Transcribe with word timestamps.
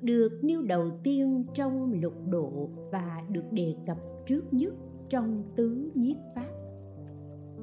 được 0.00 0.40
nêu 0.42 0.62
đầu 0.62 0.90
tiên 1.02 1.44
trong 1.54 1.92
lục 1.92 2.12
độ 2.28 2.70
và 2.92 3.22
được 3.28 3.44
đề 3.52 3.76
cập 3.86 3.96
trước 4.26 4.42
nhất 4.50 4.74
trong 5.08 5.42
tứ 5.56 5.90
nhiếp 5.94 6.16
pháp. 6.34 6.50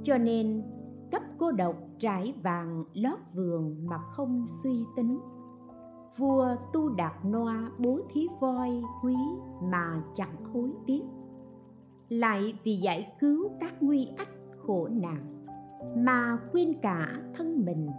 Cho 0.04 0.18
nên, 0.18 0.64
cấp 1.12 1.22
cô 1.38 1.52
độc 1.52 1.76
trải 2.00 2.34
vàng 2.44 2.84
lót 2.94 3.20
vườn 3.34 3.88
mà 3.88 3.98
không 3.98 4.46
suy 4.64 4.84
tính. 4.96 5.20
Vua 6.18 6.56
tu 6.74 6.90
đạt 6.90 7.26
noa 7.26 7.72
bố 7.78 8.00
thí 8.14 8.28
voi, 8.40 8.70
quý 9.04 9.16
mà 9.64 10.04
chẳng 10.16 10.46
hối 10.54 10.72
tiếc. 10.88 11.04
Lại 12.10 12.54
vì 12.64 12.76
giải 12.76 13.14
cứu 13.20 13.50
các 13.60 13.84
nguy 13.84 14.08
ách 14.18 14.30
khổ 14.58 14.88
nạn 14.88 15.46
mà 15.98 16.38
quên 16.52 16.74
cả 16.82 17.22
thân 17.34 17.66
mình 17.66 17.90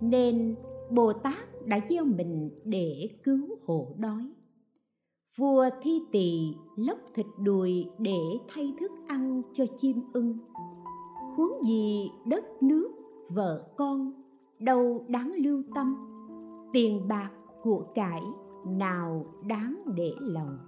nên 0.00 0.54
bồ 0.90 1.12
tát 1.12 1.66
đã 1.66 1.80
gieo 1.88 2.04
mình 2.04 2.50
để 2.64 3.08
cứu 3.24 3.58
hộ 3.66 3.94
đói. 3.98 4.30
Vua 5.38 5.64
thi 5.82 6.02
tỳ 6.12 6.54
lóc 6.76 6.98
thịt 7.14 7.26
đùi 7.42 7.86
để 7.98 8.20
thay 8.48 8.74
thức 8.80 8.92
ăn 9.06 9.42
cho 9.52 9.64
chim 9.76 10.00
ưng. 10.12 10.38
Huống 11.36 11.64
gì 11.64 12.10
đất 12.26 12.62
nước 12.62 12.90
vợ 13.28 13.68
con 13.76 14.12
đâu 14.58 15.04
đáng 15.08 15.32
lưu 15.36 15.62
tâm. 15.74 15.96
Tiền 16.72 17.08
bạc 17.08 17.30
của 17.62 17.84
cải 17.94 18.22
nào 18.66 19.26
đáng 19.46 19.82
để 19.94 20.12
lòng. 20.20 20.58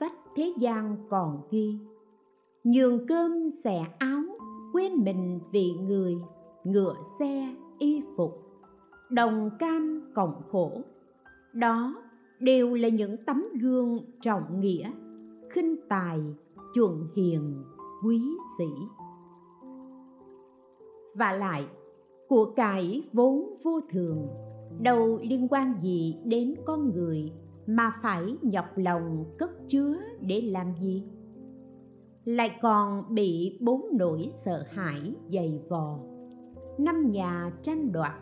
Sách 0.00 0.14
thế 0.36 0.54
gian 0.58 0.96
còn 1.08 1.40
ghi, 1.50 1.78
nhường 2.64 3.06
cơm 3.06 3.50
xẻ 3.64 3.86
áo, 3.98 4.22
quên 4.72 5.04
mình 5.04 5.40
vì 5.52 5.72
người, 5.72 6.16
ngựa 6.64 6.94
xe 7.18 7.54
y 7.78 8.02
phục, 8.16 8.42
đồng 9.10 9.50
cam 9.58 10.12
cộng 10.14 10.42
khổ. 10.50 10.82
Đó 11.52 12.02
đều 12.40 12.74
là 12.74 12.88
những 12.88 13.16
tấm 13.26 13.44
gương 13.60 13.98
trọng 14.22 14.60
nghĩa, 14.60 14.90
khinh 15.50 15.76
tài 15.88 16.20
chuẩn 16.74 17.08
hiền, 17.16 17.64
quý 18.04 18.22
sĩ. 18.58 18.64
Và 21.14 21.32
lại, 21.32 21.66
của 22.28 22.52
cải 22.56 23.08
vốn 23.12 23.56
vô 23.64 23.80
thường, 23.90 24.26
đâu 24.80 25.18
liên 25.22 25.48
quan 25.50 25.74
gì 25.82 26.16
đến 26.24 26.54
con 26.64 26.90
người 26.90 27.32
mà 27.66 27.92
phải 28.02 28.36
nhọc 28.42 28.66
lòng 28.76 29.24
cất 29.38 29.50
chứa 29.68 29.96
để 30.20 30.40
làm 30.40 30.74
gì? 30.80 31.04
Lại 32.24 32.58
còn 32.62 33.14
bị 33.14 33.58
bốn 33.60 33.86
nỗi 33.92 34.28
sợ 34.44 34.64
hãi 34.70 35.14
dày 35.32 35.60
vò 35.68 35.98
năm 36.78 37.10
nhà 37.10 37.52
tranh 37.62 37.92
đoạt, 37.92 38.14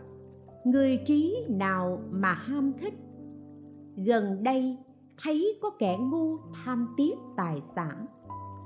người 0.64 1.00
trí 1.06 1.46
nào 1.48 2.00
mà 2.10 2.32
ham 2.32 2.72
thích? 2.80 2.94
Gần 3.96 4.42
đây, 4.42 4.78
thấy 5.22 5.58
có 5.62 5.70
kẻ 5.78 5.96
ngu 6.00 6.36
tham 6.64 6.94
tiếc 6.96 7.14
tài 7.36 7.62
sản, 7.76 8.06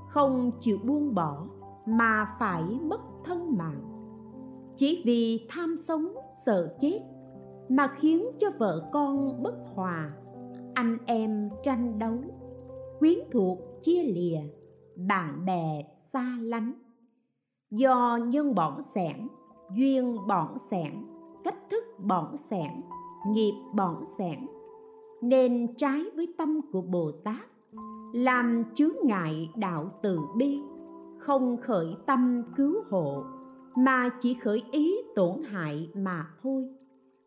không 0.08 0.50
chịu 0.60 0.78
buông 0.84 1.14
bỏ 1.14 1.46
mà 1.86 2.36
phải 2.38 2.62
mất 2.62 3.00
thân 3.24 3.56
mạng. 3.56 3.82
Chỉ 4.76 5.02
vì 5.04 5.46
tham 5.50 5.76
sống 5.88 6.14
sợ 6.46 6.76
chết 6.80 7.00
mà 7.68 7.94
khiến 7.98 8.26
cho 8.40 8.50
vợ 8.58 8.88
con 8.92 9.42
bất 9.42 9.54
hòa, 9.74 10.12
anh 10.74 10.98
em 11.06 11.50
tranh 11.62 11.98
đấu, 11.98 12.18
quyến 12.98 13.18
thuộc 13.32 13.58
chia 13.82 14.02
lìa, 14.02 14.40
bạn 15.08 15.44
bè 15.44 15.84
xa 16.12 16.38
lánh. 16.40 16.72
Do 17.70 18.18
nhân 18.28 18.54
bỏng 18.54 18.82
sẻn 18.94 19.28
duyên 19.74 20.16
bỏng 20.26 20.56
sẻn, 20.70 20.92
cách 21.44 21.70
thức 21.70 21.84
bỏng 21.98 22.36
sẻn, 22.50 22.70
nghiệp 23.28 23.54
bỏng 23.74 24.04
sẻn. 24.18 24.46
Nên 25.22 25.74
trái 25.76 26.04
với 26.14 26.34
tâm 26.38 26.60
của 26.72 26.80
bồ 26.80 27.10
tát, 27.24 27.46
làm 28.12 28.64
chướng 28.74 28.94
ngại 29.04 29.50
đạo 29.56 29.90
từ 30.02 30.20
bi, 30.36 30.60
không 31.18 31.56
khởi 31.56 31.96
tâm 32.06 32.42
cứu 32.56 32.82
hộ, 32.90 33.24
mà 33.76 34.10
chỉ 34.20 34.34
khởi 34.34 34.62
ý 34.70 34.96
tổn 35.14 35.42
hại 35.42 35.90
mà 35.94 36.26
thôi. 36.42 36.68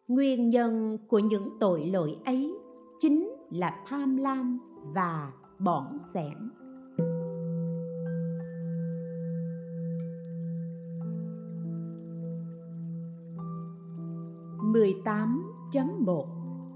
Nguyên 0.07 0.49
nhân 0.49 0.97
của 1.07 1.19
những 1.19 1.49
tội 1.59 1.85
lỗi 1.85 2.17
ấy 2.25 2.53
chính 2.99 3.31
là 3.49 3.83
tham 3.87 4.17
lam 4.17 4.59
và 4.93 5.31
bỏng 5.59 5.97
sẻn. 6.13 6.49
Mười 14.71 14.95
tám 15.05 15.53
chấm 15.71 16.05
một 16.05 16.27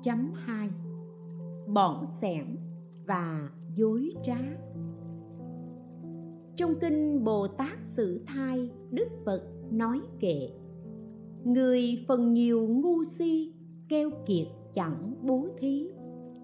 chấm 0.04 0.32
hai. 0.34 0.70
Bỏng 1.68 2.06
sẻn 2.22 2.46
và 3.06 3.50
dối 3.76 4.14
trá. 4.24 4.38
Trong 6.56 6.76
kinh 6.82 7.24
bồ 7.24 7.48
tát 7.48 7.78
Sử 7.96 8.24
thai, 8.28 8.72
đức 8.92 9.08
phật 9.26 9.44
nói 9.72 10.02
kệ, 10.20 10.50
người 11.44 12.06
phần 12.08 12.30
nhiều 12.30 12.68
ngu 12.68 13.04
si, 13.04 13.54
keo 13.90 14.10
kiệt 14.26 14.48
chẳng 14.74 15.14
bố 15.22 15.48
thí, 15.58 15.90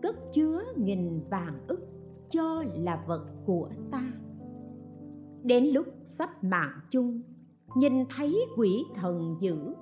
cất 0.01 0.15
chứa 0.33 0.63
nghìn 0.75 1.21
vàng 1.29 1.59
ức 1.67 1.87
cho 2.29 2.63
là 2.75 3.03
vật 3.07 3.25
của 3.45 3.69
ta. 3.91 4.11
Đến 5.43 5.65
lúc 5.65 5.85
sắp 6.05 6.43
mạng 6.43 6.79
chung, 6.91 7.21
nhìn 7.75 7.93
thấy 8.17 8.45
quỷ 8.57 8.83
thần 8.95 9.35
dữ 9.41 9.73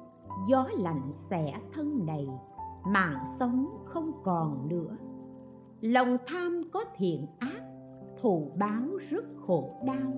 gió 0.48 0.68
lạnh 0.78 1.12
xẻ 1.30 1.60
thân 1.74 2.06
này, 2.06 2.28
mạng 2.86 3.24
sống 3.40 3.68
không 3.86 4.12
còn 4.24 4.68
nữa. 4.68 4.98
Lòng 5.82 6.18
tham 6.28 6.62
có 6.72 6.84
thiện 6.96 7.26
ác, 7.40 7.62
thù 8.22 8.52
báo 8.58 8.84
rất 9.10 9.26
khổ 9.48 9.82
đau. 9.86 10.14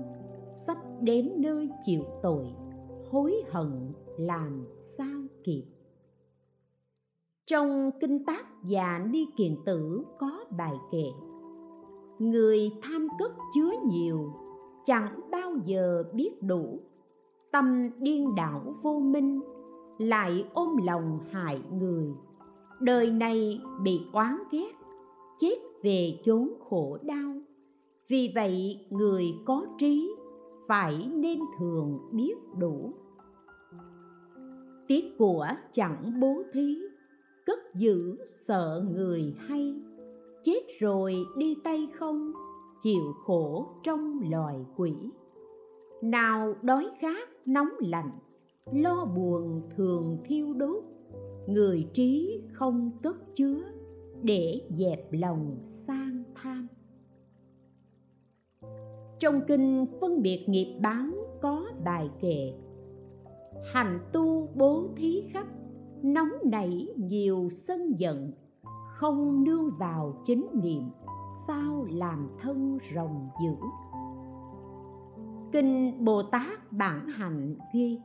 Sắp 0.67 0.77
đến 1.01 1.31
nơi 1.37 1.69
chịu 1.85 2.03
tội, 2.23 2.47
hối 3.11 3.43
hận 3.51 3.93
làm 4.17 4.65
sao 4.97 5.21
kịp. 5.43 5.65
Trong 7.45 7.91
kinh 7.99 8.25
tác 8.25 8.45
và 8.63 8.99
ni 9.11 9.25
kiền 9.37 9.55
tử 9.65 10.03
có 10.19 10.45
bài 10.57 10.75
kệ, 10.91 11.05
người 12.19 12.71
tham 12.81 13.07
cất 13.19 13.31
chứa 13.55 13.71
nhiều, 13.85 14.33
chẳng 14.85 15.19
bao 15.31 15.51
giờ 15.65 16.03
biết 16.13 16.31
đủ. 16.41 16.79
Tâm 17.51 17.89
điên 17.99 18.35
đảo 18.35 18.61
vô 18.81 18.99
minh 18.99 19.41
lại 20.01 20.45
ôm 20.53 20.77
lòng 20.85 21.19
hại 21.31 21.61
người. 21.71 22.07
Đời 22.79 23.11
này 23.11 23.61
bị 23.83 24.01
oán 24.11 24.37
ghét, 24.51 24.71
chết 25.39 25.55
về 25.83 26.19
chốn 26.25 26.53
khổ 26.69 26.97
đau. 27.03 27.33
Vì 28.09 28.31
vậy 28.35 28.85
người 28.89 29.25
có 29.45 29.65
trí 29.79 30.15
phải 30.67 31.09
nên 31.13 31.39
thường 31.59 31.99
biết 32.11 32.35
đủ. 32.57 32.93
Tiếc 34.87 35.17
của 35.17 35.47
chẳng 35.73 36.19
bố 36.19 36.43
thí, 36.53 36.77
cất 37.45 37.59
giữ 37.75 38.17
sợ 38.47 38.85
người 38.91 39.35
hay. 39.37 39.75
Chết 40.43 40.61
rồi 40.79 41.15
đi 41.37 41.55
tay 41.63 41.87
không, 41.93 42.31
chịu 42.81 43.13
khổ 43.25 43.67
trong 43.83 44.19
loài 44.31 44.65
quỷ. 44.77 44.93
Nào 46.01 46.55
đói 46.61 46.87
khát 46.99 47.29
nóng 47.45 47.69
lạnh 47.79 48.11
lo 48.65 49.05
buồn 49.05 49.61
thường 49.75 50.17
thiêu 50.25 50.53
đốt, 50.53 50.83
người 51.47 51.87
trí 51.93 52.41
không 52.53 52.91
cất 53.03 53.35
chứa 53.35 53.63
để 54.21 54.61
dẹp 54.69 55.07
lòng 55.11 55.57
sang 55.87 56.23
tham. 56.35 56.67
Trong 59.19 59.41
kinh 59.47 59.85
phân 60.01 60.21
biệt 60.21 60.45
nghiệp 60.47 60.79
báo 60.81 61.07
có 61.41 61.65
bài 61.83 62.09
kệ, 62.19 62.53
hành 63.73 63.99
tu 64.13 64.49
bố 64.55 64.87
thí 64.95 65.23
khắp, 65.33 65.47
nóng 66.03 66.31
nảy 66.43 66.87
nhiều 66.97 67.49
sân 67.67 67.93
giận, 67.97 68.31
không 68.87 69.43
nương 69.43 69.71
vào 69.79 70.21
chính 70.25 70.47
niệm, 70.53 70.83
sao 71.47 71.85
làm 71.89 72.29
thân 72.41 72.77
rồng 72.95 73.29
dữ? 73.43 73.55
Kinh 75.51 76.05
bồ 76.05 76.23
tát 76.23 76.71
bản 76.71 77.07
hạnh 77.07 77.55
ghi 77.73 77.99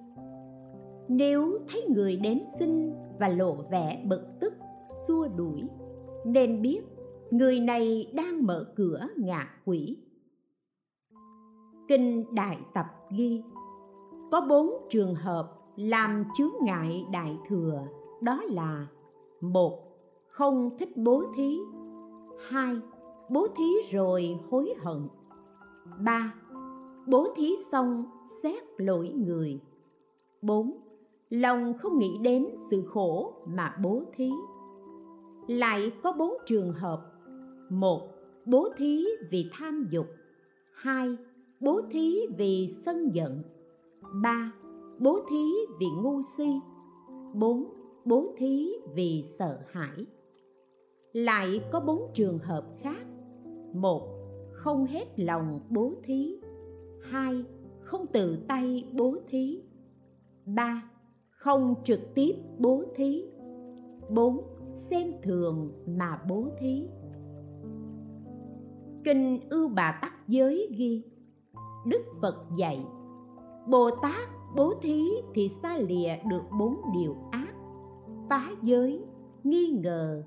nếu 1.08 1.58
thấy 1.68 1.86
người 1.88 2.16
đến 2.16 2.44
xin 2.58 2.92
và 3.18 3.28
lộ 3.28 3.54
vẻ 3.70 4.04
bực 4.08 4.22
tức, 4.40 4.54
xua 5.08 5.28
đuổi, 5.28 5.62
nên 6.24 6.62
biết 6.62 6.80
người 7.30 7.60
này 7.60 8.12
đang 8.14 8.46
mở 8.46 8.72
cửa 8.76 9.06
ngạ 9.16 9.48
quỷ. 9.64 9.96
Kinh 11.88 12.34
đại 12.34 12.58
tập 12.74 12.86
ghi, 13.10 13.42
có 14.30 14.40
bốn 14.40 14.70
trường 14.90 15.14
hợp 15.14 15.52
làm 15.76 16.24
chướng 16.38 16.52
ngại 16.62 17.04
đại 17.12 17.36
thừa, 17.48 17.82
đó 18.20 18.42
là, 18.48 18.86
một, 19.40 19.78
không 20.28 20.70
thích 20.78 20.96
bố 20.96 21.22
thí, 21.36 21.58
hai, 22.48 22.76
bố 23.30 23.46
thí 23.56 23.72
rồi 23.92 24.38
hối 24.50 24.74
hận, 24.78 25.08
ba, 26.04 26.34
bố 27.06 27.28
thí 27.36 27.56
xong 27.72 28.04
xét 28.42 28.62
lỗi 28.76 29.08
người, 29.08 29.60
bốn 30.42 30.85
lòng 31.30 31.74
không 31.78 31.98
nghĩ 31.98 32.18
đến 32.22 32.46
sự 32.70 32.82
khổ 32.86 33.34
mà 33.46 33.76
bố 33.82 34.02
thí. 34.16 34.30
Lại 35.46 35.92
có 36.02 36.12
bốn 36.12 36.34
trường 36.46 36.72
hợp. 36.72 37.12
Một, 37.70 38.10
bố 38.44 38.68
thí 38.76 39.04
vì 39.30 39.50
tham 39.52 39.86
dục. 39.90 40.06
Hai, 40.72 41.16
bố 41.60 41.80
thí 41.90 42.20
vì 42.38 42.74
sân 42.84 43.10
giận. 43.14 43.42
Ba, 44.22 44.52
bố 44.98 45.20
thí 45.30 45.52
vì 45.80 45.86
ngu 46.02 46.20
si. 46.36 46.60
Bốn, 47.34 47.64
bố 48.04 48.34
thí 48.36 48.72
vì 48.94 49.24
sợ 49.38 49.58
hãi. 49.70 50.06
Lại 51.12 51.60
có 51.72 51.80
bốn 51.80 52.10
trường 52.14 52.38
hợp 52.38 52.66
khác. 52.80 53.06
Một, 53.74 54.08
không 54.52 54.86
hết 54.86 55.04
lòng 55.16 55.60
bố 55.70 55.92
thí. 56.02 56.36
Hai, 57.02 57.44
không 57.80 58.06
tự 58.06 58.38
tay 58.48 58.84
bố 58.92 59.16
thí. 59.28 59.62
Ba 60.46 60.90
không 61.46 61.74
trực 61.84 62.14
tiếp 62.14 62.36
bố 62.58 62.84
thí. 62.96 63.24
Bốn, 64.10 64.40
xem 64.90 65.12
thường 65.22 65.72
mà 65.86 66.22
bố 66.28 66.44
thí. 66.58 66.88
Kinh 69.04 69.40
ưu 69.50 69.68
bà 69.68 69.98
tắc 70.02 70.28
giới 70.28 70.68
ghi, 70.76 71.02
đức 71.86 72.02
phật 72.22 72.34
dạy, 72.56 72.86
bồ 73.66 73.90
tát 74.02 74.28
bố 74.56 74.74
thí 74.82 75.02
thì 75.34 75.48
xa 75.62 75.78
lìa 75.78 76.16
được 76.30 76.42
bốn 76.58 76.76
điều 76.94 77.16
ác. 77.30 77.54
Phá 78.28 78.50
giới, 78.62 79.04
nghi 79.44 79.80
ngờ, 79.82 80.22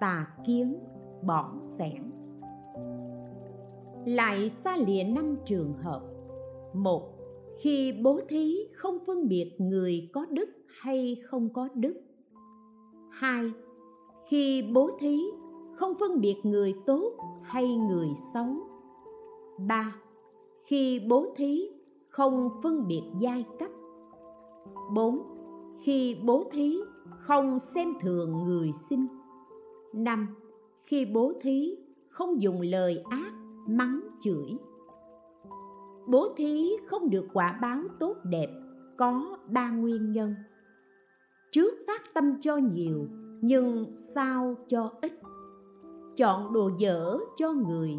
tà 0.00 0.26
kiến, 0.46 0.78
bỏ 1.22 1.52
sẻn 1.78 2.12
lại 4.04 4.50
xa 4.64 4.76
lìa 4.76 5.04
năm 5.04 5.36
trường 5.44 5.74
hợp. 5.74 6.02
Một 6.74 7.11
khi 7.62 7.92
bố 8.02 8.20
thí 8.28 8.56
không 8.74 8.98
phân 9.06 9.28
biệt 9.28 9.50
người 9.58 10.10
có 10.12 10.26
đức 10.30 10.48
hay 10.66 11.16
không 11.24 11.48
có 11.52 11.68
đức. 11.74 11.94
Hai, 13.10 13.52
khi 14.28 14.70
bố 14.74 14.90
thí 15.00 15.18
không 15.74 15.94
phân 16.00 16.20
biệt 16.20 16.36
người 16.42 16.74
tốt 16.86 17.12
hay 17.42 17.76
người 17.76 18.08
xấu. 18.34 18.56
Ba, 19.68 19.96
khi 20.64 21.00
bố 21.08 21.26
thí 21.36 21.68
không 22.08 22.48
phân 22.62 22.88
biệt 22.88 23.02
giai 23.20 23.44
cấp. 23.58 23.70
Bốn, 24.94 25.22
khi 25.82 26.16
bố 26.24 26.44
thí 26.52 26.78
không 27.04 27.58
xem 27.74 27.94
thường 28.00 28.44
người 28.44 28.72
xin. 28.90 29.00
Năm, 29.92 30.26
khi 30.84 31.06
bố 31.14 31.32
thí 31.42 31.76
không 32.08 32.40
dùng 32.42 32.60
lời 32.60 33.02
ác 33.10 33.32
mắng 33.68 34.00
chửi 34.20 34.56
bố 36.06 36.34
thí 36.36 36.70
không 36.86 37.10
được 37.10 37.26
quả 37.32 37.58
báo 37.62 37.82
tốt 38.00 38.16
đẹp, 38.24 38.50
có 38.96 39.38
ba 39.48 39.70
nguyên 39.70 40.12
nhân. 40.12 40.34
Trước 41.52 41.74
phát 41.86 42.14
tâm 42.14 42.40
cho 42.40 42.56
nhiều, 42.56 43.06
nhưng 43.40 43.86
sao 44.14 44.54
cho 44.68 44.92
ít. 45.02 45.12
Chọn 46.16 46.52
đồ 46.52 46.70
dở 46.78 47.18
cho 47.36 47.52
người, 47.52 47.90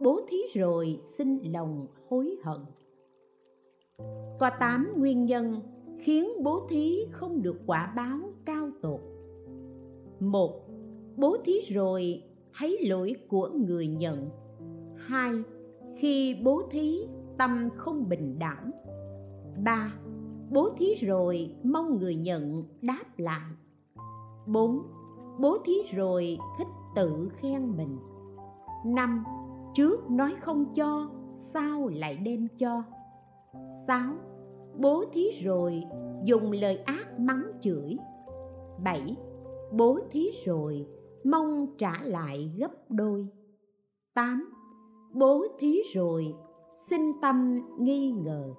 bố 0.00 0.20
thí 0.28 0.38
rồi 0.54 0.98
xin 1.18 1.38
lòng 1.52 1.86
hối 2.08 2.36
hận. 2.42 2.60
Có 4.40 4.50
tám 4.60 4.92
nguyên 4.96 5.24
nhân 5.24 5.60
khiến 5.98 6.28
bố 6.42 6.66
thí 6.68 6.98
không 7.10 7.42
được 7.42 7.56
quả 7.66 7.92
báo 7.96 8.18
cao 8.44 8.70
tột. 8.82 9.00
Một, 10.20 10.60
bố 11.16 11.36
thí 11.44 11.52
rồi 11.74 12.22
thấy 12.58 12.78
lỗi 12.88 13.16
của 13.28 13.50
người 13.54 13.86
nhận. 13.86 14.28
Hai 14.96 15.42
khi 15.96 16.40
bố 16.44 16.62
thí, 16.70 17.06
tâm 17.38 17.68
không 17.76 18.08
bình 18.08 18.38
đẳng. 18.38 18.70
Ba, 19.64 19.94
bố 20.50 20.68
thí 20.78 20.94
rồi 20.94 21.54
mong 21.62 21.98
người 21.98 22.14
nhận 22.14 22.64
đáp 22.82 23.04
lại. 23.16 23.50
Bốn, 24.46 24.82
bố 25.40 25.58
thí 25.64 25.72
rồi 25.94 26.38
thích 26.58 26.66
tự 26.96 27.28
khen 27.36 27.76
mình. 27.76 27.98
Năm, 28.86 29.24
trước 29.74 30.10
nói 30.10 30.34
không 30.40 30.74
cho 30.74 31.10
sao 31.54 31.88
lại 31.88 32.16
đem 32.16 32.48
cho. 32.58 32.82
Sáu, 33.86 34.14
bố 34.78 35.04
thí 35.12 35.30
rồi 35.42 35.82
dùng 36.24 36.52
lời 36.52 36.76
ác 36.76 37.20
mắng 37.20 37.44
chửi. 37.60 37.96
Bảy, 38.84 39.16
bố 39.72 39.98
thí 40.10 40.30
rồi 40.46 40.86
mong 41.24 41.66
trả 41.78 41.92
lại 42.02 42.52
gấp 42.58 42.70
đôi. 42.88 43.28
Tám 44.14 44.54
bố 45.14 45.46
thí 45.58 45.82
rồi 45.94 46.34
sinh 46.90 47.12
tâm 47.22 47.60
nghi 47.78 48.10
ngờ. 48.10 48.54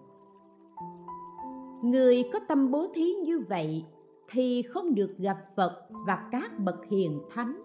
Người 1.83 2.23
có 2.33 2.39
tâm 2.47 2.71
bố 2.71 2.87
thí 2.93 3.13
như 3.13 3.39
vậy 3.49 3.85
thì 4.29 4.61
không 4.61 4.95
được 4.95 5.17
gặp 5.17 5.37
phật 5.55 5.87
và 6.07 6.29
các 6.31 6.59
bậc 6.59 6.75
hiền 6.89 7.19
thánh. 7.29 7.61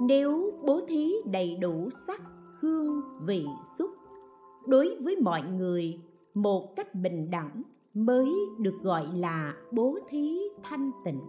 Nếu 0.00 0.52
bố 0.66 0.80
thí 0.88 1.12
đầy 1.24 1.56
đủ 1.56 1.88
sắc, 2.06 2.22
hương, 2.60 3.00
vị, 3.26 3.46
xúc, 3.78 3.90
đối 4.66 4.96
với 5.00 5.16
mọi 5.22 5.42
người, 5.42 6.00
một 6.34 6.76
cách 6.76 6.94
bình 6.94 7.30
đẳng 7.30 7.62
mới 7.94 8.30
được 8.58 8.82
gọi 8.82 9.06
là 9.14 9.54
bố 9.72 9.98
thí 10.08 10.38
thanh 10.62 10.90
tịnh. 11.04 11.20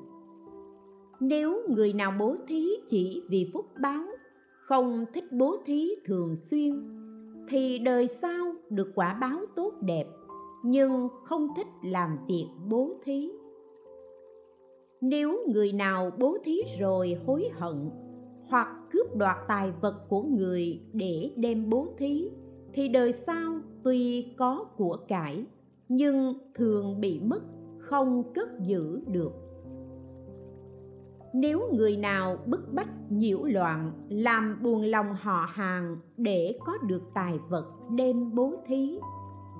Nếu 1.20 1.62
người 1.70 1.94
nào 1.94 2.14
bố 2.20 2.36
thí 2.48 2.70
chỉ 2.90 3.24
vì 3.30 3.52
phúc 3.54 3.66
báo 3.82 4.04
không 4.72 5.06
thích 5.13 5.32
bố 5.32 5.58
thí 5.66 5.90
thường 6.06 6.36
xuyên, 6.36 6.74
thì 7.50 7.80
đời 7.80 8.08
sau 8.22 8.54
được 8.70 8.92
quả 8.96 9.18
báo 9.22 9.40
tốt 9.56 9.74
đẹp, 9.82 10.06
nhưng 10.63 11.08
không 11.24 11.48
thích 11.56 11.68
làm 11.84 12.18
việc 12.28 12.48
bố 12.70 12.90
thí. 13.04 13.32
Nếu 15.01 15.40
người 15.48 15.72
nào 15.72 16.12
bố 16.20 16.38
thí 16.44 16.58
rồi 16.80 17.18
hối 17.25 17.50
hận 17.54 17.90
hoặc 18.48 18.68
cướp 18.92 19.16
đoạt 19.16 19.38
tài 19.48 19.72
vật 19.82 19.96
của 20.10 20.24
người 20.24 20.82
để 20.94 21.32
đem 21.36 21.70
bố 21.70 21.88
thí, 21.98 22.30
thì 22.74 22.88
đời 22.88 23.13
sau 23.13 23.60
tuy 23.84 24.34
có 24.38 24.66
của 24.78 24.98
cải, 25.08 25.46
nhưng 25.90 26.34
thường 26.56 27.01
bị 27.01 27.20
mất, 27.20 27.42
không 27.78 28.34
cất 28.34 28.50
giữ 28.60 29.00
được 29.08 29.50
nếu 31.34 31.70
người 31.74 31.98
nào 31.98 32.38
bức 32.46 32.74
bách 32.74 32.90
nhiễu 33.10 33.44
loạn, 33.44 33.92
làm 34.10 34.64
buồn 34.64 34.82
lòng 34.82 35.16
họ 35.22 35.46
hàng 35.50 35.98
để 36.18 36.60
có 36.66 36.78
được 36.88 37.02
tài 37.14 37.40
vật 37.50 37.66
đem 37.90 38.36
bố 38.36 38.54
thí, 38.66 39.00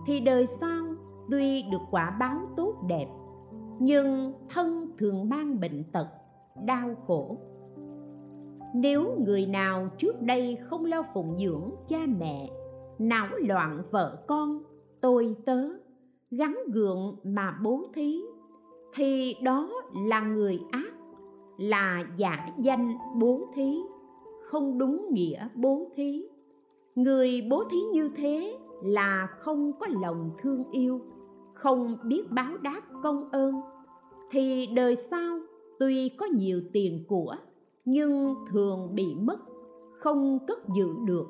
thì 0.06 0.20
đời 0.20 0.48
sau 0.62 0.86
tuy 1.32 1.64
được 1.72 1.82
quả 1.92 2.18
báo 2.20 2.40
tốt 2.58 2.76
đẹp, 2.88 3.08
nhưng 3.80 4.34
thân 4.50 4.92
thường 4.98 5.30
mang 5.30 5.60
bệnh 5.60 5.84
tật, 5.92 6.08
đau 6.66 6.96
khổ. 7.08 7.38
Nếu 8.76 9.18
người 9.26 9.46
nào 9.46 9.90
trước 9.98 10.22
đây 10.22 10.58
không 10.70 10.86
lo 10.86 11.04
phụng 11.14 11.38
dưỡng 11.38 11.72
cha 11.88 12.00
mẹ, 12.20 12.50
não 13.00 13.28
loạn 13.38 13.84
vợ 13.92 14.24
con, 14.28 14.64
tôi 15.02 15.36
tớ 15.46 15.68
gắn 16.32 16.58
gượng 16.74 17.18
mà 17.24 17.58
bố 17.64 17.84
thí, 17.94 18.22
thì 18.96 19.36
đó 19.44 19.70
là 20.08 20.22
người 20.22 20.60
ác 20.72 20.94
là 21.62 22.04
giả 22.18 22.48
danh 22.58 22.94
bố 23.16 23.48
thí. 23.56 23.78
Không 24.44 24.78
đúng 24.78 25.08
nghĩa 25.12 25.48
bố 25.56 25.92
thí. 25.96 26.28
Người 26.96 27.48
bố 27.50 27.64
thí 27.72 27.82
như 27.94 28.10
thế 28.16 28.58
là 28.84 29.28
không 29.40 29.72
có 29.80 29.88
lòng 30.02 30.32
thương 30.42 30.64
yêu, 30.72 31.02
không 31.54 31.98
biết 32.04 32.32
báo 32.32 32.58
đáp 32.58 32.82
công 33.04 33.30
ơn. 33.32 33.56
Thì 34.32 34.68
đời 34.76 34.96
sau 34.96 35.40
tuy 35.80 36.10
có 36.10 36.26
nhiều 36.26 36.62
tiền 36.74 37.06
của, 37.08 37.36
nhưng 37.86 38.36
thường 38.52 38.96
bị 38.96 39.16
mất, 39.16 39.40
không 40.00 40.40
cất 40.48 40.60
giữ 40.76 40.88
được, 41.06 41.28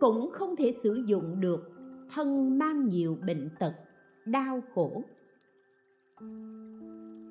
cũng 0.00 0.30
không 0.32 0.56
thể 0.56 0.74
sử 0.82 0.94
dụng 1.06 1.40
được. 1.40 1.70
Thân 2.14 2.58
mang 2.58 2.88
nhiều 2.88 3.16
bệnh 3.26 3.50
tật, 3.58 3.72
đau 4.26 4.60
khổ. 4.74 5.02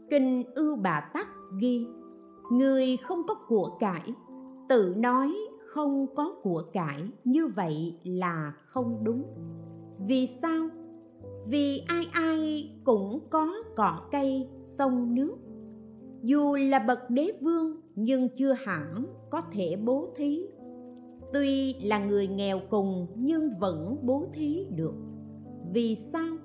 Kinh 0.09 0.43
ưu 0.55 0.75
bà 0.75 1.09
tắc 1.13 1.27
ghi 1.59 1.87
người 2.51 2.97
không 2.97 3.21
có 3.27 3.35
của 3.47 3.77
cải, 3.79 4.13
tự 4.69 4.93
nói 4.97 5.33
không 5.73 6.07
có 6.15 6.35
của 6.43 6.63
cải, 6.73 7.03
như 7.23 7.47
vậy 7.47 7.99
là 8.03 8.53
không 8.65 9.03
đúng. 9.03 9.23
Vì 10.07 10.29
sao? 10.41 10.69
Vì 11.47 11.83
ai 11.87 12.07
ai 12.11 12.69
cũng 12.83 13.19
có 13.29 13.53
cỏ 13.75 14.01
cây, 14.11 14.49
sông, 14.77 15.15
nước. 15.15 15.35
Dù 16.23 16.55
là 16.55 16.79
bậc 16.79 17.09
đế 17.09 17.31
vương 17.41 17.75
nhưng 17.95 18.29
chưa 18.37 18.53
hẳn 18.53 19.05
có 19.29 19.41
thể 19.51 19.75
bố 19.85 20.07
thí. 20.15 20.45
Tuy 21.33 21.73
là 21.73 22.05
người 22.05 22.27
nghèo 22.27 22.59
cùng 22.69 23.07
nhưng 23.15 23.49
vẫn 23.59 23.97
bố 24.01 24.25
thí 24.33 24.67
được. 24.75 24.93
Vì 25.73 25.97
sao? 26.13 26.37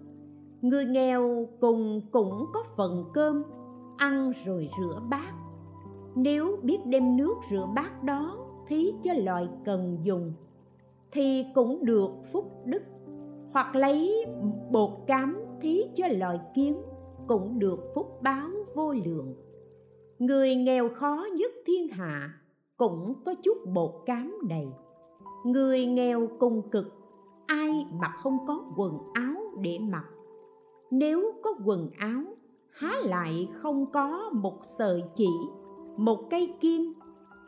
Người 0.63 0.85
nghèo 0.85 1.49
cùng 1.61 2.01
cũng 2.11 2.45
có 2.53 2.63
phần 2.77 3.05
cơm, 3.15 3.43
ăn 3.97 4.33
rồi 4.45 4.69
rửa 4.79 5.01
bát 5.11 5.46
nếu 6.17 6.59
biết 6.63 6.79
đem 6.87 7.17
nước 7.17 7.35
rửa 7.51 7.69
bát 7.75 8.03
đó 8.05 8.37
thí 8.67 8.93
cho 9.05 9.13
loài 9.15 9.49
cần 9.65 9.99
dùng, 10.03 10.33
thì 11.13 11.45
cũng 11.55 11.85
được 11.85 12.11
phúc 12.33 12.53
đức. 12.65 12.83
Hoặc 13.53 13.75
lấy 13.75 14.27
bột 14.73 14.91
cám 15.07 15.41
thí 15.61 15.83
cho 15.95 16.09
loài 16.09 16.41
kiến, 16.55 16.77
cũng 17.27 17.59
được 17.59 17.79
phúc 17.95 18.07
báo 18.23 18.49
vô 18.75 18.93
lượng. 18.93 19.35
Người 20.19 20.57
nghèo 20.57 20.89
khó 20.95 21.27
nhất 21.37 21.53
thiên 21.67 21.89
hạ 21.89 22.31
cũng 22.77 23.15
có 23.25 23.35
chút 23.45 23.57
bột 23.75 23.91
cám 24.07 24.39
đầy 24.49 24.67
người 25.47 25.87
nghèo 25.87 26.29
cùng 26.39 26.71
cực, 26.71 26.87
ai 27.47 27.87
mà 27.93 28.09
không 28.23 28.39
có 28.47 28.65
quần 28.77 28.99
áo 29.13 29.37
để 29.61 29.79
mặc. 29.79 30.05
Nếu 30.91 31.33
có 31.43 31.51
quần 31.65 31.91
áo, 31.99 32.23
há 32.71 32.93
lại 33.05 33.49
không 33.63 33.93
có 33.93 34.31
một 34.33 34.59
sợi 34.79 35.03
chỉ 35.15 35.29
một 35.97 36.31
cây 36.31 36.55
kim 36.61 36.93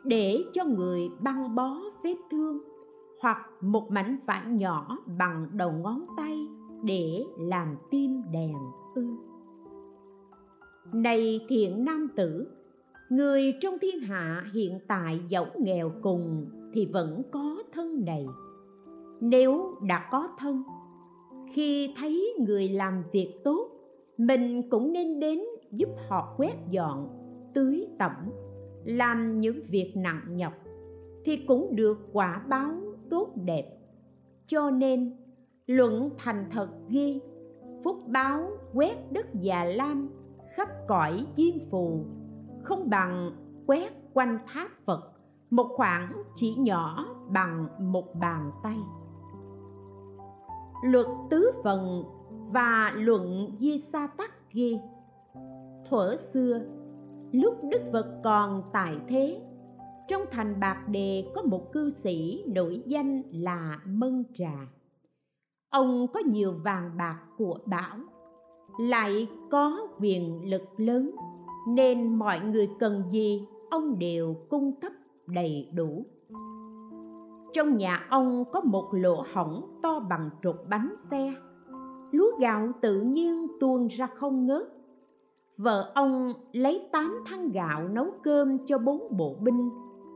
để 0.03 0.43
cho 0.53 0.65
người 0.65 1.09
băng 1.19 1.55
bó 1.55 1.77
vết 2.03 2.15
thương 2.31 2.59
hoặc 3.21 3.37
một 3.61 3.91
mảnh 3.91 4.17
vải 4.25 4.45
nhỏ 4.47 4.97
bằng 5.17 5.47
đầu 5.53 5.71
ngón 5.71 6.05
tay 6.17 6.47
để 6.83 7.23
làm 7.39 7.75
tim 7.91 8.21
đèn 8.31 8.53
ư. 8.95 9.05
Này 10.93 11.39
thiện 11.49 11.85
nam 11.85 12.07
tử, 12.15 12.47
người 13.09 13.53
trong 13.61 13.75
thiên 13.81 13.99
hạ 13.99 14.45
hiện 14.53 14.79
tại 14.87 15.19
dẫu 15.29 15.45
nghèo 15.59 15.91
cùng 16.01 16.45
thì 16.73 16.85
vẫn 16.85 17.21
có 17.31 17.63
thân 17.73 18.05
này. 18.05 18.25
Nếu 19.21 19.75
đã 19.87 20.07
có 20.11 20.29
thân, 20.37 20.63
khi 21.53 21.93
thấy 21.97 22.33
người 22.47 22.69
làm 22.69 23.03
việc 23.11 23.33
tốt, 23.43 23.69
mình 24.17 24.69
cũng 24.69 24.93
nên 24.93 25.19
đến 25.19 25.39
giúp 25.71 25.89
họ 26.09 26.33
quét 26.37 26.53
dọn 26.69 27.18
tưới 27.53 27.87
tẩm, 27.99 28.31
làm 28.85 29.39
những 29.39 29.59
việc 29.69 29.93
nặng 29.95 30.21
nhọc 30.29 30.53
thì 31.25 31.37
cũng 31.47 31.75
được 31.75 32.09
quả 32.13 32.43
báo 32.49 32.71
tốt 33.09 33.29
đẹp. 33.35 33.77
Cho 34.45 34.71
nên, 34.71 35.15
luận 35.67 36.09
thành 36.17 36.49
thật 36.51 36.69
ghi, 36.89 37.21
phúc 37.83 37.97
báo 38.07 38.51
quét 38.73 39.11
đất 39.11 39.33
già 39.33 39.63
lam 39.63 40.09
khắp 40.55 40.69
cõi 40.87 41.25
diêm 41.37 41.69
phù. 41.71 42.05
Không 42.63 42.89
bằng 42.89 43.31
quét 43.67 43.93
quanh 44.13 44.39
tháp 44.47 44.71
phật, 44.85 45.11
một 45.49 45.67
khoảng 45.75 46.23
chỉ 46.35 46.55
nhỏ 46.55 47.05
bằng 47.29 47.67
một 47.79 48.15
bàn 48.19 48.51
tay. 48.63 48.77
Luật 50.83 51.07
tứ 51.29 51.51
phần 51.63 52.03
và 52.51 52.93
luận 52.95 53.55
di 53.59 53.83
sa 53.93 54.07
tắc 54.07 54.51
ghi, 54.51 54.79
thuở 55.89 56.15
xưa 56.33 56.59
lúc 57.31 57.53
đức 57.71 57.81
phật 57.91 58.21
còn 58.23 58.63
tại 58.73 58.97
thế, 59.07 59.41
trong 60.07 60.21
thành 60.31 60.59
bạc 60.59 60.87
đề 60.87 61.31
có 61.35 61.41
một 61.41 61.71
cư 61.71 61.89
sĩ 61.89 62.43
nổi 62.47 62.83
danh 62.85 63.21
là 63.31 63.79
mân 63.85 64.23
trà. 64.33 64.67
Ông 65.69 66.07
có 66.13 66.19
nhiều 66.19 66.53
vàng 66.63 66.91
bạc 66.97 67.19
của 67.37 67.59
bảo 67.65 67.97
lại 68.79 69.27
có 69.51 69.87
quyền 69.99 70.49
lực 70.49 70.63
lớn, 70.77 71.11
nên 71.67 72.15
mọi 72.15 72.39
người 72.39 72.69
cần 72.79 73.03
gì 73.11 73.47
ông 73.69 73.99
đều 73.99 74.35
cung 74.49 74.79
cấp 74.79 74.91
đầy 75.27 75.71
đủ. 75.73 76.05
Trong 77.53 77.77
nhà 77.77 78.07
ông 78.09 78.43
có 78.51 78.61
một 78.61 78.89
lỗ 78.91 79.23
hổng 79.33 79.79
to 79.83 79.99
bằng 80.09 80.29
trục 80.43 80.55
bánh 80.69 80.93
xe, 81.11 81.33
lúa 82.11 82.31
gạo 82.39 82.71
tự 82.81 83.01
nhiên 83.01 83.47
tuôn 83.59 83.87
ra 83.87 84.07
không 84.15 84.45
ngớt 84.47 84.78
vợ 85.59 85.91
ông 85.95 86.33
lấy 86.51 86.87
tám 86.91 87.23
thăng 87.25 87.51
gạo 87.51 87.87
nấu 87.87 88.07
cơm 88.23 88.57
cho 88.65 88.77
bốn 88.77 89.17
bộ 89.17 89.35
binh 89.41 89.69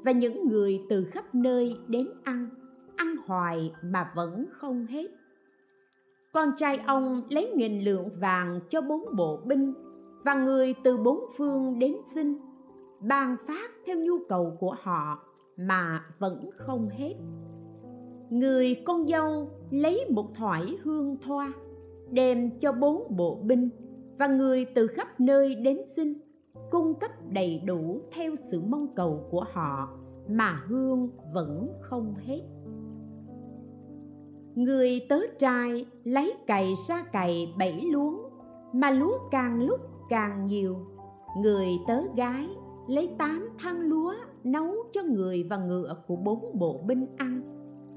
và 0.06 0.12
những 0.12 0.48
người 0.48 0.82
từ 0.90 1.06
khắp 1.12 1.36
nơi 1.36 1.78
đến 1.88 2.08
ăn. 2.24 2.50
Ăn 2.96 3.16
hoài 3.26 3.74
mà 3.84 4.12
vẫn 4.16 4.46
không 4.52 4.86
hết. 4.86 5.08
Con 6.34 6.50
trai 6.58 6.78
ông 6.78 7.22
lấy 7.30 7.52
nghìn 7.56 7.82
lượng 7.82 8.10
vàng 8.20 8.60
cho 8.70 8.82
bốn 8.82 9.16
bộ 9.16 9.40
binh 9.46 9.74
và 10.26 10.34
người 10.34 10.76
từ 10.84 10.98
bốn 10.98 11.20
phương 11.38 11.80
đến 11.80 11.96
xin, 12.16 12.38
ban 13.00 13.36
phát 13.48 13.72
theo 13.86 13.98
nhu 13.98 14.18
cầu 14.30 14.58
của 14.60 14.76
họ 14.82 15.20
mà 15.58 16.06
vẫn 16.20 16.50
không 16.56 16.90
hết. 16.90 17.14
Người 18.30 18.84
con 18.86 19.08
dâu 19.08 19.50
lấy 19.72 20.06
một 20.10 20.36
thỏi 20.36 20.78
hương 20.84 21.18
thoa 21.22 21.54
đem 22.12 22.60
cho 22.60 22.72
bốn 22.72 23.18
bộ 23.18 23.40
binh 23.44 23.70
và 24.20 24.28
người 24.28 24.66
từ 24.76 24.88
khắp 24.88 25.20
nơi 25.20 25.56
đến 25.56 25.78
xin, 25.96 26.14
cung 26.72 26.94
cấp 27.00 27.12
đầy 27.30 27.62
đủ 27.66 28.02
theo 28.12 28.36
sự 28.52 28.62
mong 28.62 28.88
cầu 28.96 29.28
của 29.32 29.46
họ 29.54 29.90
mà 30.30 30.64
hương 30.68 31.10
vẫn 31.34 31.70
không 31.82 32.16
hết. 32.26 32.42
Người 34.56 35.06
tớ 35.10 35.20
trai 35.40 35.86
lấy 36.04 36.34
cày 36.48 36.74
ra 36.88 37.04
cày 37.12 37.54
bảy 37.60 37.82
luống, 37.82 38.22
mà 38.74 38.90
lúa 38.92 39.18
càng 39.32 39.62
lúc 39.62 39.80
càng 40.10 40.48
nhiều. 40.48 40.78
Người 41.38 41.68
tớ 41.88 42.02
gái 42.16 42.48
lấy 42.88 43.16
tám 43.18 43.50
thang 43.60 43.80
lúa 43.80 44.14
nấu 44.44 44.74
cho 44.94 45.04
người 45.04 45.48
và 45.50 45.58
ngựa 45.58 45.96
của 46.08 46.16
bốn 46.16 46.60
bộ 46.60 46.84
binh 46.88 47.06
ăn 47.18 47.42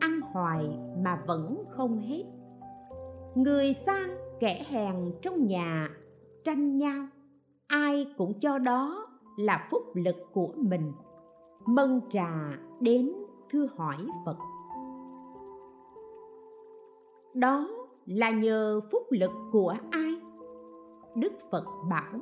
ăn 0.00 0.20
hoài 0.20 0.64
mà 1.04 1.22
vẫn 1.26 1.64
không 1.68 1.98
hết. 1.98 2.24
Người 3.34 3.72
sang 3.86 4.16
kẻ 4.40 4.64
hèn 4.70 4.94
trong 5.22 5.46
nhà 5.46 5.90
tranh 6.46 6.78
nhau, 6.78 7.06
ai 7.66 8.06
cũng 8.16 8.40
cho 8.40 8.58
đó 8.58 9.06
là 9.36 9.68
phúc 9.70 9.82
lực 9.94 10.16
của 10.32 10.52
mình. 10.56 10.92
Mân 11.66 12.00
trà 12.10 12.58
đến 12.80 13.12
thưa 13.50 13.68
hỏi 13.76 13.96
phật. 14.26 14.36
Đó 17.34 17.68
là 18.06 18.30
nhờ 18.30 18.80
phúc 18.92 19.02
lực 19.10 19.30
của 19.52 19.74
ai? 19.90 20.20
Đức 21.14 21.32
phật 21.50 21.64
bảo, 21.90 22.20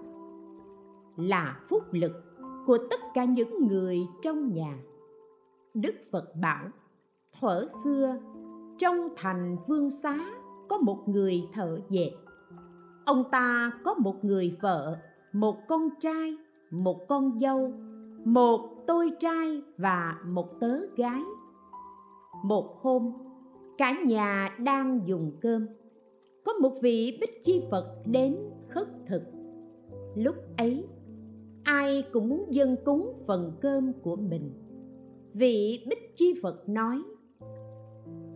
là 1.16 1.61
phúc 1.69 1.83
lực 1.90 2.12
của 2.66 2.78
tất 2.90 3.00
cả 3.14 3.25
những 3.25 3.66
người 3.69 4.07
trong 4.23 4.54
nhà. 4.54 4.78
Đức 5.75 5.95
phật 6.12 6.37
bảo, 6.40 6.66
thuở 7.40 7.66
xưa, 7.85 8.16
trong 8.78 9.09
thành 9.16 9.57
vương 9.66 9.90
xá 9.90 10.19
có 10.69 10.78
một 10.78 11.09
người 11.09 11.49
thợ 11.52 11.81
dệt 11.88 12.11
ông 13.04 13.25
ta 13.30 13.73
có 13.84 13.94
một 13.94 14.25
người 14.25 14.56
vợ, 14.61 14.99
một 15.32 15.56
con 15.68 15.88
trai, 16.00 16.37
một 16.70 17.08
con 17.08 17.38
dâu, 17.40 17.73
một 18.25 18.61
tôi 18.87 19.11
trai 19.20 19.62
và 19.78 20.20
một 20.26 20.61
tớ 20.61 20.80
gái. 20.96 21.20
Một 22.44 22.82
hôm, 22.82 23.12
cả 23.78 23.96
nhà 24.06 24.56
đang 24.58 25.00
dùng 25.06 25.32
cơm. 25.40 25.66
Có 26.44 26.52
một 26.52 26.73
vị 26.82 27.18
bích 27.20 27.44
chi 27.44 27.62
phật 27.70 28.02
đến 28.06 28.37
khất 28.68 28.88
thực. 29.06 29.23
Lúc 30.14 30.34
ấy, 30.56 30.84
ai 31.64 32.04
cũng 32.12 32.28
muốn 32.28 32.46
dâng 32.50 32.76
cúng 32.84 33.12
phần 33.26 33.52
cơm 33.61 33.92
của 34.02 34.16
mình. 34.16 34.50
Vị 35.32 35.87
bích 35.88 36.16
chi 36.16 36.34
phật 36.42 36.68
nói, 36.68 37.02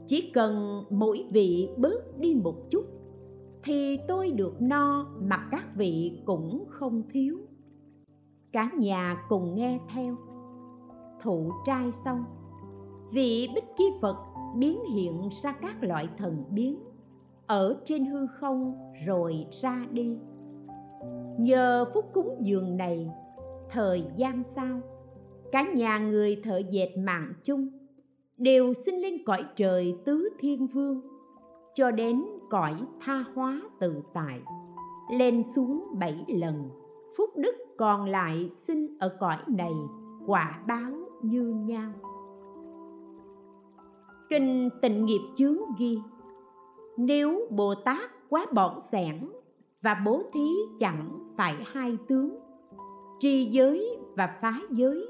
chỉ 0.06 0.30
cần 0.34 0.84
mỗi 0.90 1.25
vị 1.32 1.68
bớt 1.76 2.18
đi 2.18 2.34
một 2.34 2.70
chút 2.70 2.98
thì 3.64 4.00
tôi 4.08 4.30
được 4.30 4.62
no 4.62 5.06
mà 5.20 5.48
các 5.50 5.64
vị 5.76 6.22
cũng 6.26 6.64
không 6.68 7.02
thiếu. 7.12 7.38
Cả 8.52 8.70
nhà 8.78 9.22
cùng 9.28 9.54
nghe 9.54 9.78
theo. 9.94 10.16
Thụ 11.22 11.52
trai 11.66 11.90
xong, 12.04 12.24
vị 13.12 13.48
bích 13.54 13.64
chi 13.76 13.84
phật 14.00 14.16
biến 14.56 14.78
hiện 14.94 15.28
ra 15.42 15.52
các 15.52 15.84
loại 15.84 16.08
thần 16.18 16.44
biến 16.50 16.78
ở 17.46 17.80
trên 17.84 18.04
hư 18.04 18.26
không 18.26 18.74
rồi 19.06 19.46
ra 19.62 19.86
đi. 19.92 20.18
Nhờ 21.38 21.84
phúc 21.94 22.04
cúng 22.12 22.36
dường 22.40 22.76
này, 22.76 23.10
thời 23.70 24.04
gian 24.16 24.42
sau, 24.56 24.80
cả 25.52 25.72
nhà 25.74 25.98
người 25.98 26.40
thợ 26.44 26.60
dệt 26.70 26.96
mạng 26.98 27.32
chung 27.44 27.68
đều 28.36 28.72
sinh 28.86 29.00
lên 29.00 29.14
cõi 29.26 29.44
trời 29.56 29.96
tứ 30.04 30.28
thiên 30.40 30.66
vương 30.66 31.00
cho 31.74 31.90
đến 31.90 32.24
cõi 32.50 32.76
tha 33.00 33.25
hóa 33.35 33.61
tự 33.81 34.02
tại. 34.14 34.40
Lên 35.11 35.43
xuống 35.55 35.85
bảy 35.99 36.25
lần, 36.28 36.71
phúc 37.19 37.31
đức 37.37 37.55
còn 37.78 38.05
lại 38.05 38.50
sinh 38.67 38.99
ở 38.99 39.17
cõi 39.21 39.38
này, 39.49 39.73
quả 40.26 40.62
báo 40.67 40.93
như 41.23 41.43
nhau. 41.43 41.93
Kinh 44.31 44.71
tịnh 44.83 45.05
nghiệp 45.05 45.21
chướng 45.37 45.59
ghi, 45.78 45.99
nếu 46.97 47.47
bồ 47.50 47.75
tát 47.75 48.11
quá 48.28 48.47
bỏng 48.55 48.78
sẻn 48.93 49.28
và 49.83 50.02
bố 50.05 50.23
thí 50.35 50.50
chẳng 50.81 51.35
phải 51.37 51.55
hai 51.67 51.97
tướng, 52.09 52.38
tri 53.21 53.45
giới 53.45 53.99
và 54.17 54.38
phá 54.43 54.61
giới 54.71 55.07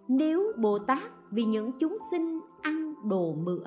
Nếu 0.09 0.53
Bồ 0.59 0.79
Tát 0.79 1.13
vì 1.31 1.45
những 1.45 1.71
chúng 1.79 1.97
sinh 2.11 2.41
ăn 2.63 2.95
đồ 3.09 3.33
mửa, 3.33 3.65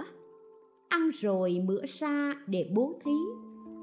Ăn 0.90 1.10
rồi 1.10 1.62
mửa 1.66 1.82
ra 2.00 2.34
để 2.48 2.72
bố 2.76 2.94
thí, 3.06 3.18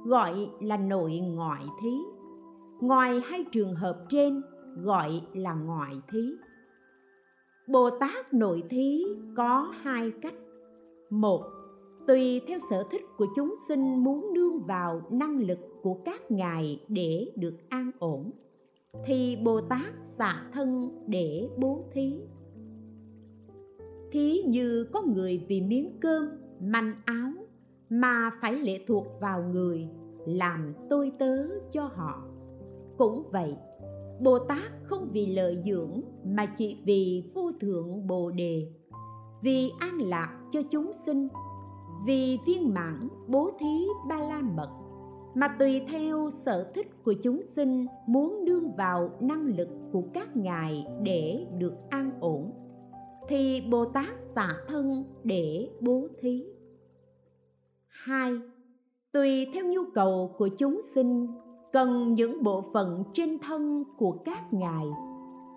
gọi 0.04 0.50
là 0.60 0.76
nội 0.76 1.18
ngoại 1.18 1.64
thí. 1.82 1.96
Ngoài 2.80 3.20
hai 3.24 3.44
trường 3.52 3.74
hợp 3.74 4.06
trên, 4.08 4.42
gọi 4.76 5.22
là 5.34 5.54
ngoại 5.54 5.94
thí. 6.08 6.34
Bồ 7.66 7.90
tát 7.90 8.34
nội 8.34 8.62
thí 8.70 9.04
có 9.36 9.72
hai 9.82 10.12
cách. 10.22 10.34
Một 11.10 11.42
tùy 12.06 12.40
theo 12.48 12.58
sở 12.70 12.84
thích 12.90 13.02
của 13.16 13.26
chúng 13.36 13.54
sinh 13.68 14.04
muốn 14.04 14.34
nương 14.34 14.60
vào 14.66 15.02
năng 15.10 15.38
lực 15.38 15.58
của 15.82 15.94
các 16.04 16.30
ngài 16.30 16.80
để 16.88 17.32
được 17.36 17.54
an 17.68 17.90
ổn, 17.98 18.30
thì 19.06 19.36
bồ 19.44 19.60
tát 19.60 19.94
xả 20.02 20.50
thân 20.52 20.90
để 21.06 21.48
bố 21.58 21.84
thí. 21.92 22.20
Thí 24.12 24.42
như 24.42 24.86
có 24.92 25.02
người 25.02 25.44
vì 25.48 25.60
miếng 25.60 25.98
cơm, 26.00 26.28
manh 26.60 26.94
áo 27.04 27.32
mà 27.90 28.30
phải 28.40 28.52
lệ 28.52 28.84
thuộc 28.86 29.06
vào 29.20 29.42
người, 29.52 29.88
làm 30.26 30.74
tôi 30.90 31.12
tớ 31.18 31.46
cho 31.72 31.90
họ. 31.94 32.28
Cũng 32.98 33.22
vậy, 33.30 33.56
bồ 34.20 34.38
tát 34.38 34.72
không 34.82 35.08
vì 35.12 35.26
lợi 35.26 35.62
dưỡng 35.64 36.00
mà 36.24 36.54
chỉ 36.58 36.76
vì 36.84 37.30
vô 37.34 37.52
thượng 37.60 38.06
bồ 38.06 38.30
đề, 38.30 38.66
vì 39.42 39.70
an 39.78 39.98
lạc 39.98 40.40
cho 40.52 40.62
chúng 40.70 40.92
sinh 41.06 41.28
vì 42.06 42.38
viên 42.46 42.74
mãn, 42.74 43.08
bố 43.28 43.50
thí, 43.58 43.86
ba 44.08 44.16
la 44.16 44.40
mật. 44.40 44.70
Mà 45.34 45.56
tùy 45.58 45.80
theo 45.88 46.30
sở 46.44 46.72
thích 46.74 47.04
của 47.04 47.14
chúng 47.22 47.40
sinh, 47.56 47.86
muốn 48.06 48.44
đương 48.44 48.70
vào 48.76 49.10
năng 49.20 49.46
lực 49.46 49.68
của 49.92 50.02
các 50.14 50.36
ngài 50.36 50.86
để 51.02 51.46
được 51.58 51.74
an 51.90 52.10
ổn, 52.20 52.52
thì 53.28 53.62
bồ 53.70 53.84
tát 53.84 54.08
xả 54.34 54.48
thân 54.68 55.04
để 55.24 55.70
bố 55.80 56.06
thí. 56.20 56.44
Hai, 57.88 58.32
tùy 59.12 59.46
theo 59.54 59.66
nhu 59.66 59.82
cầu 59.94 60.34
của 60.38 60.48
chúng 60.48 60.80
sinh, 60.94 61.26
cần 61.72 62.14
những 62.14 62.42
bộ 62.42 62.64
phận 62.72 63.04
trên 63.12 63.38
thân 63.38 63.84
của 63.98 64.12
các 64.24 64.52
ngài, 64.52 64.86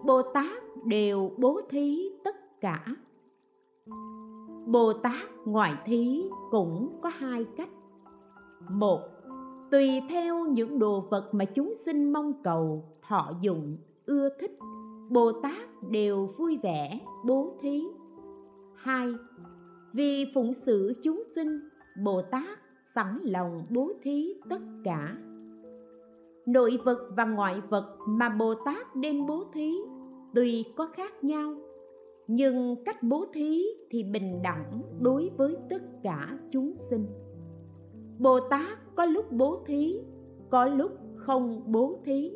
bồ 0.05 0.21
tát 0.21 0.63
đều 0.85 1.31
bố 1.37 1.61
thí 1.69 2.09
tất 2.23 2.61
cả 2.61 2.85
bồ 4.65 4.93
tát 4.93 5.29
ngoại 5.45 5.73
thí 5.85 6.29
cũng 6.51 6.99
có 7.01 7.09
hai 7.09 7.45
cách. 7.57 7.69
Một, 8.69 8.99
tùy 9.71 10.01
theo 10.09 10.45
những 10.45 10.79
đồ 10.79 11.01
vật 11.09 11.29
mà 11.31 11.45
chúng 11.45 11.73
sinh 11.85 12.13
mong 12.13 12.33
cầu, 12.43 12.83
thọ 13.07 13.31
dụng, 13.41 13.77
ưa 14.05 14.29
thích, 14.39 14.59
bồ 15.09 15.31
tát 15.31 15.69
đều 15.89 16.33
vui 16.37 16.59
vẻ, 16.63 16.99
bố 17.25 17.53
thí. 17.61 17.83
Hai, 18.75 19.13
vì 19.93 20.31
phụng 20.33 20.53
sự 20.65 20.93
chúng 21.03 21.23
sinh, 21.35 21.59
bồ 22.03 22.21
tát 22.21 22.59
sẵn 22.95 23.19
lòng 23.23 23.65
bố 23.69 23.91
thí 24.03 24.33
tất 24.49 24.61
cả. 24.83 25.15
Nội 26.45 26.79
vật 26.83 27.09
và 27.17 27.25
ngoại 27.25 27.61
vật 27.69 27.97
mà 28.07 28.29
bồ 28.29 28.55
tát 28.65 28.95
đem 28.95 29.27
bố 29.27 29.43
thí 29.53 29.73
tuy 30.33 30.65
có 30.75 30.87
khác 30.93 31.23
nhau 31.23 31.55
nhưng 32.27 32.83
cách 32.85 33.03
bố 33.03 33.25
thí 33.33 33.63
thì 33.89 34.03
bình 34.03 34.41
đẳng 34.41 34.81
đối 34.99 35.31
với 35.37 35.57
tất 35.69 35.83
cả 36.03 36.37
chúng 36.51 36.73
sinh. 36.89 37.07
Bồ 38.19 38.39
tát 38.49 38.95
có 38.95 39.05
lúc 39.05 39.31
bố 39.31 39.63
thí, 39.65 39.99
có 40.49 40.65
lúc 40.65 40.91
không 41.15 41.71
bố 41.71 41.99
thí. 42.05 42.31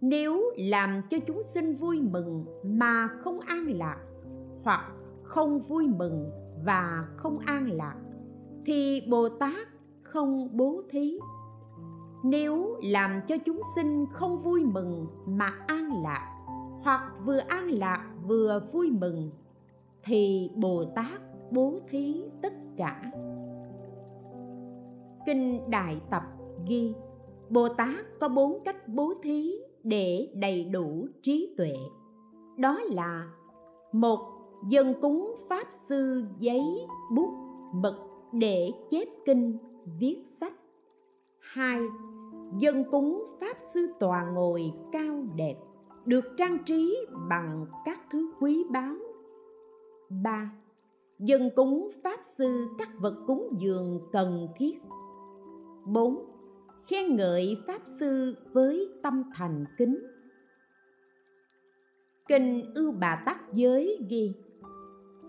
Nếu 0.00 0.42
làm 0.56 1.02
cho 1.10 1.18
chúng 1.26 1.42
sinh 1.54 1.74
vui 1.74 2.00
mừng 2.02 2.44
mà 2.64 3.08
không 3.20 3.40
an 3.40 3.66
lạc, 3.66 3.98
hoặc 4.62 4.92
không 5.22 5.62
vui 5.62 5.88
mừng 5.88 6.30
và 6.64 7.08
không 7.16 7.38
an 7.38 7.70
lạc, 7.70 7.96
thì 8.66 9.02
bồ 9.10 9.28
tát 9.28 9.68
không 10.02 10.48
bố 10.56 10.82
thí. 10.90 11.18
Nếu 12.24 12.76
làm 12.82 13.20
cho 13.28 13.36
chúng 13.44 13.60
sinh 13.76 14.06
không 14.12 14.42
vui 14.42 14.64
mừng 14.64 15.06
mà 15.26 15.46
an 15.66 16.02
lạc 16.02 16.33
hoặc 16.84 17.12
vừa 17.24 17.38
an 17.38 17.70
lạc 17.70 18.10
vừa 18.26 18.60
vui 18.72 18.90
mừng, 18.90 19.30
thì 20.02 20.50
bồ 20.56 20.84
tát 20.84 21.20
bố 21.50 21.78
thí 21.88 22.24
tất 22.42 22.52
cả. 22.76 23.10
Kinh 25.26 25.70
đại 25.70 26.00
tập 26.10 26.22
ghi, 26.68 26.94
bồ 27.50 27.68
tát 27.68 28.04
có 28.20 28.28
bốn 28.28 28.64
cách 28.64 28.88
bố 28.88 29.14
thí 29.22 29.52
để 29.82 30.28
đầy 30.34 30.64
đủ 30.64 31.06
trí 31.22 31.54
tuệ. 31.56 31.74
Đó 32.56 32.80
là, 32.92 33.28
một 33.92 34.18
dân 34.68 34.94
cúng 35.00 35.34
pháp 35.48 35.66
sư 35.88 36.24
giấy 36.38 36.86
bút 37.14 37.30
mực 37.74 37.94
để 38.32 38.72
chép 38.90 39.08
kinh, 39.26 39.58
viết 39.98 40.22
sách. 40.40 40.54
Hai 41.40 41.80
dân 42.58 42.84
cúng 42.90 43.24
pháp 43.40 43.56
sư 43.74 43.88
tòa 44.00 44.30
ngồi 44.34 44.72
cao 44.92 45.22
đẹp 45.36 45.54
được 46.06 46.24
trang 46.36 46.58
trí 46.66 47.06
bằng 47.28 47.66
các 47.84 48.00
thứ 48.12 48.32
quý 48.40 48.64
báu. 48.70 48.94
Ba, 50.22 50.52
dân 51.18 51.50
cúng 51.56 51.90
pháp 52.02 52.20
sư 52.38 52.66
các 52.78 52.88
vật 53.00 53.14
cúng 53.26 53.56
dường 53.58 54.00
cần 54.12 54.48
thiết. 54.56 54.78
Bốn, 55.86 56.24
khen 56.86 57.16
ngợi 57.16 57.56
pháp 57.66 57.82
sư 58.00 58.36
với 58.52 58.88
tâm 59.02 59.22
thành 59.34 59.64
kính. 59.78 59.98
Kinh 62.28 62.74
ưu 62.74 62.92
bà 62.92 63.22
tắc 63.26 63.52
giới 63.52 63.98
ghi, 64.08 64.34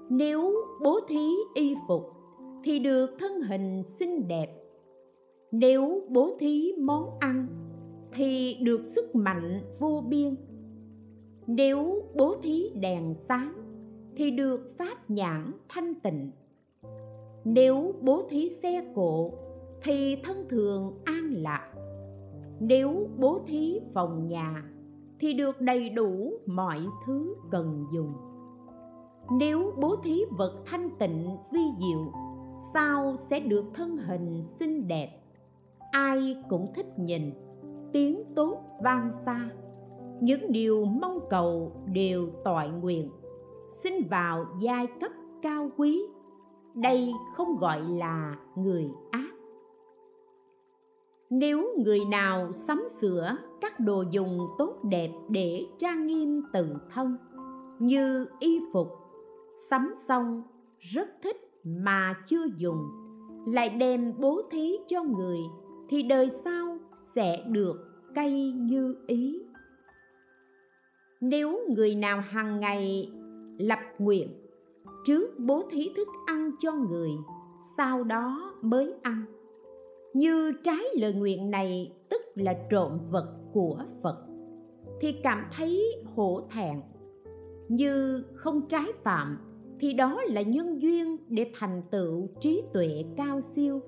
nếu 0.10 0.54
bố 0.84 1.00
thí 1.08 1.30
y 1.54 1.76
phục 1.88 2.04
thì 2.64 2.80
được 2.80 3.10
thân 3.20 3.42
hình 3.42 3.84
xinh 4.00 4.28
đẹp. 4.28 4.48
Nếu 5.52 6.02
bố 6.10 6.38
thí 6.40 6.74
món 6.80 7.20
ăn 7.20 7.48
thì 8.14 8.58
được 8.62 8.82
sức 8.84 9.16
mạnh 9.16 9.62
vô 9.80 10.04
biên 10.10 10.36
nếu 11.48 12.04
bố 12.16 12.36
thí 12.44 12.70
đèn 12.76 13.16
sáng, 13.28 13.54
thì 14.16 14.32
được 14.32 14.76
pháp 14.78 15.10
nhãn 15.10 15.52
thanh 15.70 15.94
tịnh. 16.04 16.32
Nếu 17.44 17.94
bố 18.02 18.24
thí 18.30 18.50
xe 18.64 18.86
cộ, 18.96 19.32
thì 19.84 20.16
thân 20.24 20.46
thường 20.50 20.94
an 21.04 21.34
lạc. 21.34 21.72
Nếu 22.60 23.08
bố 23.18 23.40
thí 23.48 23.80
phòng 23.94 24.28
nhà, 24.28 24.64
thì 25.20 25.34
được 25.34 25.62
đầy 25.62 25.90
đủ 25.90 26.34
mọi 26.46 26.80
thứ 27.06 27.36
cần 27.52 27.86
dùng. 27.94 28.14
Nếu 29.32 29.74
bố 29.78 29.96
thí 30.04 30.22
vật 30.38 30.64
thanh 30.66 30.90
tịnh, 31.00 31.38
vi 31.52 31.62
diệu, 31.80 32.12
sao 32.74 33.16
sẽ 33.30 33.40
được 33.40 33.66
thân 33.74 33.98
hình 33.98 34.44
xinh 34.60 34.88
đẹp? 34.88 35.10
Ai 35.92 36.38
cũng 36.50 36.74
thích 36.76 37.00
nhìn, 37.00 37.32
tiếng 37.94 38.24
tốt 38.36 38.58
vang 38.84 39.12
xa 39.26 39.50
những 40.22 40.52
điều 40.52 40.86
mong 40.86 41.20
cầu 41.30 41.72
đều 41.94 42.30
toại 42.44 42.70
nguyện. 42.70 43.10
Xin 43.84 43.94
vào 44.10 44.46
giai 44.60 44.88
cấp 45.02 45.12
cao 45.42 45.70
quý. 45.78 46.02
Đây 46.74 47.12
không 47.36 47.58
gọi 47.58 47.82
là 47.82 48.36
người 48.56 48.90
ác. 49.12 49.32
Nếu 51.30 51.68
người 51.78 52.00
nào 52.12 52.52
sắm 52.68 52.88
sửa 53.02 53.38
các 53.62 53.80
đồ 53.80 54.04
dùng 54.12 54.40
tốt 54.58 54.76
đẹp 54.84 55.10
để 55.30 55.66
trang 55.80 56.08
nghiêm 56.08 56.42
tự 56.54 56.68
thân, 56.94 57.18
như 57.80 58.28
y 58.40 58.60
phục, 58.74 58.88
sắm 59.70 59.96
xong 60.08 60.44
rất 60.80 61.08
thích 61.24 61.38
mà 61.64 62.16
chưa 62.28 62.46
dùng, 62.58 62.88
lại 63.48 63.70
đem 63.70 64.14
bố 64.20 64.42
thí 64.52 64.78
cho 64.88 65.04
người, 65.04 65.40
thì 65.90 66.04
đời 66.04 66.30
sau 66.44 66.78
sẽ 67.16 67.44
được 67.48 67.76
cây 68.16 68.54
như 68.56 68.96
ý 69.08 69.45
nếu 71.22 71.60
người 71.70 71.96
nào 71.96 72.22
hàng 72.22 72.60
ngày 72.60 73.12
lập 73.58 73.80
nguyện, 74.00 74.30
trước 75.06 75.40
bố 75.40 75.64
thí 75.72 75.90
thức 75.96 76.08
ăn 76.26 76.52
cho 76.60 76.72
người, 76.72 77.10
sau 77.78 78.04
đó 78.04 78.54
mới 78.62 78.94
ăn. 79.02 79.24
Như 80.14 80.52
trái 80.64 80.84
lời 81.00 81.14
nguyện 81.14 81.52
này, 81.52 81.94
tức 82.10 82.22
là 82.36 82.54
trộm 82.70 83.00
vật 83.12 83.38
của 83.54 83.78
phật, 84.04 84.18
thì 85.02 85.16
cảm 85.24 85.46
thấy 85.58 85.82
hổ 86.16 86.42
thẹn. 86.52 86.82
Như 87.70 88.24
không 88.36 88.62
trái 88.68 88.86
phạm, 89.04 89.38
thì 89.80 89.94
đó 89.94 90.22
là 90.28 90.42
nhân 90.42 90.82
duyên 90.82 91.18
để 91.28 91.52
thành 91.60 91.82
tựu 91.92 92.28
trí 92.40 92.64
tuệ 92.74 93.04
cao 93.18 93.42
siêu. 93.56 93.82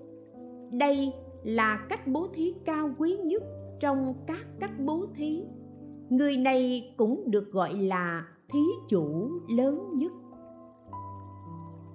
Đây 0.71 1.13
là 1.43 1.85
cách 1.89 2.07
bố 2.07 2.27
thí 2.33 2.53
cao 2.65 2.89
quý 2.97 3.17
nhất 3.23 3.43
trong 3.79 4.13
các 4.27 4.47
cách 4.59 4.71
bố 4.79 5.05
thí 5.15 5.43
người 6.09 6.37
này 6.37 6.93
cũng 6.97 7.31
được 7.31 7.51
gọi 7.51 7.73
là 7.73 8.27
thí 8.49 8.59
chủ 8.87 9.29
lớn 9.49 9.91
nhất. 9.93 10.11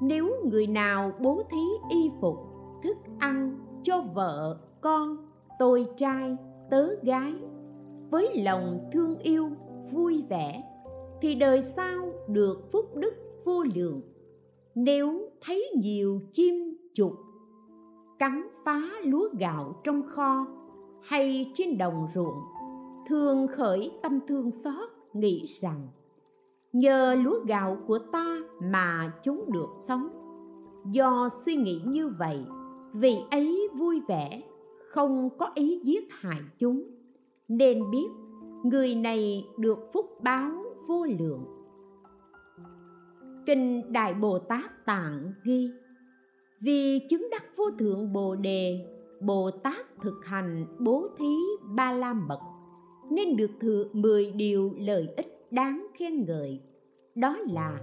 Nếu 0.01 0.35
người 0.45 0.67
nào 0.67 1.13
bố 1.21 1.43
thí 1.51 1.67
y 1.91 2.11
phục, 2.21 2.37
thức 2.83 2.97
ăn 3.19 3.59
cho 3.83 4.05
vợ, 4.15 4.61
con, 4.81 5.17
tôi 5.59 5.87
trai, 5.97 6.37
tớ 6.71 6.95
gái, 7.03 7.35
với 8.11 8.43
lòng 8.45 8.91
thương 8.93 9.19
yêu, 9.19 9.51
vui 9.93 10.25
vẻ, 10.29 10.63
thì 11.21 11.35
đời 11.35 11.63
sau 11.77 12.13
được 12.29 12.73
phúc 12.73 12.97
đức 12.97 13.15
vô 13.45 13.63
lượng. 13.75 14.01
Nếu 14.75 15.29
thấy 15.41 15.73
nhiều 15.77 16.21
chim 16.33 16.55
chục 16.95 17.13
cắn 18.19 18.43
phá 18.65 18.81
lúa 19.05 19.29
gạo 19.39 19.81
trong 19.85 20.03
kho 20.09 20.47
hay 21.03 21.53
trên 21.55 21.79
đồng 21.79 22.09
ruộng 22.15 22.39
thường 23.07 23.47
khởi 23.49 23.91
tâm 24.03 24.21
thương 24.29 24.51
xót, 24.51 24.89
nghĩ 25.13 25.47
rằng, 25.61 25.89
nhờ 26.73 27.15
lúa 27.15 27.41
gạo 27.47 27.79
của 27.87 27.99
ta 27.99 28.39
mà 28.63 29.13
chúng 29.25 29.53
được 29.53 29.69
sống. 29.89 30.09
Do 30.91 31.29
suy 31.47 31.57
nghĩ 31.57 31.81
như 31.87 32.09
vậy 32.09 32.45
vì 32.93 33.17
ấy 33.31 33.69
vui 33.75 34.01
vẻ, 34.09 34.43
không 34.89 35.31
có 35.39 35.51
ý 35.55 35.81
giết 35.85 36.09
hại 36.11 36.41
chúng. 36.59 36.83
Nên 37.49 37.91
biết, 37.91 38.09
người 38.65 38.95
này 38.95 39.47
được 39.59 39.79
phúc 39.93 40.07
báo 40.23 40.51
vô 40.89 41.07
lượng. 41.19 41.45
Kinh 43.47 43.93
đại 43.93 44.15
bồ 44.15 44.39
tát 44.39 44.85
tạng 44.87 45.33
ghi, 45.45 45.71
vì 46.61 47.01
chứng 47.11 47.29
đắc 47.31 47.43
vô 47.57 47.65
thượng 47.79 48.13
bồ 48.13 48.35
đề, 48.35 48.87
bồ 49.21 49.51
tát 49.51 49.87
thực 50.03 50.25
hành 50.25 50.67
bố 50.79 51.09
thí 51.19 51.37
ba 51.75 51.93
la 51.93 52.13
mật 52.13 52.41
nên 53.15 53.37
được 53.37 53.51
thừa 53.61 53.85
mười 53.93 54.31
điều 54.31 54.75
lợi 54.79 55.09
ích 55.17 55.47
đáng 55.51 55.87
khen 55.99 56.25
ngợi. 56.25 56.61
Đó 57.15 57.37
là, 57.51 57.81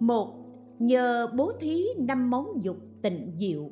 một, 0.00 0.28
nhờ 0.78 1.26
bố 1.36 1.52
thí 1.60 1.86
năm 1.98 2.30
món 2.30 2.62
dục 2.62 2.76
tịnh 3.02 3.32
diệu. 3.40 3.70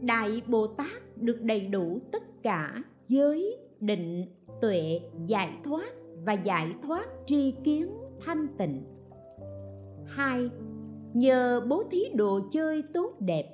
Đại 0.00 0.42
bồ 0.46 0.66
tát 0.66 1.16
được 1.16 1.42
đầy 1.42 1.66
đủ 1.66 1.98
tất 2.12 2.42
cả 2.42 2.82
giới, 3.08 3.56
định, 3.80 4.24
tuệ 4.60 5.00
giải 5.26 5.52
thoát 5.64 5.92
và 6.24 6.32
giải 6.32 6.74
thoát 6.82 7.06
tri 7.26 7.54
kiến 7.64 7.90
thanh 8.24 8.46
tịnh. 8.58 8.82
Hai, 10.06 10.50
nhờ 11.14 11.60
bố 11.68 11.82
thí 11.90 12.08
đồ 12.14 12.40
chơi 12.50 12.82
tốt 12.94 13.12
đẹp, 13.20 13.44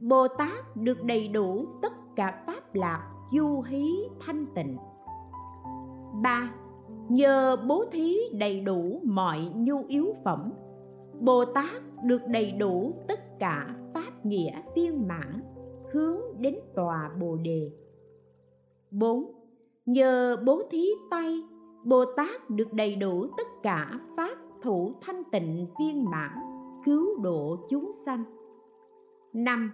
bồ 0.00 0.28
tát 0.28 0.76
được 0.76 1.04
đầy 1.04 1.28
đủ 1.28 1.66
tất 1.82 1.92
cả 2.16 2.42
pháp 2.46 2.74
lạc, 2.74 3.12
du 3.32 3.62
hí 3.62 3.84
thanh 4.20 4.46
tịnh 4.54 4.76
ba 6.22 6.54
nhờ 7.08 7.56
bố 7.68 7.84
thí 7.92 8.16
đầy 8.32 8.60
đủ 8.60 9.00
mọi 9.04 9.50
nhu 9.56 9.84
yếu 9.88 10.14
phẩm 10.24 10.52
bồ 11.20 11.44
tát 11.44 11.82
được 12.04 12.20
đầy 12.26 12.52
đủ 12.52 12.92
tất 13.08 13.38
cả 13.38 13.76
pháp 13.94 14.26
nghĩa 14.26 14.62
viên 14.74 15.08
mãn 15.08 15.40
hướng 15.92 16.20
đến 16.38 16.54
tòa 16.74 17.10
bồ 17.20 17.36
đề 17.36 17.70
4. 18.90 19.32
Nhờ 19.86 20.36
bố 20.46 20.62
thí 20.70 20.88
tay, 21.10 21.42
Bồ 21.84 22.04
Tát 22.16 22.50
được 22.50 22.72
đầy 22.72 22.96
đủ 22.96 23.26
tất 23.36 23.46
cả 23.62 24.00
pháp 24.16 24.38
thủ 24.62 24.92
thanh 25.00 25.22
tịnh 25.32 25.66
viên 25.78 26.10
mãn, 26.10 26.38
cứu 26.84 27.20
độ 27.22 27.56
chúng 27.70 27.90
sanh. 28.06 28.24
5. 29.32 29.72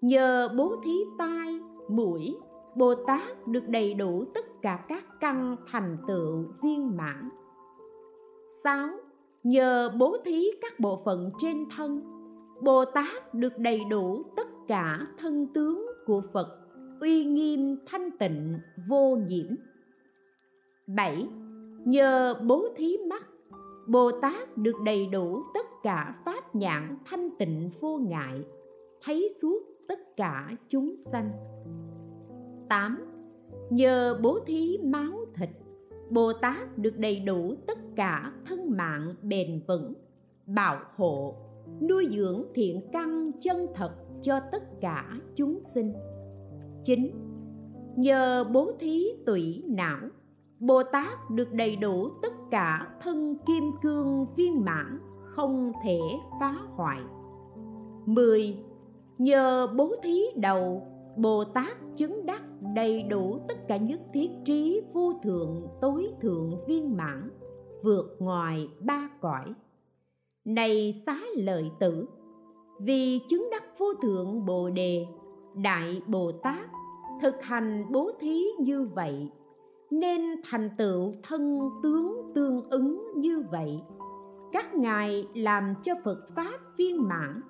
Nhờ 0.00 0.48
bố 0.56 0.76
thí 0.84 1.04
tai, 1.18 1.60
mũi, 1.88 2.36
Bồ 2.74 2.94
Tát 2.94 3.46
được 3.46 3.68
đầy 3.68 3.94
đủ 3.94 4.24
tất 4.34 4.62
cả 4.62 4.84
các 4.88 5.04
căn 5.20 5.56
thành 5.66 5.96
tựu 6.08 6.44
viên 6.62 6.96
mãn. 6.96 7.28
6. 8.64 8.88
Nhờ 9.42 9.90
bố 9.98 10.16
thí 10.24 10.50
các 10.62 10.80
bộ 10.80 11.02
phận 11.04 11.30
trên 11.38 11.64
thân, 11.76 12.00
Bồ 12.62 12.84
Tát 12.84 13.34
được 13.34 13.58
đầy 13.58 13.80
đủ 13.90 14.22
tất 14.36 14.46
cả 14.68 15.06
thân 15.18 15.46
tướng 15.54 15.86
của 16.06 16.22
Phật 16.32 16.48
uy 17.00 17.24
nghiêm 17.24 17.76
thanh 17.86 18.10
tịnh 18.18 18.58
vô 18.88 19.16
nhiễm. 19.28 19.54
7. 20.86 21.28
Nhờ 21.84 22.34
bố 22.46 22.68
thí 22.76 22.98
mắt, 22.98 23.26
Bồ 23.86 24.10
Tát 24.10 24.56
được 24.56 24.80
đầy 24.84 25.06
đủ 25.06 25.42
tất 25.54 25.66
cả 25.82 26.14
pháp 26.24 26.54
nhãn 26.54 26.98
thanh 27.04 27.30
tịnh 27.38 27.70
vô 27.80 27.98
ngại, 27.98 28.44
thấy 29.02 29.28
suốt 29.42 29.62
tất 29.88 30.16
cả 30.16 30.50
chúng 30.68 30.94
sanh. 31.12 31.30
8. 32.70 32.98
Nhờ 33.70 34.18
bố 34.22 34.38
thí 34.46 34.78
máu 34.78 35.12
thịt, 35.34 35.48
Bồ 36.10 36.32
Tát 36.32 36.78
được 36.78 36.98
đầy 36.98 37.20
đủ 37.20 37.54
tất 37.66 37.78
cả 37.96 38.32
thân 38.46 38.76
mạng 38.76 39.14
bền 39.22 39.62
vững, 39.68 39.94
bảo 40.46 40.80
hộ, 40.96 41.34
nuôi 41.88 42.08
dưỡng 42.10 42.44
thiện 42.54 42.80
căn 42.92 43.32
chân 43.40 43.66
thật 43.74 43.90
cho 44.22 44.40
tất 44.52 44.80
cả 44.80 45.20
chúng 45.36 45.60
sinh. 45.74 45.92
9. 46.84 47.10
Nhờ 47.96 48.44
bố 48.44 48.72
thí 48.80 49.06
tủy 49.26 49.64
não, 49.66 50.00
Bồ 50.60 50.82
Tát 50.82 51.30
được 51.30 51.52
đầy 51.52 51.76
đủ 51.76 52.08
tất 52.22 52.32
cả 52.50 52.88
thân 53.02 53.36
kim 53.46 53.64
cương 53.82 54.26
viên 54.36 54.64
mãn, 54.64 54.98
không 55.22 55.72
thể 55.84 55.98
phá 56.40 56.54
hoại. 56.76 57.00
10. 58.06 58.56
Nhờ 59.18 59.66
bố 59.76 59.94
thí 60.02 60.20
đầu, 60.36 60.86
Bồ 61.16 61.44
Tát 61.44 61.76
chứng 61.96 62.26
đắc 62.26 62.42
đầy 62.74 63.02
đủ 63.02 63.38
tất 63.48 63.54
cả 63.68 63.76
nhất 63.76 64.00
thiết 64.12 64.30
trí 64.44 64.80
vô 64.92 65.12
thượng 65.22 65.66
tối 65.80 66.06
thượng 66.20 66.66
viên 66.66 66.96
mãn, 66.96 67.30
vượt 67.82 68.16
ngoài 68.18 68.68
ba 68.80 69.10
cõi. 69.20 69.54
Này 70.44 71.02
xá 71.06 71.20
lợi 71.36 71.70
tử, 71.80 72.06
vì 72.80 73.20
chứng 73.28 73.48
đắc 73.50 73.64
vô 73.78 73.86
thượng 74.02 74.46
Bồ 74.46 74.70
đề, 74.70 75.06
Đại 75.54 76.02
Bồ 76.06 76.32
Tát 76.32 76.70
thực 77.20 77.42
hành 77.42 77.84
bố 77.92 78.10
thí 78.20 78.44
như 78.60 78.88
vậy 78.94 79.30
nên 79.90 80.22
thành 80.50 80.70
tựu 80.78 81.12
thân 81.22 81.70
tướng 81.82 82.32
tương 82.34 82.70
ứng 82.70 83.12
như 83.16 83.44
vậy 83.50 83.80
các 84.52 84.74
ngài 84.74 85.28
làm 85.34 85.74
cho 85.82 85.94
phật 86.04 86.18
pháp 86.36 86.58
viên 86.76 87.08
mãn 87.08 87.40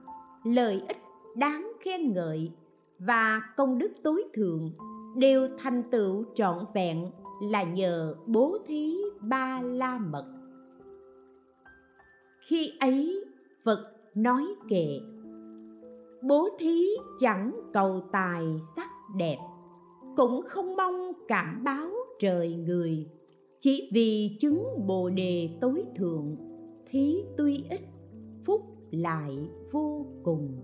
lợi 0.44 0.82
ích 0.88 0.96
đáng 1.36 1.72
khen 1.80 2.12
ngợi 2.12 2.52
và 2.98 3.40
công 3.56 3.78
đức 3.78 3.92
tối 4.02 4.24
thượng 4.34 4.72
đều 5.16 5.48
thành 5.58 5.82
tựu 5.90 6.24
trọn 6.34 6.58
vẹn 6.74 7.10
là 7.42 7.62
nhờ 7.62 8.14
bố 8.26 8.58
thí 8.66 8.96
ba 9.20 9.62
la 9.62 9.98
mật. 9.98 10.26
Khi 12.48 12.72
ấy, 12.80 13.24
phật 13.64 13.92
nói 14.14 14.44
kệ, 14.68 15.00
bố 16.22 16.48
thí 16.58 16.86
chẳng 17.20 17.60
cầu 17.72 18.00
tài 18.12 18.44
sắc 18.76 18.90
đẹp, 19.16 19.38
cũng 20.16 20.42
không 20.46 20.76
mong 20.76 21.12
cảm 21.28 21.64
báo 21.64 21.90
trời 22.18 22.54
người. 22.54 23.06
Chỉ 23.60 23.90
vì 23.92 24.36
chứng 24.40 24.64
bồ 24.86 25.10
đề 25.10 25.58
tối 25.60 25.84
thượng, 25.96 26.36
thí 26.90 27.24
tuy 27.36 27.64
ít, 27.70 27.80
phúc 28.44 28.60
lại 28.90 29.50
vô 29.72 30.06
cùng. 30.22 30.62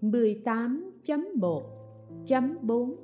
18.1 0.00 1.77
18.1.4 2.26 2.94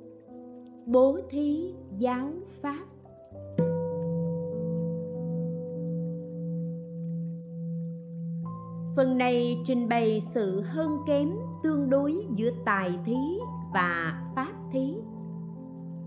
Bố 0.85 1.19
thí 1.29 1.73
giáo 1.91 2.29
pháp 2.61 2.85
Phần 8.95 9.17
này 9.17 9.57
trình 9.65 9.89
bày 9.89 10.21
sự 10.33 10.61
hơn 10.61 10.97
kém 11.07 11.31
tương 11.63 11.89
đối 11.89 12.13
giữa 12.35 12.49
tài 12.65 12.99
thí 13.05 13.17
và 13.73 14.21
pháp 14.35 14.53
thí. 14.73 14.95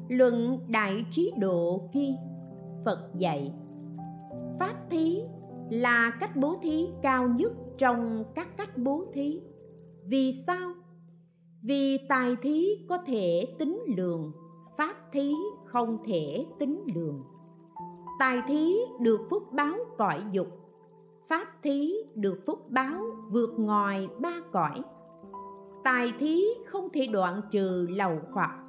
Luận 0.08 0.58
Đại 0.68 1.04
Trí 1.10 1.32
Độ 1.38 1.88
ghi, 1.92 2.14
Phật 2.84 3.10
dạy, 3.14 3.52
Pháp 4.58 4.74
thí 4.90 5.22
là 5.70 6.12
cách 6.20 6.36
bố 6.36 6.56
thí 6.62 6.88
cao 7.02 7.28
nhất 7.28 7.52
trong 7.78 8.24
các 8.34 8.56
cách 8.56 8.78
bố 8.78 9.04
thí. 9.12 9.40
Vì 10.04 10.44
sao? 10.46 10.70
Vì 11.68 11.98
tài 12.08 12.36
thí 12.42 12.66
có 12.88 12.98
thể 13.06 13.54
tính 13.58 13.82
lượng, 13.96 14.32
pháp 14.78 14.94
thí 15.12 15.32
không 15.64 15.98
thể 16.06 16.46
tính 16.58 16.84
lượng. 16.94 17.22
Tài 18.18 18.42
thí 18.48 18.76
được 19.00 19.20
phúc 19.30 19.52
báo 19.52 19.76
cõi 19.98 20.22
dục 20.30 20.48
pháp 21.28 21.46
thí 21.62 21.94
được 22.14 22.38
phúc 22.46 22.70
báo 22.70 23.02
vượt 23.30 23.50
ngoài 23.58 24.08
ba 24.18 24.32
cõi 24.52 24.82
tài 25.84 26.12
thí 26.18 26.44
không 26.66 26.88
thể 26.92 27.06
đoạn 27.06 27.42
trừ 27.50 27.86
lậu 27.90 28.18
hoặc 28.32 28.64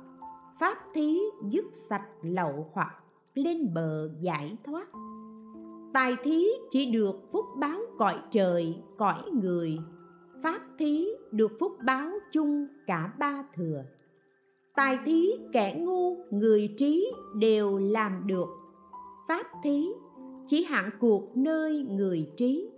pháp 0.59 0.77
thí 0.93 1.19
dứt 1.43 1.65
sạch 1.89 2.07
lậu 2.21 2.69
hoặc 2.73 3.03
lên 3.33 3.73
bờ 3.73 4.09
giải 4.19 4.57
thoát 4.63 4.87
tài 5.93 6.15
thí 6.23 6.47
chỉ 6.69 6.91
được 6.91 7.31
phúc 7.31 7.45
báo 7.59 7.79
cõi 7.97 8.15
trời 8.31 8.83
cõi 8.97 9.23
người 9.41 9.77
pháp 10.43 10.61
thí 10.77 11.07
được 11.31 11.51
phúc 11.59 11.71
báo 11.85 12.09
chung 12.31 12.67
cả 12.87 13.13
ba 13.19 13.43
thừa. 13.55 13.83
Tài 14.75 14.97
thí 15.05 15.31
kẻ 15.53 15.75
ngu, 15.79 16.15
người 16.31 16.73
trí 16.77 17.11
đều 17.35 17.77
làm 17.77 18.27
được. 18.27 18.47
Pháp 19.27 19.45
thí 19.63 19.87
chỉ 20.47 20.63
hạn 20.63 20.89
cuộc 20.99 21.37
nơi 21.37 21.85
người 21.89 22.29
trí. 22.37 22.69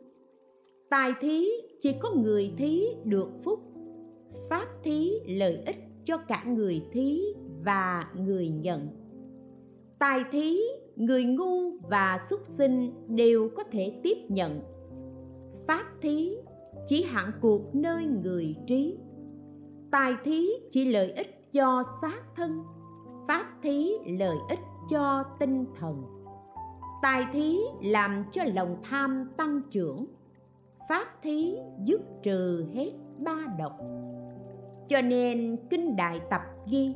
Tài 0.90 1.14
thí 1.22 1.50
chỉ 1.82 1.96
có 2.00 2.12
người 2.12 2.54
thí 2.58 2.88
được 3.04 3.28
phúc. 3.44 3.60
Pháp 4.50 4.68
thí 4.84 5.12
lợi 5.28 5.64
ích 5.66 5.78
cho 6.06 6.18
cả 6.18 6.44
người 6.48 6.82
thí 6.92 7.22
và 7.66 8.10
người 8.16 8.50
nhận. 8.50 8.88
Tài 10.00 10.24
thí, 10.32 10.60
người 10.96 11.24
ngu 11.24 11.78
và 11.90 12.26
xuất 12.30 12.42
sinh 12.58 12.92
đều 13.08 13.50
có 13.56 13.64
thể 13.72 14.00
tiếp 14.04 14.18
nhận. 14.30 14.60
Pháp 15.68 15.86
thí 16.02 16.38
chỉ 16.88 17.04
hạn 17.04 17.32
cuộc 17.42 17.76
nơi 17.76 18.06
người 18.06 18.56
trí. 18.68 18.98
Tài 19.92 20.14
thí 20.24 20.48
chỉ 20.72 20.86
lợi 20.86 21.12
ích 21.12 21.54
cho 21.54 21.84
xác 22.02 22.22
thân, 22.36 22.64
pháp 23.28 23.46
thí 23.62 23.92
lợi 24.06 24.38
ích 24.50 24.60
cho 24.90 25.24
tinh 25.40 25.66
thần. 25.80 26.04
Tài 27.02 27.26
thí 27.34 27.58
làm 27.84 28.26
cho 28.32 28.44
lòng 28.44 28.78
tham 28.84 29.32
tăng 29.38 29.62
trưởng, 29.72 30.06
pháp 30.90 31.06
thí 31.22 31.56
dứt 31.86 32.02
trừ 32.24 32.66
hết 32.74 32.92
ba 33.18 33.38
độc. 33.60 33.78
Cho 34.88 35.02
nên 35.02 35.58
kinh 35.70 35.96
đại 35.96 36.22
tập 36.30 36.42
ghi, 36.72 36.94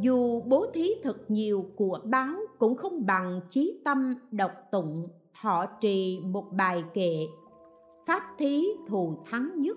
dù 0.00 0.40
bố 0.40 0.66
thí 0.74 0.90
thật 1.02 1.30
nhiều 1.30 1.70
của 1.76 2.00
báo 2.04 2.34
cũng 2.58 2.76
không 2.76 3.06
bằng 3.06 3.40
trí 3.50 3.80
tâm 3.84 4.14
độc 4.30 4.50
tụng 4.72 5.08
họ 5.32 5.66
trì 5.80 6.20
một 6.24 6.44
bài 6.52 6.84
kệ 6.94 7.26
pháp 8.06 8.22
thí 8.38 8.64
thù 8.86 9.14
thắng 9.30 9.50
nhất, 9.56 9.76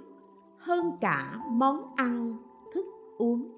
hơn 0.58 0.92
cả 1.02 1.40
món 1.52 1.96
ăn 1.96 2.38
thức 2.74 2.86
uống. 3.18 3.52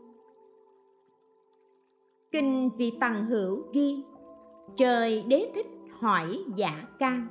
Kinh 2.32 2.70
vị 2.78 2.98
tằng 3.00 3.26
hữu 3.26 3.64
ghi, 3.74 4.04
trời 4.78 5.24
đế 5.28 5.52
thích 5.56 5.68
hỏi 6.00 6.44
giả 6.56 6.88
can. 7.00 7.28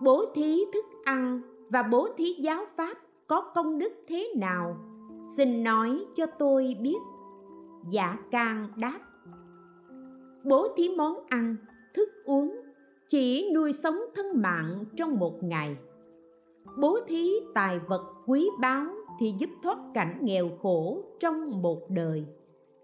Bố 0.00 0.24
thí 0.34 0.64
thức 0.72 0.84
ăn 1.04 1.40
và 1.68 1.82
bố 1.82 2.08
thí 2.16 2.32
giáo 2.32 2.64
pháp 2.76 2.98
có 3.26 3.40
công 3.54 3.78
đức 3.78 3.92
thế 4.08 4.32
nào? 4.36 4.76
Xin 5.36 5.62
nói 5.64 6.04
cho 6.14 6.26
tôi 6.26 6.76
biết. 6.82 6.98
Giả 7.90 8.18
can 8.30 8.68
đáp, 8.76 9.00
bố 10.44 10.68
thí 10.76 10.88
món 10.96 11.26
ăn, 11.28 11.56
thức 11.94 12.08
uống, 12.24 12.56
chỉ 13.08 13.50
nuôi 13.54 13.72
sống 13.72 13.98
thân 14.14 14.26
mạng 14.42 14.84
trong 14.96 15.18
một 15.18 15.42
ngày 15.42 15.76
bố 16.78 16.98
thí 17.08 17.30
tài 17.54 17.78
vật 17.78 18.02
quý 18.26 18.48
báu 18.60 18.86
thì 19.20 19.34
giúp 19.38 19.50
thoát 19.62 19.78
cảnh 19.94 20.18
nghèo 20.22 20.50
khổ 20.62 21.02
trong 21.20 21.62
một 21.62 21.90
đời, 21.90 22.24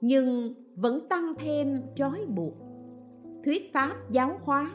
nhưng 0.01 0.55
vẫn 0.75 1.09
tăng 1.09 1.35
thêm 1.39 1.81
trói 1.97 2.27
buộc. 2.27 2.55
Thuyết 3.45 3.73
pháp 3.73 3.97
giáo 4.11 4.41
hóa 4.43 4.71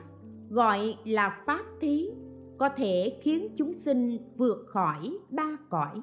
gọi 0.49 0.95
là 1.05 1.43
pháp 1.45 1.63
thí 1.79 2.11
có 2.57 2.69
thể 2.69 3.19
khiến 3.21 3.47
chúng 3.57 3.73
sinh 3.73 4.17
vượt 4.37 4.65
khỏi 4.67 5.17
ba 5.29 5.57
cõi. 5.69 6.01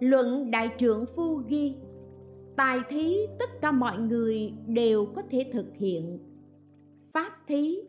Luận 0.00 0.50
đại 0.50 0.70
Trưởng 0.78 1.04
phu 1.16 1.42
ghi, 1.48 1.74
tài 2.56 2.80
thí 2.88 3.26
tất 3.38 3.60
cả 3.60 3.72
mọi 3.72 3.98
người 3.98 4.52
đều 4.66 5.06
có 5.06 5.22
thể 5.30 5.50
thực 5.52 5.66
hiện. 5.76 6.18
Pháp 7.12 7.30
thí 7.46 7.80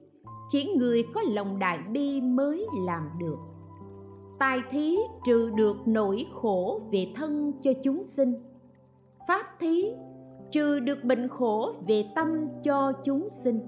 chỉ 0.49 0.73
người 0.77 1.03
có 1.13 1.21
lòng 1.21 1.59
đại 1.59 1.79
bi 1.91 2.21
mới 2.21 2.67
làm 2.85 3.09
được. 3.19 3.37
Tài 4.39 4.59
thí 4.71 4.97
trừ 5.25 5.49
được 5.55 5.77
nỗi 5.85 6.25
khổ 6.33 6.81
về 6.91 7.07
thân 7.15 7.51
cho 7.63 7.71
chúng 7.83 8.03
sinh. 8.03 8.33
Pháp 9.27 9.59
thí 9.59 9.85
trừ 10.51 10.79
được 10.79 11.03
bệnh 11.03 11.27
khổ 11.27 11.73
về 11.87 12.05
tâm 12.15 12.47
cho 12.63 12.91
chúng 13.05 13.27
sinh. 13.43 13.59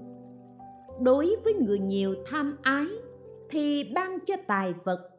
Đối 1.00 1.36
với 1.44 1.54
người 1.54 1.78
nhiều 1.78 2.14
tham 2.26 2.56
ái 2.62 2.86
thì 3.50 3.84
ban 3.94 4.18
cho 4.26 4.34
tài 4.46 4.74
vật. 4.84 5.10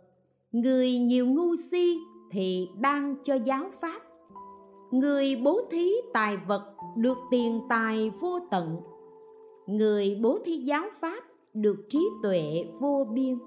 Người 0.52 0.98
nhiều 0.98 1.26
ngu 1.28 1.56
si 1.72 1.98
thì 2.32 2.70
ban 2.82 3.16
cho 3.24 3.36
giáo 3.36 3.66
pháp. 3.82 4.02
Người 4.92 5.42
bố 5.44 5.62
thí 5.72 5.92
tài 6.14 6.38
vật 6.38 6.74
được 6.98 7.18
tiền 7.32 7.62
tài 7.70 8.12
vô 8.22 8.40
tận. 8.52 8.78
Người 9.68 10.20
bố 10.22 10.40
thí 10.46 10.58
giáo 10.58 10.90
pháp 11.02 11.24
được 11.54 11.76
trí 11.90 12.10
tuệ 12.24 12.66
vô 12.80 13.08
biên. 13.14 13.38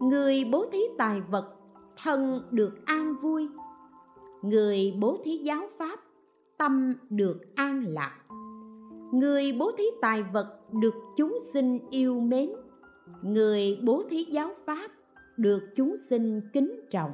Người 0.00 0.44
bố 0.52 0.66
thí 0.72 0.80
tài 0.98 1.20
vật, 1.30 1.56
thân 2.02 2.42
được 2.50 2.86
an 2.86 3.14
vui. 3.22 3.48
Người 4.42 4.94
bố 5.00 5.16
thí 5.24 5.36
giáo 5.36 5.68
pháp, 5.78 6.00
tâm 6.58 6.92
được 7.10 7.54
an 7.54 7.84
lạc. 7.88 8.18
Người 9.12 9.52
bố 9.58 9.70
thí 9.78 9.84
tài 10.00 10.22
vật 10.22 10.58
được 10.72 10.94
chúng 11.16 11.38
sinh 11.52 11.78
yêu 11.90 12.20
mến. 12.20 12.50
Người 13.22 13.78
bố 13.84 14.02
thí 14.10 14.24
giáo 14.24 14.50
pháp 14.66 14.90
được 15.36 15.62
chúng 15.76 15.94
sinh 16.10 16.40
kính 16.52 16.80
trọng. 16.90 17.12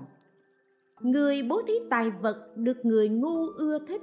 Người 1.01 1.43
bố 1.49 1.63
thí 1.67 1.75
tài 1.91 2.11
vật 2.11 2.57
được 2.57 2.85
người 2.85 3.09
ngu 3.09 3.47
ưa 3.47 3.79
thích. 3.89 4.03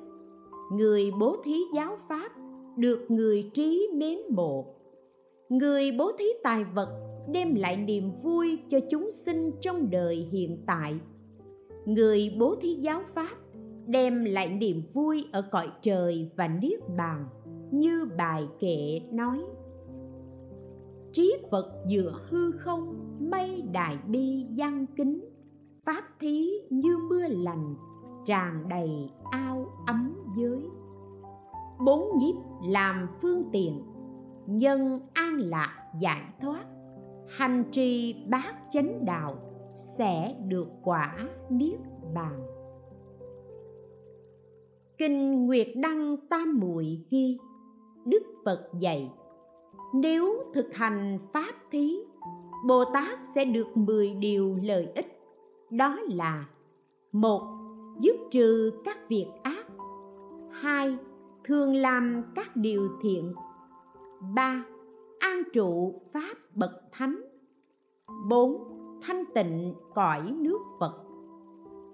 Người 0.72 1.12
bố 1.20 1.38
thí 1.44 1.58
giáo 1.76 1.98
pháp 2.10 2.32
được 2.78 3.12
người 3.12 3.52
trí 3.54 3.90
mến 3.94 4.20
mộ 4.30 4.79
người 5.50 5.92
bố 5.98 6.12
thí 6.20 6.26
tài 6.44 6.64
vật, 6.64 6.90
đem 7.32 7.56
lại 7.56 7.78
niềm 7.78 8.12
vui 8.24 8.60
cho 8.70 8.80
chúng 8.92 9.10
sinh 9.26 9.52
trong 9.62 9.90
đời 9.90 10.28
hiện 10.32 10.64
tại. 10.66 11.00
Người 11.86 12.36
bố 12.40 12.56
thí 12.62 12.74
giáo 12.74 13.02
pháp, 13.16 13.36
đem 13.88 14.26
lại 14.26 14.50
niềm 14.50 14.82
vui 14.94 15.26
ở 15.32 15.42
cõi 15.52 15.68
trời 15.82 16.32
và 16.36 16.48
niết 16.48 16.80
bàn, 16.98 17.26
như 17.72 18.06
bài 18.18 18.48
kệ 18.60 19.02
nói. 19.12 19.42
Trí 21.12 21.38
phật 21.52 21.66
dựa 21.92 22.20
hư 22.30 22.52
không, 22.52 22.96
mây 23.32 23.64
đại 23.72 23.98
bi 24.08 24.46
văn 24.58 24.86
kính. 24.96 25.22
Pháp 25.86 26.04
thí 26.20 26.50
như 26.70 26.98
mưa 27.10 27.28
lành, 27.28 27.76
tràn 28.26 28.70
đầy 28.70 29.10
ao 29.32 29.66
ấm 29.88 30.14
giới. 30.38 30.62
Bốn 31.86 32.18
nhiếp 32.18 32.36
làm 32.68 33.08
phương 33.22 33.44
tiện 33.52 33.89
nhân 34.50 35.00
an 35.14 35.38
lạc 35.38 35.76
giải 36.00 36.22
thoát. 36.42 36.66
Hành 37.28 37.64
trì 37.72 38.16
bát 38.30 38.56
chánh 38.72 39.06
đạo 39.06 39.36
sẽ 39.98 40.36
được 40.48 40.68
quả 40.84 41.30
niết 41.50 41.80
bàn. 42.14 42.42
Kinh 44.98 45.46
nguyệt 45.46 45.68
đăng 45.76 46.16
tam 46.30 46.60
muội 46.60 47.06
ghi, 47.10 47.38
đức 48.06 48.24
phật 48.46 48.70
dạy, 48.80 49.12
nếu 49.94 50.44
thực 50.54 50.74
hành 50.74 51.20
pháp 51.34 51.54
thí, 51.72 51.98
bồ 52.68 52.86
tát 52.94 53.20
sẽ 53.36 53.46
được 53.46 53.78
mười 53.78 54.14
điều 54.14 54.56
lợi 54.64 54.88
ích. 54.96 55.22
Đó 55.70 56.00
là, 56.08 56.46
một, 57.12 57.42
dứt 58.00 58.16
trừ 58.32 58.72
các 58.86 58.98
việc 59.10 59.28
ác. 59.44 59.66
Hai, 60.52 60.98
thường 61.44 61.76
làm 61.76 62.24
các 62.36 62.56
điều 62.56 62.88
thiện 63.02 63.34
ba, 64.22 64.66
an 65.20 65.44
trụ 65.54 66.02
pháp 66.14 66.36
bậc 66.56 66.72
thánh. 66.92 67.22
Bốn, 68.30 68.64
thanh 69.02 69.24
tịnh 69.36 69.74
cõi 69.96 70.34
nước 70.38 70.60
phật. 70.80 70.94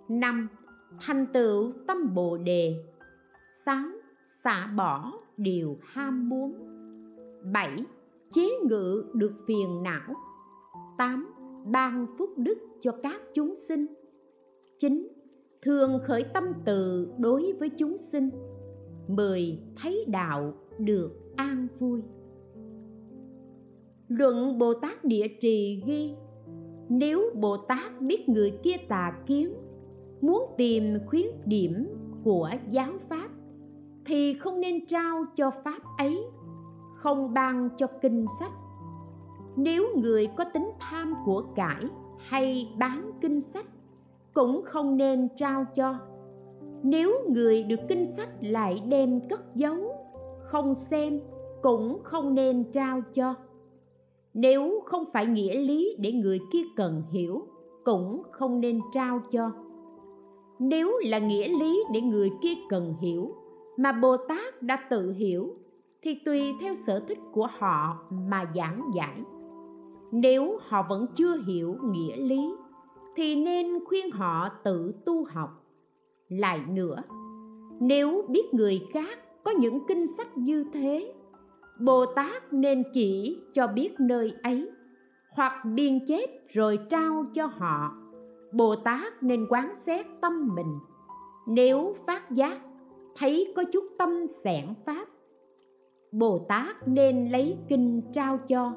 Năm, 0.10 0.48
thành 1.02 1.26
tựu 1.34 1.72
tâm 1.88 2.14
bồ 2.16 2.38
đề. 2.38 2.76
Sáu, 3.66 3.86
xả 4.44 4.68
bỏ 4.78 5.12
điều 5.38 5.78
ham 5.84 6.30
muốn. 6.30 6.54
Bảy, 7.54 7.86
chế 8.34 8.50
ngự 8.64 9.06
được 9.14 9.34
phiền 9.48 9.84
não. 9.84 10.14
Tám, 10.98 11.34
ban 11.66 12.08
phúc 12.18 12.30
đức 12.38 12.58
cho 12.82 12.92
các 13.04 13.22
chúng 13.34 13.54
sinh. 13.68 13.86
Chín, 14.80 15.08
thường 15.62 16.00
khởi 16.08 16.24
tâm 16.34 16.44
từ 16.66 17.08
đối 17.18 17.54
với 17.60 17.70
chúng 17.70 17.98
sinh. 17.98 18.30
Mười, 19.08 19.60
thấy 19.76 20.06
đạo 20.08 20.54
được 20.80 21.25
an 21.36 21.68
vui. 21.80 22.02
Luận 24.08 24.58
bồ 24.58 24.74
tát 24.74 25.06
địa 25.06 25.28
trì 25.42 25.84
ghi, 25.86 26.16
nếu 26.90 27.22
bồ 27.36 27.58
tát 27.58 28.02
biết 28.02 28.30
người 28.30 28.60
kia 28.64 28.78
tà 28.88 29.14
kiến, 29.26 29.54
muốn 30.22 30.54
tìm 30.58 30.98
khuyết 31.06 31.48
điểm 31.48 31.88
của 32.24 32.50
giáo 32.70 32.92
pháp, 33.10 33.30
thì 34.06 34.34
không 34.34 34.60
nên 34.60 34.86
trao 34.86 35.26
cho 35.36 35.52
pháp 35.64 35.80
ấy, 35.98 36.24
không 36.96 37.34
ban 37.34 37.70
cho 37.78 37.88
kinh 38.02 38.26
sách. 38.40 38.52
Nếu 39.56 39.84
người 39.98 40.28
có 40.38 40.44
tính 40.54 40.72
tham 40.80 41.14
của 41.26 41.44
cải 41.56 41.84
hay 42.18 42.74
bán 42.78 43.12
kinh 43.22 43.42
sách, 43.42 43.66
cũng 44.34 44.62
không 44.66 44.98
nên 44.98 45.28
trao 45.38 45.66
cho. 45.76 46.00
Nếu 46.84 47.12
người 47.30 47.64
được 47.64 47.80
kinh 47.90 48.06
sách 48.06 48.30
lại 48.42 48.84
đem 48.90 49.20
cất 49.30 49.56
giấu 49.56 49.95
không 50.48 50.76
xem, 50.76 51.20
cũng 51.62 52.04
không 52.04 52.36
nên 52.36 52.72
trao 52.74 53.02
cho. 53.14 53.36
Nếu 54.34 54.84
không 54.86 55.04
phải 55.14 55.26
nghĩa 55.26 55.56
lý 55.60 55.96
để 56.00 56.12
người 56.12 56.40
kia 56.52 56.64
cần 56.76 57.04
hiểu, 57.12 57.42
cũng 57.84 58.24
không 58.32 58.60
nên 58.60 58.80
trao 58.94 59.22
cho. 59.32 59.52
Nếu 60.60 61.00
là 61.04 61.20
nghĩa 61.20 61.48
lý 61.48 61.84
để 61.94 62.02
người 62.02 62.32
kia 62.42 62.54
cần 62.70 62.94
hiểu, 63.02 63.36
mà 63.78 63.92
bồ 63.92 64.18
tát 64.18 64.62
đã 64.62 64.88
tự 64.90 65.12
hiểu, 65.12 65.56
thì 66.02 66.16
tùy 66.26 66.54
theo 66.62 66.74
sở 66.88 67.00
thích 67.08 67.20
của 67.32 67.48
họ 67.58 67.98
mà 68.12 68.52
giảng 68.56 68.82
giải. 68.96 69.24
Nếu 70.12 70.58
họ 70.62 70.86
vẫn 70.90 71.06
chưa 71.16 71.38
hiểu 71.48 71.76
nghĩa 71.84 72.18
lý, 72.18 72.56
thì 73.16 73.36
nên 73.36 73.86
khuyên 73.86 74.12
họ 74.12 74.50
tự 74.64 74.94
tu 75.06 75.26
học. 75.26 75.50
Lại 76.30 76.60
nữa, 76.70 77.04
nếu 77.80 78.26
biết 78.30 78.54
người 78.54 78.82
khác 78.94 79.20
có 79.46 79.52
những 79.52 79.80
kinh 79.88 80.08
sách 80.08 80.38
như 80.38 80.66
thế, 80.74 81.14
bồ 81.80 82.06
tát 82.06 82.54
nên 82.54 82.84
chỉ 82.94 83.42
cho 83.54 83.68
biết 83.68 84.00
nơi 84.00 84.34
ấy, 84.44 84.70
hoặc 85.30 85.66
biên 85.76 86.06
chép 86.08 86.30
rồi 86.50 86.80
trao 86.90 87.26
cho 87.34 87.46
họ. 87.46 87.98
Bồ 88.52 88.76
tát 88.76 89.24
nên 89.24 89.46
quán 89.50 89.74
xét 89.86 90.06
tâm 90.22 90.56
mình. 90.56 90.80
Nếu 91.48 91.96
phát 92.08 92.32
giác, 92.32 92.60
thấy 93.18 93.54
có 93.56 93.64
chút 93.74 93.84
tâm 93.98 94.10
xẻn 94.44 94.66
pháp, 94.86 95.08
bồ 96.12 96.40
tát 96.40 96.88
nên 96.88 97.32
lấy 97.32 97.58
kinh 97.70 98.02
trao 98.14 98.38
cho, 98.48 98.74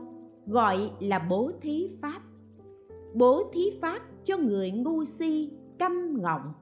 gọi 0.47 0.91
là 1.01 1.19
bố 1.19 1.51
thí 1.61 1.91
pháp. 2.03 2.21
Bố 3.15 3.51
thí 3.53 3.79
pháp 3.81 4.01
cho 4.25 4.37
người 4.37 4.71
ngu 4.71 5.05
si, 5.05 5.51
câm 5.79 6.23
ngọng, 6.23 6.53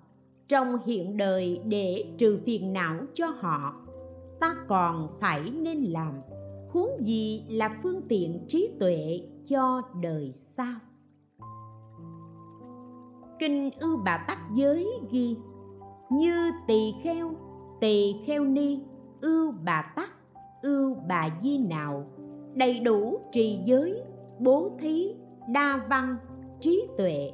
trong 0.49 0.79
hiện 0.87 1.17
đời 1.17 1.61
để 1.65 2.05
trừ 2.19 2.39
phiền 2.45 2.73
não 2.73 2.97
cho 3.15 3.27
họ 3.27 3.86
ta 4.41 4.57
còn 4.69 5.09
phải 5.21 5.51
nên 5.51 5.85
làm. 5.85 6.15
Huống 6.71 6.91
gì 7.01 7.45
là 7.49 7.81
phương 7.83 8.03
tiện 8.09 8.45
trí 8.49 8.71
tuệ 8.81 9.21
cho 9.49 9.83
đời 10.03 10.33
sau. 10.57 10.75
Kinh 13.39 13.71
ư 13.81 13.97
bà 13.97 14.25
tắc 14.29 14.39
giới 14.55 14.87
ghi, 15.11 15.37
như 16.11 16.51
tỳ 16.67 16.95
kheo 17.03 17.35
tỳ 17.81 18.15
kheo 18.27 18.45
ni 18.45 18.81
ưu 19.21 19.53
bà 19.65 19.93
tắc 19.97 20.11
ưu 20.63 20.97
bà 21.09 21.29
di 21.43 21.59
nào 21.59 22.07
đầy 22.55 22.79
đủ 22.79 23.21
trì 23.33 23.61
giới, 23.65 24.03
bố 24.41 24.71
thí, 24.81 25.15
đa 25.49 25.87
văn, 25.91 26.17
trí 26.61 26.89
tuệ. 26.99 27.33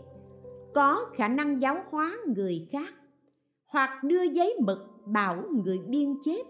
Có 0.74 1.06
khả 1.16 1.28
năng 1.28 1.60
giáo 1.60 1.76
hóa 1.90 2.16
người 2.26 2.68
khác, 2.72 2.94
hoặc 3.66 4.04
đưa 4.04 4.22
giấy 4.22 4.56
mực 4.60 4.78
bảo 5.06 5.42
người 5.64 5.78
biên 5.78 6.14
chép 6.24 6.46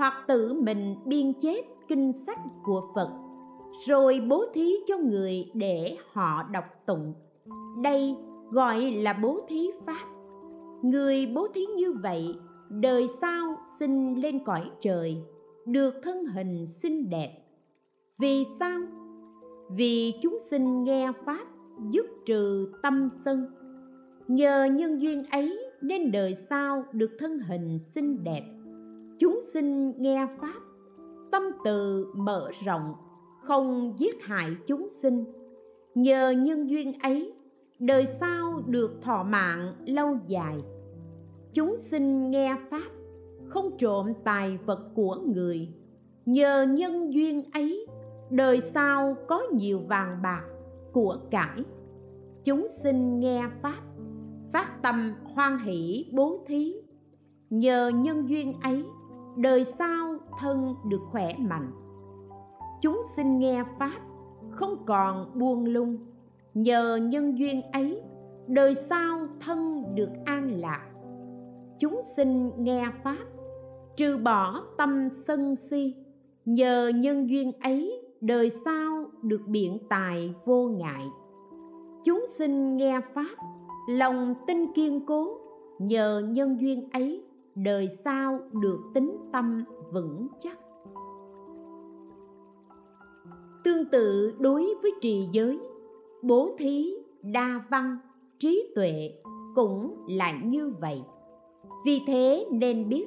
hoặc 0.00 0.24
tự 0.28 0.54
mình 0.54 0.96
biên 1.04 1.32
chép 1.32 1.64
kinh 1.88 2.12
sách 2.26 2.38
của 2.62 2.82
phật, 2.94 3.10
rồi 3.86 4.20
bố 4.28 4.44
thí 4.54 4.76
cho 4.86 4.98
người 4.98 5.50
để 5.54 5.96
họ 6.12 6.42
đọc 6.42 6.64
tụng. 6.86 7.14
Đây 7.82 8.16
gọi 8.50 8.80
là 8.80 9.12
bố 9.22 9.40
thí 9.48 9.70
pháp. 9.86 10.04
Người 10.82 11.32
bố 11.34 11.48
thí 11.54 11.66
như 11.66 11.92
vậy, 11.92 12.34
đời 12.70 13.06
sau 13.20 13.56
sinh 13.80 14.22
lên 14.22 14.44
cõi 14.44 14.70
trời, 14.80 15.16
được 15.66 15.94
thân 16.02 16.26
hình 16.26 16.66
xinh 16.82 17.10
đẹp. 17.10 17.32
Vì 18.18 18.44
sao? 18.60 18.80
Vì 19.70 20.14
chúng 20.22 20.38
sinh 20.50 20.84
nghe 20.84 21.12
pháp 21.26 21.46
dứt 21.90 22.06
trừ 22.26 22.72
tâm 22.82 23.08
sân. 23.24 23.46
Nhờ 24.28 24.64
nhân 24.64 25.00
duyên 25.00 25.24
ấy 25.30 25.58
nên 25.82 26.12
đời 26.12 26.34
sau 26.50 26.84
được 26.92 27.10
thân 27.18 27.38
hình 27.38 27.78
xinh 27.94 28.24
đẹp 28.24 28.42
chúng 29.20 29.38
sinh 29.52 29.92
nghe 30.02 30.26
pháp. 30.40 30.60
Tâm 31.30 31.42
từ 31.64 32.06
mở 32.16 32.50
rộng, 32.64 32.94
không 33.42 33.94
giết 33.98 34.22
hại 34.22 34.50
chúng 34.66 34.86
sinh. 35.02 35.24
Nhờ 35.94 36.30
nhân 36.30 36.70
duyên 36.70 36.92
ấy, 37.02 37.32
đời 37.78 38.06
sau 38.20 38.62
được 38.66 38.90
thọ 39.02 39.22
mạng 39.22 39.74
lâu 39.84 40.16
dài. 40.26 40.56
Chúng 41.52 41.76
sinh 41.90 42.30
nghe 42.30 42.56
pháp, 42.70 42.90
không 43.48 43.78
trộm 43.78 44.12
tài 44.24 44.58
vật 44.66 44.90
của 44.94 45.16
người. 45.34 45.68
Nhờ 46.26 46.66
nhân 46.70 47.12
duyên 47.12 47.50
ấy, 47.52 47.86
đời 48.30 48.60
sau 48.60 49.16
có 49.28 49.42
nhiều 49.52 49.80
vàng 49.88 50.18
bạc 50.22 50.44
của 50.92 51.18
cải. 51.30 51.64
Chúng 52.44 52.66
sinh 52.82 53.20
nghe 53.20 53.42
pháp, 53.62 53.80
phát 54.52 54.82
tâm 54.82 55.14
hoan 55.34 55.58
hỷ 55.58 56.10
bố 56.12 56.44
thí. 56.46 56.74
Nhờ 57.50 57.90
nhân 57.94 58.28
duyên 58.28 58.52
ấy 58.62 58.84
đời 59.40 59.64
sau 59.64 60.16
thân 60.38 60.74
được 60.88 61.00
khỏe 61.10 61.34
mạnh. 61.38 61.70
Chúng 62.80 63.02
sinh 63.16 63.38
nghe 63.38 63.64
pháp, 63.78 64.00
không 64.50 64.76
còn 64.86 65.30
buông 65.34 65.64
lung. 65.64 65.98
Nhờ 66.54 66.96
nhân 66.96 67.38
duyên 67.38 67.62
ấy, 67.72 68.02
đời 68.46 68.74
sau 68.74 69.18
thân 69.40 69.84
được 69.94 70.10
an 70.24 70.60
lạc. 70.60 70.86
Chúng 71.78 72.02
sinh 72.16 72.50
nghe 72.58 72.86
pháp, 73.04 73.24
trừ 73.96 74.16
bỏ 74.16 74.64
tâm 74.78 75.08
sân 75.26 75.56
si. 75.56 75.94
Nhờ 76.44 76.92
nhân 76.94 77.30
duyên 77.30 77.52
ấy, 77.60 78.02
đời 78.20 78.50
sau 78.64 79.04
được 79.22 79.40
biện 79.46 79.78
tài 79.88 80.34
vô 80.44 80.68
ngại. 80.68 81.06
Chúng 82.04 82.26
sinh 82.38 82.76
nghe 82.76 83.00
pháp, 83.14 83.36
lòng 83.88 84.34
tin 84.46 84.72
kiên 84.72 85.06
cố. 85.06 85.38
Nhờ 85.78 86.22
nhân 86.28 86.60
duyên 86.60 86.88
ấy 86.92 87.24
đời 87.54 87.88
sau 88.04 88.38
được 88.62 88.80
tính 88.94 89.16
tâm 89.32 89.64
vững 89.92 90.28
chắc. 90.40 90.58
Tương 93.64 93.84
tự 93.92 94.34
đối 94.40 94.74
với 94.82 94.92
trì 95.00 95.28
giới, 95.32 95.60
bố 96.22 96.56
thí, 96.58 96.94
đa 97.22 97.64
văn, 97.70 97.98
trí 98.38 98.72
tuệ 98.74 99.12
cũng 99.54 100.06
là 100.08 100.40
như 100.44 100.72
vậy. 100.80 101.02
Vì 101.84 102.00
thế 102.06 102.46
nên 102.50 102.88
biết, 102.88 103.06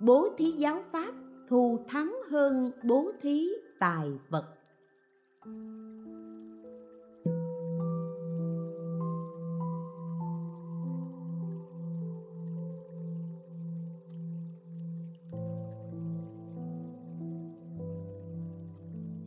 bố 0.00 0.28
thí 0.38 0.50
giáo 0.50 0.82
pháp 0.92 1.14
thù 1.48 1.78
thắng 1.88 2.16
hơn 2.30 2.70
bố 2.84 3.12
thí 3.22 3.48
tài 3.78 4.08
vật. 4.30 4.44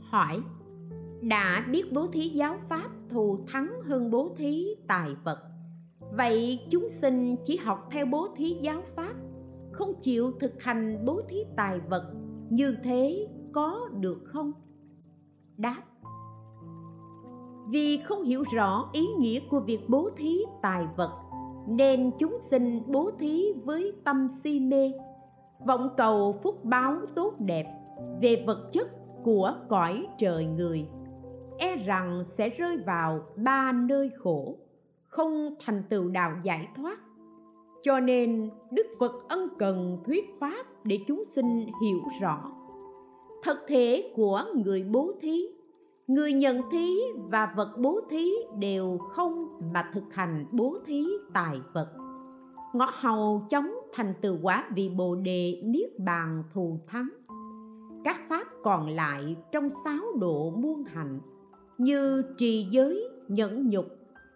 Hỏi, 0.10 0.41
đã 1.22 1.66
biết 1.72 1.93
bố 1.93 2.07
thí 2.07 2.30
giáo 2.30 2.57
pháp 2.70 2.89
thù 3.10 3.39
thắng 3.47 3.82
hơn 3.84 4.12
bố 4.12 4.30
thí 4.38 4.68
tài 4.88 5.10
vật, 5.24 5.39
vậy 6.18 6.60
chúng 6.72 6.88
sinh 6.89 7.36
chỉ 7.45 7.57
học 7.57 7.88
theo 7.91 8.05
bố 8.05 8.28
thí 8.36 8.53
giáo 8.62 8.82
pháp, 8.95 9.14
không 9.72 9.93
chịu 10.01 10.32
thực 10.39 10.62
hành 10.62 11.05
bố 11.05 11.22
thí 11.30 11.38
tài 11.55 11.80
vật 11.80 12.14
như 12.49 12.76
thế 12.84 13.28
có 13.51 13.89
được 13.99 14.22
không? 14.26 14.51
Đáp, 15.57 15.82
vì 17.68 17.97
không 17.97 18.24
hiểu 18.24 18.43
rõ 18.53 18.89
ý 18.93 19.07
nghĩa 19.20 19.39
của 19.49 19.60
việc 19.60 19.80
bố 19.88 20.10
thí 20.18 20.39
tài 20.62 20.86
vật, 20.97 21.12
nên 21.68 22.12
chúng 22.20 22.38
sinh 22.51 22.82
bố 22.88 23.12
thí 23.20 23.53
với 23.64 23.93
tâm 24.03 24.28
si 24.43 24.60
mê, 24.60 24.91
vọng 25.66 25.89
cầu 25.97 26.39
phúc 26.43 26.66
báo 26.66 26.95
tốt 27.16 27.34
đẹp 27.39 27.66
về 28.22 28.43
vật 28.47 28.70
chất 28.74 28.98
của 29.24 29.53
cõi 29.70 30.07
trời 30.17 30.45
người. 30.45 30.88
E 31.57 31.76
rằng 31.76 32.24
sẽ 32.38 32.49
rơi 32.49 32.78
vào 32.78 33.20
ba 33.36 33.72
nơi 33.72 34.11
khổ, 34.17 34.57
không 35.07 35.55
thành 35.65 35.84
tựu 35.89 36.09
đạo 36.09 36.32
giải 36.43 36.67
thoát. 36.76 36.99
Cho 37.84 37.99
nên, 37.99 38.49
đức 38.72 38.88
phật 38.99 39.11
ân 39.28 39.47
cần 39.59 39.97
thuyết 40.05 40.26
pháp 40.39 40.65
để 40.84 40.99
chúng 41.07 41.24
sinh 41.36 41.65
hiểu 41.82 41.99
rõ. 42.22 42.51
Thực 43.43 43.57
thể 43.67 44.13
của 44.15 44.43
người 44.65 44.84
bố 44.91 45.11
thí, 45.22 45.47
người 46.07 46.34
nhận 46.34 46.61
thí 46.72 46.97
và 47.32 47.53
vật 47.57 47.76
bố 47.78 48.01
thí 48.09 48.32
đều 48.59 48.97
không 48.97 49.59
mà 49.74 49.91
thực 49.93 50.13
hành 50.13 50.45
bố 50.51 50.78
thí 50.86 51.05
tài 51.34 51.57
vật. 51.74 51.89
Ngõ 52.74 52.91
hầu 52.93 53.41
chống 53.49 53.72
thành 53.93 54.13
tựu 54.22 54.38
quả 54.41 54.70
vị 54.76 54.89
bồ 54.89 55.15
đề 55.15 55.61
niết 55.65 55.99
bàn 55.99 56.43
thù 56.53 56.80
thắng 56.88 57.09
các 58.03 58.21
pháp 58.29 58.47
còn 58.63 58.89
lại 58.89 59.35
trong 59.51 59.69
sáu 59.83 59.99
độ 60.19 60.49
muôn 60.49 60.83
hạnh 60.83 61.19
như 61.77 62.23
trì 62.37 62.67
giới, 62.71 63.09
nhẫn 63.27 63.69
nhục, 63.69 63.85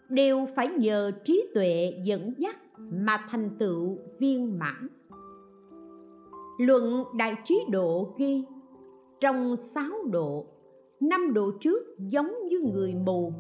đều 0.10 0.48
phải 0.56 0.68
nhờ 0.68 1.12
trí 1.24 1.46
tuệ 1.54 1.94
dẫn 2.04 2.34
dắt 2.38 2.56
mà 2.78 3.26
thành 3.30 3.50
tựu 3.60 3.98
viên 4.20 4.60
mãn. 4.60 4.88
Luận 6.60 7.04
đại 7.18 7.36
trí 7.44 7.60
độ 7.72 8.14
ghi, 8.18 8.44
trong 9.20 9.56
sáu 9.76 9.92
độ, 10.12 10.46
năm 11.00 11.34
độ 11.34 11.52
trước 11.62 11.98
giống 12.00 12.48
như 12.48 12.60
người 12.74 12.94
mù, 12.94 13.34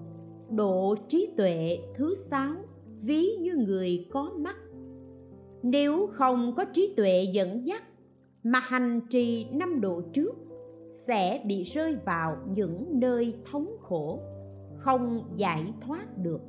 độ 0.49 0.95
trí 1.07 1.33
tuệ 1.37 1.79
thứ 1.95 2.15
sáu 2.31 2.55
ví 3.01 3.35
như 3.39 3.55
người 3.55 4.07
có 4.11 4.31
mắt. 4.37 4.55
Nếu 5.63 6.09
không 6.13 6.53
có 6.57 6.65
trí 6.65 6.93
tuệ 6.97 7.25
dẫn 7.33 7.67
dắt 7.67 7.83
mà 8.43 8.59
hành 8.59 9.01
trì 9.09 9.47
năm 9.51 9.81
độ 9.81 10.01
trước 10.13 10.35
sẽ 11.07 11.43
bị 11.45 11.63
rơi 11.63 11.97
vào 12.05 12.37
những 12.55 12.99
nơi 12.99 13.35
thống 13.51 13.67
khổ, 13.81 14.19
không 14.77 15.23
giải 15.35 15.73
thoát 15.81 16.17
được. 16.17 16.41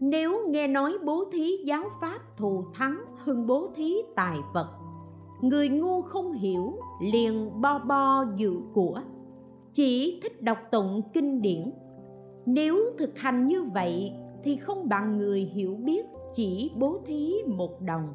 Nếu 0.00 0.48
nghe 0.48 0.68
nói 0.68 0.98
bố 1.04 1.24
thí 1.32 1.56
giáo 1.64 1.84
pháp 2.00 2.18
thù 2.36 2.64
thắng 2.74 3.04
hơn 3.16 3.46
bố 3.46 3.68
thí 3.76 3.94
tài 4.16 4.38
vật, 4.54 4.68
người 5.40 5.68
ngu 5.68 6.02
không 6.02 6.32
hiểu 6.32 6.76
liền 7.02 7.60
bo 7.60 7.78
bo 7.78 8.24
dự 8.36 8.52
của. 8.72 9.00
Chỉ 9.72 10.20
thích 10.22 10.42
đọc 10.42 10.58
tụng 10.70 11.02
kinh 11.12 11.42
điển. 11.42 11.72
Nếu 12.46 12.78
thực 12.98 13.18
hành 13.18 13.48
như 13.48 13.62
vậy 13.62 14.12
thì 14.44 14.56
không 14.56 14.88
bằng 14.88 15.18
người 15.18 15.40
hiểu 15.40 15.74
biết 15.74 16.06
chỉ 16.34 16.70
bố 16.78 16.98
thí 17.06 17.34
một 17.46 17.80
đồng 17.80 18.12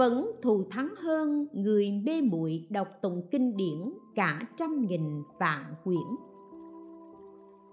vẫn 0.00 0.30
thù 0.42 0.64
thắng 0.70 0.94
hơn 0.96 1.46
người 1.52 1.90
mê 2.04 2.20
muội 2.20 2.66
đọc 2.70 2.88
tụng 3.02 3.22
kinh 3.30 3.56
điển 3.56 3.92
cả 4.14 4.40
trăm 4.56 4.86
nghìn 4.86 5.22
vạn 5.38 5.64
quyển. 5.84 6.16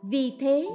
Vì 0.03 0.34
thế, 0.39 0.69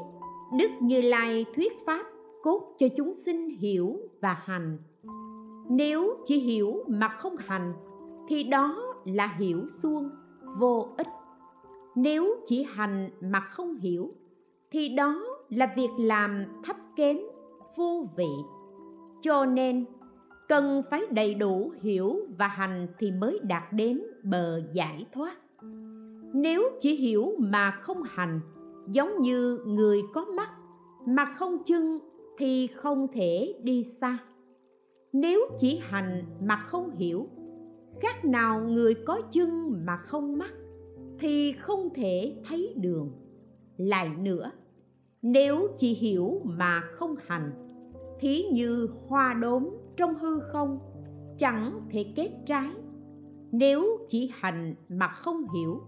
đức 0.58 0.68
như 0.80 1.00
lai 1.00 1.46
thuyết 1.56 1.72
pháp 1.86 2.06
cốt 2.42 2.74
cho 2.78 2.86
chúng 2.96 3.12
sinh 3.26 3.48
hiểu 3.48 3.96
và 4.20 4.32
hành. 4.44 4.78
Nếu 5.70 6.14
chỉ 6.24 6.38
hiểu 6.38 6.84
mà 6.88 7.08
không 7.08 7.36
hành, 7.36 7.72
thì 8.28 8.42
đó 8.42 8.94
là 9.04 9.36
hiểu 9.38 9.60
suông, 9.82 10.10
vô 10.58 10.88
ích. 10.96 11.08
Nếu 11.94 12.34
chỉ 12.46 12.66
hành 12.68 13.10
mà 13.20 13.40
không 13.40 13.74
hiểu, 13.74 14.10
thì 14.70 14.88
đó 14.88 15.24
là 15.48 15.72
việc 15.76 15.90
làm 15.98 16.44
thấp 16.64 16.76
kém, 16.96 17.18
vô 17.76 18.06
vị. 18.16 18.30
Cho 19.22 19.44
nên 19.44 19.84
cần 20.48 20.82
phải 20.90 21.02
đầy 21.10 21.34
đủ 21.34 21.72
hiểu 21.80 22.16
và 22.38 22.48
hành 22.48 22.86
thì 22.98 23.10
mới 23.10 23.38
đạt 23.42 23.72
đến 23.72 24.02
bờ 24.22 24.62
giải 24.72 25.06
thoát. 25.12 25.36
Nếu 26.34 26.62
chỉ 26.80 26.94
hiểu 26.94 27.32
mà 27.38 27.70
không 27.70 28.02
hành, 28.02 28.40
giống 28.88 29.20
như 29.20 29.58
người 29.66 30.02
có 30.14 30.24
mắt 30.24 30.50
mà 31.06 31.24
không 31.24 31.62
chân 31.66 31.98
thì 32.38 32.66
không 32.66 33.06
thể 33.12 33.54
đi 33.62 33.84
xa. 34.00 34.18
Nếu 35.12 35.40
chỉ 35.60 35.80
hành 35.82 36.24
mà 36.40 36.56
không 36.56 36.90
hiểu, 36.96 37.28
khác 38.00 38.24
nào 38.24 38.60
người 38.60 38.94
có 38.94 39.20
chân 39.32 39.80
mà 39.86 39.96
không 39.96 40.38
mắt 40.38 40.52
thì 41.18 41.52
không 41.52 41.88
thể 41.94 42.36
thấy 42.48 42.74
đường. 42.76 43.12
Lại 43.76 44.10
nữa, 44.18 44.50
nếu 45.22 45.68
chỉ 45.76 45.94
hiểu 45.94 46.40
mà 46.44 46.80
không 46.80 47.16
hành 47.26 47.52
thí 48.20 48.42
như 48.42 48.88
hoa 49.08 49.34
đốm 49.34 49.68
trong 50.02 50.14
hư 50.14 50.40
không, 50.40 50.78
chẳng 51.38 51.80
thể 51.90 52.12
kết 52.16 52.30
trái. 52.46 52.70
Nếu 53.52 53.98
chỉ 54.08 54.30
hành 54.34 54.74
mà 54.88 55.08
không 55.08 55.44
hiểu, 55.54 55.80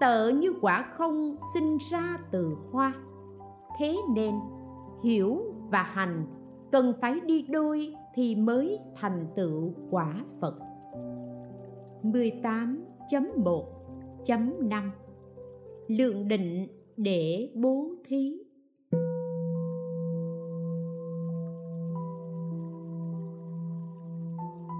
tợ 0.00 0.28
như 0.28 0.52
quả 0.60 0.92
không 0.96 1.36
sinh 1.54 1.78
ra 1.90 2.18
từ 2.30 2.56
hoa. 2.70 2.94
Thế 3.78 3.96
nên, 4.14 4.34
hiểu 5.04 5.38
và 5.70 5.82
hành 5.82 6.26
cần 6.72 6.92
phải 7.00 7.20
đi 7.20 7.42
đôi 7.42 7.94
thì 8.14 8.34
mới 8.34 8.78
thành 8.96 9.26
tựu 9.36 9.72
quả 9.90 10.24
Phật. 10.40 10.58
18.1.5 12.02 14.90
Lượng 15.88 16.28
định 16.28 16.68
để 16.96 17.50
bố 17.54 17.90
thí. 18.08 18.43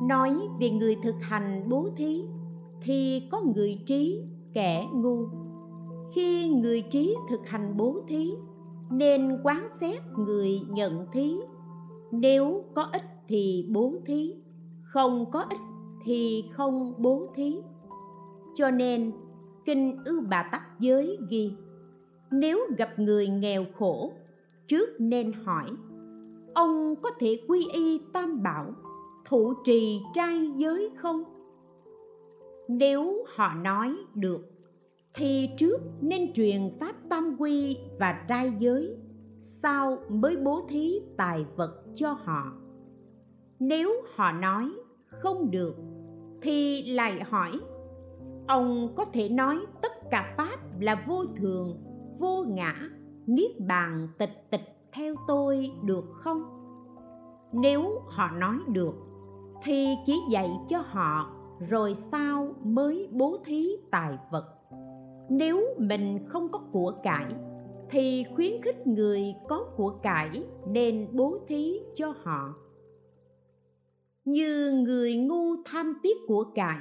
Nói 0.02 0.34
về 0.60 0.70
người 0.70 0.96
thực 1.02 1.14
hành 1.20 1.68
bố 1.68 1.88
thí 1.96 2.22
thì 2.82 3.28
có 3.30 3.40
người 3.54 3.78
trí, 3.86 4.22
kẻ 4.52 4.86
ngu. 4.94 5.26
Khi 6.14 6.48
người 6.48 6.82
trí 6.82 7.16
thực 7.30 7.46
hành 7.46 7.76
bố 7.76 8.00
thí 8.08 8.34
nên 8.90 9.40
quán 9.42 9.68
xét 9.80 10.00
người 10.18 10.60
nhận 10.70 11.06
thí 11.12 11.36
nếu 12.12 12.64
có 12.74 12.82
ích 12.82 13.04
thì 13.28 13.68
bố 13.72 13.94
thí 14.06 14.34
không 14.82 15.30
có 15.32 15.40
ích 15.40 15.60
thì 16.04 16.44
không 16.52 16.94
bố 16.98 17.28
thí 17.34 17.56
cho 18.54 18.70
nên 18.70 19.12
kinh 19.64 20.04
ư 20.04 20.20
bà 20.20 20.48
tắc 20.52 20.80
giới 20.80 21.18
ghi 21.28 21.52
nếu 22.30 22.58
gặp 22.78 22.98
người 22.98 23.28
nghèo 23.28 23.64
khổ 23.78 24.12
trước 24.68 24.88
nên 24.98 25.32
hỏi 25.32 25.70
ông 26.54 26.94
có 27.02 27.10
thể 27.18 27.40
quy 27.48 27.68
y 27.72 28.00
tam 28.12 28.42
bảo 28.42 28.66
thụ 29.24 29.54
trì 29.64 30.02
trai 30.14 30.50
giới 30.56 30.90
không? 30.96 31.24
Nếu 32.68 33.24
họ 33.36 33.54
nói 33.54 33.96
được, 34.14 34.50
thì 35.14 35.50
trước 35.58 35.78
nên 36.00 36.32
truyền 36.32 36.60
pháp 36.80 36.94
tam 37.08 37.36
quy 37.38 37.78
và 37.98 38.24
trai 38.28 38.52
giới, 38.58 38.96
sau 39.62 39.98
mới 40.08 40.36
bố 40.36 40.66
thí 40.68 41.00
tài 41.16 41.46
vật 41.56 41.84
cho 41.94 42.12
họ. 42.12 42.52
Nếu 43.58 43.90
họ 44.14 44.32
nói 44.32 44.70
không 45.08 45.50
được, 45.50 45.76
thì 46.42 46.82
lại 46.82 47.22
hỏi, 47.24 47.60
ông 48.46 48.94
có 48.96 49.04
thể 49.04 49.28
nói 49.28 49.58
tất 49.82 49.92
cả 50.10 50.34
pháp 50.36 50.80
là 50.80 51.04
vô 51.08 51.24
thường, 51.36 51.82
vô 52.18 52.44
ngã, 52.48 52.74
niết 53.26 53.50
bàn 53.68 54.08
tịch 54.18 54.50
tịch 54.50 54.74
theo 54.92 55.14
tôi 55.28 55.70
được 55.82 56.04
không? 56.10 56.42
Nếu 57.52 58.02
họ 58.06 58.30
nói 58.30 58.58
được 58.68 58.94
thì 59.64 59.96
chỉ 60.06 60.20
dạy 60.30 60.50
cho 60.68 60.82
họ, 60.86 61.30
rồi 61.68 61.96
sau 62.12 62.54
mới 62.64 63.08
bố 63.12 63.36
thí 63.44 63.76
tài 63.90 64.18
vật. 64.30 64.44
Nếu 65.30 65.60
mình 65.78 66.18
không 66.28 66.48
có 66.48 66.60
của 66.72 66.92
cải, 67.02 67.34
thì 67.90 68.24
khuyến 68.34 68.62
khích 68.62 68.86
người 68.86 69.34
có 69.48 69.64
của 69.76 69.90
cải 70.02 70.44
nên 70.66 71.08
bố 71.12 71.38
thí 71.48 71.80
cho 71.94 72.14
họ. 72.22 72.54
Như 74.24 74.82
người 74.86 75.16
ngu 75.16 75.56
tham 75.64 75.98
tiếc 76.02 76.16
của 76.26 76.44
cải, 76.54 76.80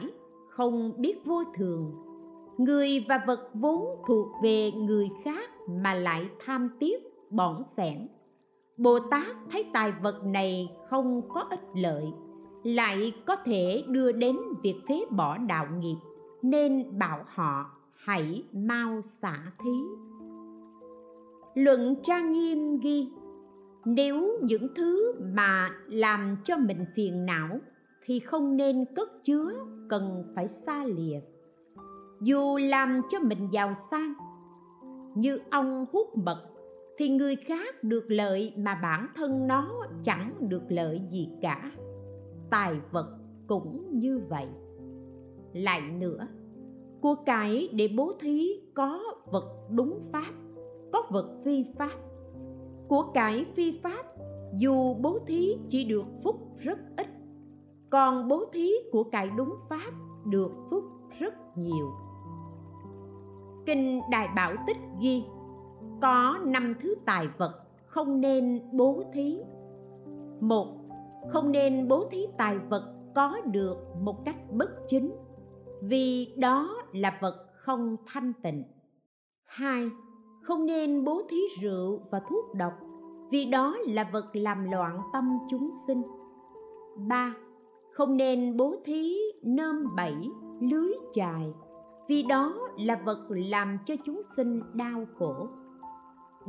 không 0.50 0.94
biết 0.98 1.26
vô 1.26 1.44
thường. 1.58 1.92
Người 2.58 3.06
và 3.10 3.24
vật 3.28 3.50
vốn 3.54 3.86
thuộc 4.08 4.28
về 4.44 4.72
người 4.72 5.10
khác 5.24 5.50
mà 5.70 5.94
lại 5.94 6.26
tham 6.46 6.70
tiếc, 6.80 6.98
bỏng 7.30 7.64
sẻn 7.78 8.08
bồ 8.78 9.00
tát 9.00 9.36
thấy 9.52 9.66
tài 9.74 9.92
vật 10.02 10.24
này 10.26 10.70
không 10.90 11.22
có 11.30 11.48
ích 11.50 11.64
lợi 11.76 12.06
lại 12.64 13.14
có 13.26 13.36
thể 13.36 13.84
đưa 13.88 14.12
đến 14.12 14.38
việc 14.64 14.76
phế 14.90 15.06
bỏ 15.10 15.38
đạo 15.38 15.68
nghiệp, 15.80 15.96
nên 16.42 17.00
bảo 17.00 17.26
họ 17.28 17.72
hãy 17.96 18.44
mau 18.54 19.02
xả 19.22 19.52
thí. 19.64 19.80
Luận 21.56 21.96
trang 22.04 22.34
nghiêm 22.34 22.80
ghi, 22.80 23.08
nếu 23.86 24.40
những 24.42 24.68
thứ 24.76 25.14
mà 25.36 25.72
làm 25.88 26.38
cho 26.44 26.58
mình 26.58 26.86
phiền 26.96 27.26
não 27.26 27.60
thì 28.06 28.20
không 28.20 28.58
nên 28.58 28.86
cất 28.96 29.24
chứa, 29.24 29.54
cần 29.90 30.24
phải 30.36 30.48
xa 30.48 30.86
lìa. 30.86 31.20
Dù 32.22 32.58
làm 32.58 33.02
cho 33.10 33.20
mình 33.20 33.48
giàu 33.52 33.74
sang, 33.92 34.14
như 35.16 35.40
ong 35.52 35.86
hút 35.92 36.18
mật, 36.18 36.44
thì 36.98 37.10
người 37.10 37.36
khác 37.36 37.84
được 37.84 38.06
lợi 38.08 38.54
mà 38.58 38.80
bản 38.82 39.08
thân 39.16 39.48
nó 39.48 39.70
chẳng 40.04 40.34
được 40.40 40.64
lợi 40.70 41.02
gì 41.12 41.30
cả 41.42 41.72
tài 42.54 42.74
vật 42.92 43.18
cũng 43.48 44.00
như 44.00 44.22
vậy. 44.30 44.48
Lại 45.54 45.82
nữa, 46.00 46.28
của 47.02 47.16
cải 47.26 47.70
để 47.74 47.90
bố 47.98 48.12
thí 48.20 48.62
có 48.74 49.00
vật 49.32 49.68
đúng 49.70 50.00
pháp, 50.12 50.34
có 50.92 51.04
vật 51.10 51.42
phi 51.46 51.66
pháp. 51.78 51.98
Của 52.88 53.04
cải 53.14 53.46
phi 53.56 53.80
pháp, 53.84 54.06
dù 54.58 54.94
bố 54.94 55.20
thí 55.28 55.58
chỉ 55.70 55.86
được 55.86 56.06
phúc 56.24 56.36
rất 56.58 56.80
ít, 56.98 57.08
còn 57.90 58.28
bố 58.28 58.46
thí 58.54 58.72
của 58.92 59.04
cải 59.04 59.30
đúng 59.38 59.54
pháp 59.70 59.92
được 60.26 60.52
phúc 60.70 60.84
rất 61.20 61.58
nhiều. 61.58 61.92
Kinh 63.66 64.02
đại 64.12 64.28
bảo 64.36 64.54
tích 64.68 64.78
ghi, 65.02 65.24
có 66.02 66.40
năm 66.46 66.76
thứ 66.82 66.96
tài 67.06 67.28
vật 67.38 67.54
không 67.86 68.22
nên 68.22 68.62
bố 68.72 69.04
thí. 69.14 69.40
Một 70.40 70.83
không 71.30 71.52
nên 71.52 71.88
bố 71.88 72.08
thí 72.12 72.28
tài 72.38 72.58
vật 72.58 72.94
có 73.16 73.42
được 73.46 73.78
một 74.02 74.26
cách 74.26 74.36
bất 74.52 74.70
chính 74.88 75.12
vì 75.82 76.34
đó 76.38 76.78
là 76.94 77.18
vật 77.22 77.46
không 77.54 77.96
thanh 78.06 78.34
tịnh. 78.44 78.64
Hai 79.44 79.90
không 80.42 80.66
nên 80.66 81.04
bố 81.04 81.22
thí 81.30 81.38
rượu 81.62 82.00
và 82.12 82.22
thuốc 82.30 82.56
độc 82.56 82.74
vì 83.32 83.46
đó 83.46 83.78
là 83.88 84.10
vật 84.14 84.26
làm 84.34 84.72
loạn 84.72 85.00
tâm 85.14 85.38
chúng 85.50 85.70
sinh. 85.88 86.02
Ba 87.08 87.36
không 87.92 88.18
nên 88.18 88.58
bố 88.58 88.76
thí 88.86 89.18
nơm 89.44 89.96
bẫy 89.96 90.16
lưới 90.62 90.92
chài 91.14 91.54
vì 92.08 92.24
đó 92.24 92.70
là 92.78 93.02
vật 93.06 93.28
làm 93.30 93.78
cho 93.86 93.96
chúng 94.06 94.22
sinh 94.38 94.62
đau 94.74 95.06
khổ. 95.18 95.48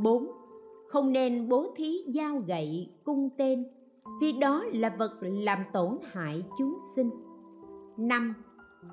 Bốn, 0.02 0.30
Không 0.88 1.12
nên 1.12 1.48
bố 1.48 1.66
thí 1.76 2.04
dao 2.14 2.38
gậy, 2.38 2.90
cung 3.04 3.28
tên, 3.38 3.64
vì 4.20 4.32
đó 4.32 4.64
là 4.72 4.96
vật 4.98 5.18
làm 5.20 5.58
tổn 5.72 5.98
hại 6.12 6.44
chúng 6.58 6.78
sinh. 6.96 7.10
5. 7.96 8.34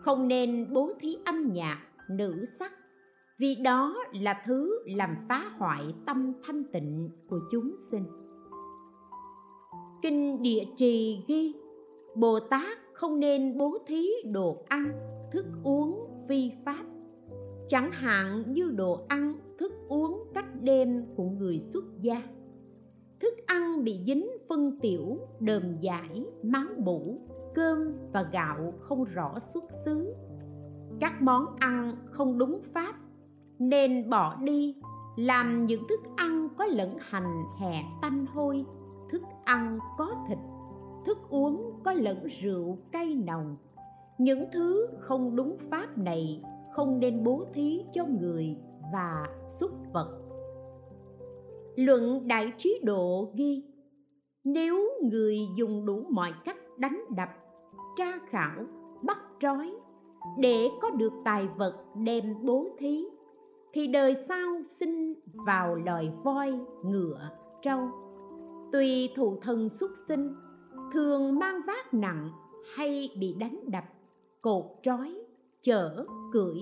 Không 0.01 0.28
nên 0.28 0.74
bố 0.74 0.91
thí 0.99 1.18
âm 1.26 1.53
nhạc, 1.53 1.88
nữ 2.09 2.45
sắc, 2.59 2.72
vì 3.39 3.55
đó 3.55 3.95
là 4.14 4.43
thứ 4.45 4.80
làm 4.86 5.16
phá 5.30 5.51
hoại 5.57 5.95
tâm 6.05 6.34
thanh 6.43 6.64
tịnh 6.64 7.09
của 7.28 7.39
chúng 7.51 7.76
sinh. 7.91 8.05
Kinh 10.01 10.41
Địa 10.41 10.64
Trì 10.78 11.24
ghi, 11.28 11.53
Bồ 12.16 12.39
Tát 12.39 12.78
không 12.93 13.20
nên 13.20 13.57
bố 13.57 13.78
thí 13.88 14.07
đồ 14.26 14.57
ăn, 14.68 14.91
thức 15.32 15.45
uống 15.64 16.07
phi 16.30 16.51
pháp. 16.66 16.84
Chẳng 17.68 17.91
hạn 17.91 18.43
như 18.47 18.72
đồ 18.76 18.99
ăn, 19.07 19.34
thức 19.59 19.72
uống 19.88 20.24
cách 20.34 20.62
đêm 20.62 21.05
của 21.16 21.24
người 21.24 21.59
xuất 21.59 21.84
gia 22.01 22.22
thức 23.22 23.34
ăn 23.45 23.84
bị 23.84 23.99
dính 24.05 24.28
phân 24.49 24.80
tiểu, 24.82 25.17
đờm 25.39 25.78
giải, 25.80 26.26
máu 26.43 26.67
mủ, 26.78 27.19
cơm 27.55 27.93
và 28.13 28.24
gạo 28.24 28.74
không 28.80 29.03
rõ 29.03 29.39
xuất 29.53 29.63
xứ. 29.86 30.15
Các 30.99 31.22
món 31.22 31.45
ăn 31.59 31.95
không 32.05 32.38
đúng 32.38 32.61
pháp, 32.74 32.95
nên 33.59 34.09
bỏ 34.09 34.36
đi, 34.36 34.76
làm 35.15 35.65
những 35.65 35.84
thức 35.89 35.99
ăn 36.15 36.47
có 36.57 36.65
lẫn 36.65 36.97
hành 36.99 37.43
hẹ 37.59 37.84
tanh 38.01 38.26
hôi. 38.34 38.65
Thức 39.11 39.22
ăn 39.43 39.80
có 39.97 40.15
thịt, 40.28 40.38
thức 41.05 41.17
uống 41.30 41.74
có 41.84 41.93
lẫn 41.93 42.28
rượu 42.41 42.78
cay 42.91 43.15
nồng. 43.26 43.55
Những 44.17 44.45
thứ 44.53 44.88
không 44.99 45.36
đúng 45.36 45.57
pháp 45.69 45.97
này 45.97 46.43
không 46.74 46.99
nên 46.99 47.24
bố 47.24 47.45
thí 47.53 47.84
cho 47.93 48.05
người 48.05 48.57
và 48.93 49.28
súc 49.59 49.72
vật 49.93 50.30
luận 51.76 52.28
đại 52.28 52.53
trí 52.57 52.82
độ 52.84 53.32
ghi, 53.36 53.63
nếu 54.43 54.89
người 55.11 55.38
dùng 55.55 55.86
đủ 55.86 56.05
mọi 56.09 56.34
cách 56.45 56.57
đánh 56.78 57.03
đập, 57.15 57.30
tra 57.97 58.19
khảo, 58.30 58.65
bắt 59.03 59.17
trói, 59.39 59.74
để 60.38 60.69
có 60.82 60.89
được 60.89 61.13
tài 61.26 61.47
vật 61.57 61.84
đem 61.95 62.36
bố 62.43 62.67
thí, 62.80 63.05
thì 63.74 63.88
đời 63.88 64.15
sau 64.28 64.61
sinh 64.80 65.13
vào 65.45 65.76
loài 65.76 66.11
voi 66.24 66.59
ngựa 66.84 67.30
trâu. 67.61 67.80
Tùy 68.72 69.09
thụ 69.15 69.38
thân 69.41 69.69
xuất 69.69 69.91
sinh, 70.07 70.34
thường 70.93 71.39
mang 71.39 71.61
vác 71.67 71.93
nặng 71.93 72.30
hay 72.76 73.09
bị 73.19 73.36
đánh 73.39 73.59
đập, 73.67 73.84
cột 74.41 74.65
trói, 74.84 75.15
chở, 75.61 76.05
cưỡi. 76.34 76.59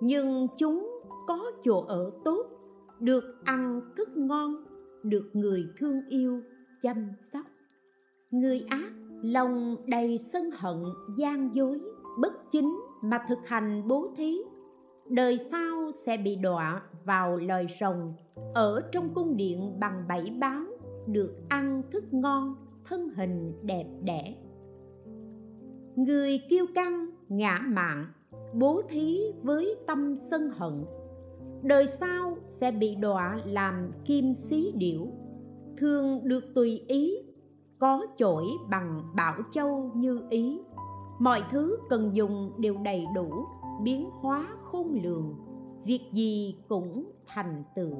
Nhưng 0.00 0.46
chúng 0.58 1.00
có 1.26 1.52
chỗ 1.64 1.84
ở 1.88 2.10
tốt 2.24 2.57
được 3.00 3.24
ăn 3.44 3.80
thức 3.96 4.08
ngon, 4.16 4.54
được 5.02 5.30
người 5.32 5.66
thương 5.78 6.00
yêu 6.08 6.42
chăm 6.82 7.08
sóc. 7.32 7.44
Người 8.30 8.64
ác 8.68 8.92
lòng 9.22 9.76
đầy 9.86 10.18
sân 10.32 10.50
hận, 10.50 10.76
gian 11.18 11.50
dối, 11.54 11.80
bất 12.20 12.32
chính 12.52 12.80
mà 13.02 13.24
thực 13.28 13.38
hành 13.46 13.88
bố 13.88 14.14
thí. 14.16 14.38
Đời 15.10 15.38
sau 15.50 15.90
sẽ 16.06 16.16
bị 16.16 16.36
đọa 16.36 16.82
vào 17.04 17.36
lời 17.36 17.66
rồng, 17.80 18.14
ở 18.54 18.82
trong 18.92 19.14
cung 19.14 19.36
điện 19.36 19.76
bằng 19.80 20.04
bảy 20.08 20.32
báo, 20.40 20.64
được 21.06 21.34
ăn 21.48 21.82
thức 21.92 22.04
ngon, 22.10 22.56
thân 22.84 23.10
hình 23.16 23.52
đẹp 23.62 23.86
đẽ. 24.02 24.34
Người 25.96 26.40
kiêu 26.50 26.66
căng, 26.74 27.10
ngã 27.28 27.58
mạn, 27.66 28.06
bố 28.54 28.82
thí 28.88 29.20
với 29.42 29.76
tâm 29.86 30.14
sân 30.30 30.50
hận 30.50 30.84
đời 31.62 31.86
sau 32.00 32.36
sẽ 32.60 32.70
bị 32.70 32.94
đọa 32.94 33.40
làm 33.44 33.92
kim 34.04 34.34
xí 34.50 34.72
điểu. 34.76 35.06
Thường 35.76 36.20
được 36.24 36.44
tùy 36.54 36.84
ý, 36.88 37.14
có 37.78 38.06
chổi 38.18 38.44
bằng 38.70 39.02
bảo 39.16 39.34
châu 39.52 39.90
như 39.94 40.20
ý. 40.30 40.60
Mọi 41.18 41.42
thứ 41.50 41.78
cần 41.90 42.10
dùng 42.14 42.52
đều 42.58 42.76
đầy 42.84 43.04
đủ, 43.14 43.30
biến 43.82 44.10
hóa 44.10 44.48
khôn 44.62 45.00
lường. 45.02 45.34
Việc 45.84 46.00
gì 46.12 46.56
cũng 46.68 47.12
thành 47.26 47.62
tựu. 47.76 47.94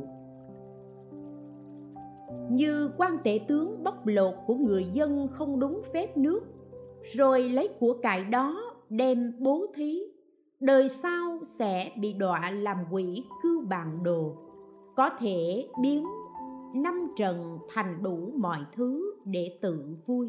Như 2.50 2.90
quan 2.98 3.16
tể 3.24 3.40
tướng 3.48 3.84
bóc 3.84 4.06
lột 4.06 4.34
của 4.46 4.54
người 4.54 4.84
dân 4.84 5.28
không 5.32 5.60
đúng 5.60 5.82
phép 5.92 6.16
nước, 6.16 6.40
rồi 7.14 7.48
lấy 7.48 7.68
của 7.80 7.94
cải 8.02 8.24
đó 8.24 8.74
đem 8.88 9.32
bố 9.38 9.66
thí 9.74 10.02
đời 10.60 10.88
sau 11.02 11.38
sẽ 11.58 11.92
bị 12.00 12.12
đọa 12.12 12.50
làm 12.50 12.78
quỷ 12.90 13.24
cư 13.42 13.60
bàn 13.68 13.98
đồ. 14.02 14.36
Có 14.96 15.10
thể 15.18 15.68
biến 15.82 16.06
năm 16.74 17.08
trần 17.16 17.58
thành 17.74 18.02
đủ 18.02 18.32
mọi 18.36 18.58
thứ 18.76 19.14
để 19.24 19.58
tự 19.62 19.96
vui. 20.06 20.28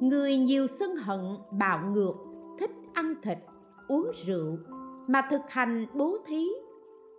Người 0.00 0.38
nhiều 0.38 0.66
sân 0.78 0.96
hận 0.96 1.20
bạo 1.58 1.90
ngược, 1.90 2.14
thích 2.58 2.70
ăn 2.94 3.14
thịt, 3.22 3.38
uống 3.88 4.10
rượu 4.26 4.58
mà 5.06 5.28
thực 5.30 5.40
hành 5.48 5.86
bố 5.94 6.18
thí, 6.26 6.48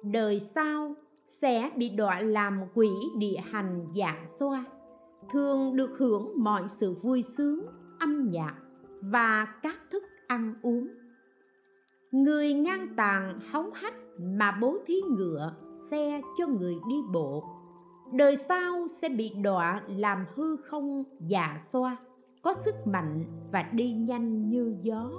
đời 0.04 0.42
sau 0.56 0.96
sẽ 1.42 1.72
bị 1.76 1.90
đọa 1.90 2.20
làm 2.20 2.62
quỷ 2.74 2.90
địa 3.18 3.38
hành 3.52 3.88
dạ 3.94 4.16
xoa. 4.40 4.66
Thường 5.32 5.76
được 5.76 5.92
hưởng 5.98 6.32
mọi 6.36 6.64
sự 6.80 6.96
vui 7.02 7.24
sướng, 7.38 7.66
âm 8.00 8.30
nhạc 8.32 8.56
và 9.02 9.48
các 9.64 9.76
thức 9.92 10.04
ăn 10.28 10.54
uống 10.62 10.88
người 12.12 12.54
ngang 12.54 12.88
tàn 12.98 13.40
hóng 13.52 13.72
hách 13.74 13.96
mà 14.20 14.58
bố 14.62 14.78
thí 14.86 14.96
ngựa, 15.02 15.54
xe 15.92 16.22
cho 16.38 16.48
người 16.48 16.76
đi 16.90 16.96
bộ. 17.14 17.44
Đời 18.14 18.38
sau 18.50 18.88
sẽ 19.02 19.10
bị 19.10 19.32
đọa 19.44 19.82
làm 19.88 20.26
hư 20.36 20.56
không 20.56 21.04
già 21.20 21.62
xoa, 21.74 21.98
có 22.42 22.56
sức 22.66 22.76
mạnh 22.86 23.26
và 23.52 23.70
đi 23.74 23.94
nhanh 23.94 24.50
như 24.50 24.76
gió. 24.82 25.12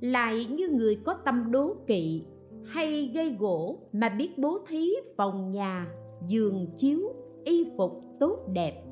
Lại 0.00 0.46
như 0.46 0.68
người 0.68 1.02
có 1.04 1.14
tâm 1.14 1.50
đố 1.50 1.76
kỵ, 1.86 2.24
hay 2.64 3.10
gây 3.14 3.36
gỗ 3.38 3.78
mà 3.92 4.08
biết 4.08 4.38
bố 4.38 4.58
thí 4.68 4.90
phòng 5.16 5.52
nhà, 5.52 5.86
giường 6.26 6.66
chiếu, 6.76 7.00
y 7.44 7.70
phục 7.76 8.04
tốt 8.20 8.38
đẹp, 8.52 8.82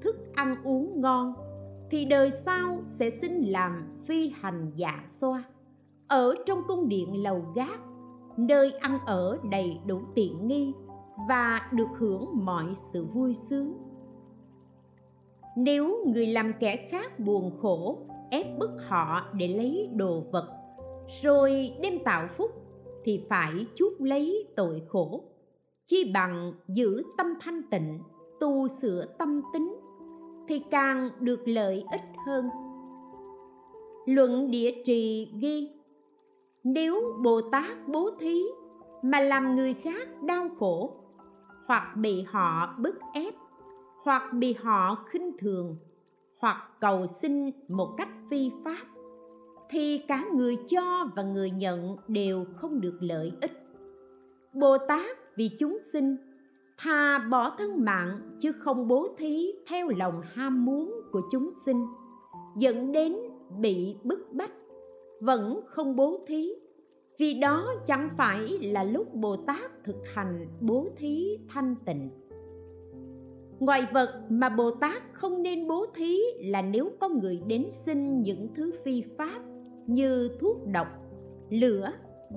thức 0.00 0.16
ăn 0.34 0.56
uống 0.64 1.00
ngon, 1.00 1.34
thì 1.90 2.04
đời 2.04 2.30
sau 2.30 2.82
sẽ 2.98 3.10
sinh 3.20 3.42
làm 3.42 3.86
phi 4.06 4.28
hành 4.28 4.70
dạ 4.74 5.04
xoa 5.20 5.44
ở 6.08 6.34
trong 6.46 6.62
cung 6.68 6.88
điện 6.88 7.22
lầu 7.22 7.44
gác, 7.54 7.80
nơi 8.36 8.72
ăn 8.72 8.98
ở 9.06 9.38
đầy 9.50 9.78
đủ 9.86 10.00
tiện 10.14 10.48
nghi 10.48 10.72
và 11.28 11.70
được 11.72 11.88
hưởng 11.98 12.26
mọi 12.44 12.66
sự 12.92 13.04
vui 13.04 13.36
sướng. 13.50 13.74
Nếu 15.56 16.04
người 16.06 16.26
làm 16.26 16.52
kẻ 16.60 16.88
khác 16.90 17.18
buồn 17.18 17.50
khổ, 17.60 17.98
ép 18.30 18.58
bức 18.58 18.70
họ 18.88 19.22
để 19.34 19.48
lấy 19.48 19.88
đồ 19.94 20.22
vật, 20.32 20.48
rồi 21.22 21.72
đem 21.82 22.04
tạo 22.04 22.28
phúc, 22.36 22.50
thì 23.04 23.24
phải 23.28 23.66
chuốc 23.74 24.00
lấy 24.00 24.48
tội 24.56 24.82
khổ, 24.88 25.24
chi 25.86 26.10
bằng 26.14 26.52
giữ 26.68 27.02
tâm 27.18 27.26
thanh 27.40 27.62
tịnh, 27.70 27.98
tu 28.40 28.68
sửa 28.82 29.06
tâm 29.18 29.42
tính, 29.52 29.76
thì 30.48 30.62
càng 30.70 31.10
được 31.20 31.48
lợi 31.48 31.84
ích 31.90 32.04
hơn. 32.26 32.48
Luận 34.06 34.50
địa 34.50 34.74
trì 34.84 35.32
ghi 35.40 35.75
nếu 36.68 37.18
bồ 37.22 37.40
tát 37.40 37.88
bố 37.88 38.10
thí 38.20 38.44
mà 39.02 39.20
làm 39.20 39.54
người 39.54 39.74
khác 39.74 40.08
đau 40.22 40.48
khổ, 40.58 40.94
hoặc 41.66 41.96
bị 41.96 42.22
họ 42.22 42.74
bức 42.78 42.98
ép, 43.12 43.34
hoặc 44.04 44.32
bị 44.32 44.52
họ 44.52 45.04
khinh 45.08 45.36
thường, 45.38 45.76
hoặc 46.40 46.70
cầu 46.80 47.06
xin 47.06 47.50
một 47.68 47.94
cách 47.96 48.08
phi 48.30 48.50
pháp, 48.64 48.84
thì 49.70 49.98
cả 50.08 50.24
người 50.34 50.56
cho 50.68 51.08
và 51.16 51.22
người 51.22 51.50
nhận 51.50 51.96
đều 52.08 52.44
không 52.56 52.80
được 52.80 52.98
lợi 53.00 53.32
ích. 53.40 53.52
Bồ 54.52 54.78
tát 54.78 55.16
vì 55.36 55.50
chúng 55.58 55.78
sinh 55.92 56.16
thà 56.78 57.18
bỏ 57.18 57.54
thân 57.58 57.84
mạng 57.84 58.20
chứ 58.40 58.52
không 58.52 58.88
bố 58.88 59.08
thí 59.18 59.52
theo 59.68 59.88
lòng 59.88 60.22
ham 60.32 60.64
muốn 60.64 61.00
của 61.12 61.22
chúng 61.32 61.50
sinh, 61.66 61.86
dẫn 62.56 62.92
đến 62.92 63.16
bị 63.60 63.96
bức 64.04 64.32
bách 64.32 64.52
vẫn 65.20 65.60
không 65.66 65.96
bố 65.96 66.24
thí. 66.26 66.52
Vì 67.18 67.34
đó 67.34 67.74
chẳng 67.86 68.08
phải 68.16 68.48
là 68.48 68.84
lúc 68.84 69.14
bồ 69.14 69.36
tát 69.36 69.84
thực 69.84 69.96
hành 70.14 70.46
bố 70.60 70.88
thí 70.96 71.38
thanh 71.48 71.76
tịnh. 71.84 72.10
Ngoài 73.58 73.86
vật 73.92 74.22
mà 74.28 74.48
bồ 74.48 74.70
tát 74.70 75.02
không 75.12 75.42
nên 75.42 75.68
bố 75.68 75.86
thí 75.94 76.18
là 76.38 76.62
nếu 76.62 76.90
có 77.00 77.08
người 77.08 77.42
đến 77.46 77.68
xin 77.86 78.22
những 78.22 78.48
thứ 78.56 78.72
phi 78.84 79.02
pháp 79.18 79.40
như 79.86 80.30
thuốc 80.40 80.56
độc, 80.66 80.86
lửa, 81.50 81.92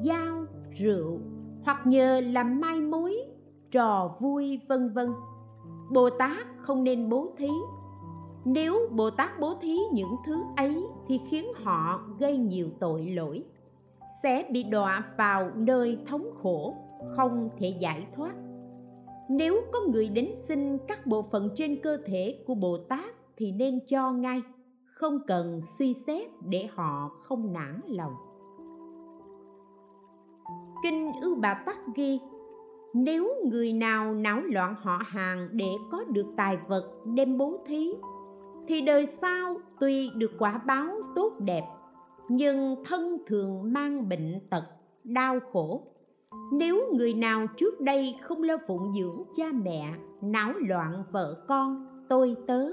dao, 0.06 0.46
rượu, 0.80 1.20
hoặc 1.64 1.88
nhờ 1.88 2.22
làm 2.22 2.60
mai 2.62 2.82
mối, 2.82 3.16
trò 3.72 4.18
vui, 4.20 4.60
vân 4.68 4.94
vân. 4.94 5.08
Bồ 5.94 6.10
tát 6.10 6.48
không 6.58 6.84
nên 6.84 7.10
bố 7.10 7.34
thí 7.38 7.50
nếu 8.46 8.90
bồ 8.92 9.10
tát 9.10 9.40
bố 9.40 9.54
thí 9.62 9.78
những 9.94 10.16
thứ 10.26 10.44
ấy 10.58 10.84
thì 11.08 11.22
khiến 11.30 11.46
họ 11.64 12.02
gây 12.20 12.38
nhiều 12.38 12.68
tội 12.80 13.06
lỗi, 13.06 13.44
sẽ 14.24 14.50
bị 14.52 14.64
đọa 14.64 15.04
vào 15.18 15.52
nơi 15.56 15.98
thống 16.08 16.30
khổ, 16.42 16.76
không 17.16 17.50
thể 17.58 17.68
giải 17.80 18.08
thoát. 18.16 18.34
Nếu 19.30 19.62
có 19.72 19.80
người 19.88 20.10
đến 20.10 20.32
xin 20.48 20.78
các 20.88 21.06
bộ 21.08 21.26
phận 21.32 21.50
trên 21.56 21.80
cơ 21.84 21.98
thể 22.06 22.44
của 22.48 22.56
bồ 22.56 22.78
tát 22.78 23.16
thì 23.38 23.52
nên 23.52 23.80
cho 23.86 24.12
ngay, 24.12 24.42
không 24.86 25.20
cần 25.28 25.62
suy 25.80 25.96
xét 26.08 26.28
để 26.46 26.68
họ 26.74 27.10
không 27.22 27.54
nản 27.54 27.82
lòng. 27.86 28.14
Kinh 30.84 31.12
ưu 31.22 31.36
bà 31.36 31.54
tắc 31.54 31.78
ghi, 31.96 32.20
nếu 32.94 33.34
người 33.52 33.74
nào 33.74 34.14
náo 34.14 34.42
loạn 34.42 34.76
họ 34.78 35.02
hàng 35.06 35.50
để 35.52 35.70
có 35.92 36.04
được 36.04 36.26
tài 36.38 36.58
vật 36.68 36.92
đem 37.06 37.38
bố 37.38 37.58
thí 37.66 37.94
thì 38.70 38.82
đời 38.82 39.06
sau 39.22 39.56
tuy 39.80 40.10
được 40.16 40.32
quả 40.40 40.62
báo 40.66 40.88
tốt 41.16 41.34
đẹp, 41.40 41.64
nhưng 42.30 42.76
thân 42.86 43.18
thường 43.28 43.74
mang 43.74 44.10
bệnh 44.10 44.40
tật, 44.50 44.64
đau 45.04 45.40
khổ. 45.52 45.82
Nếu 46.54 46.94
người 46.94 47.14
nào 47.14 47.48
trước 47.58 47.82
đây 47.82 48.16
không 48.22 48.44
lo 48.44 48.58
phụng 48.68 48.94
dưỡng 49.00 49.24
cha 49.36 49.46
mẹ, 49.64 49.94
náo 50.22 50.54
loạn 50.54 51.04
vợ 51.12 51.46
con, 51.48 51.88
tôi 52.10 52.36
tớ, 52.48 52.70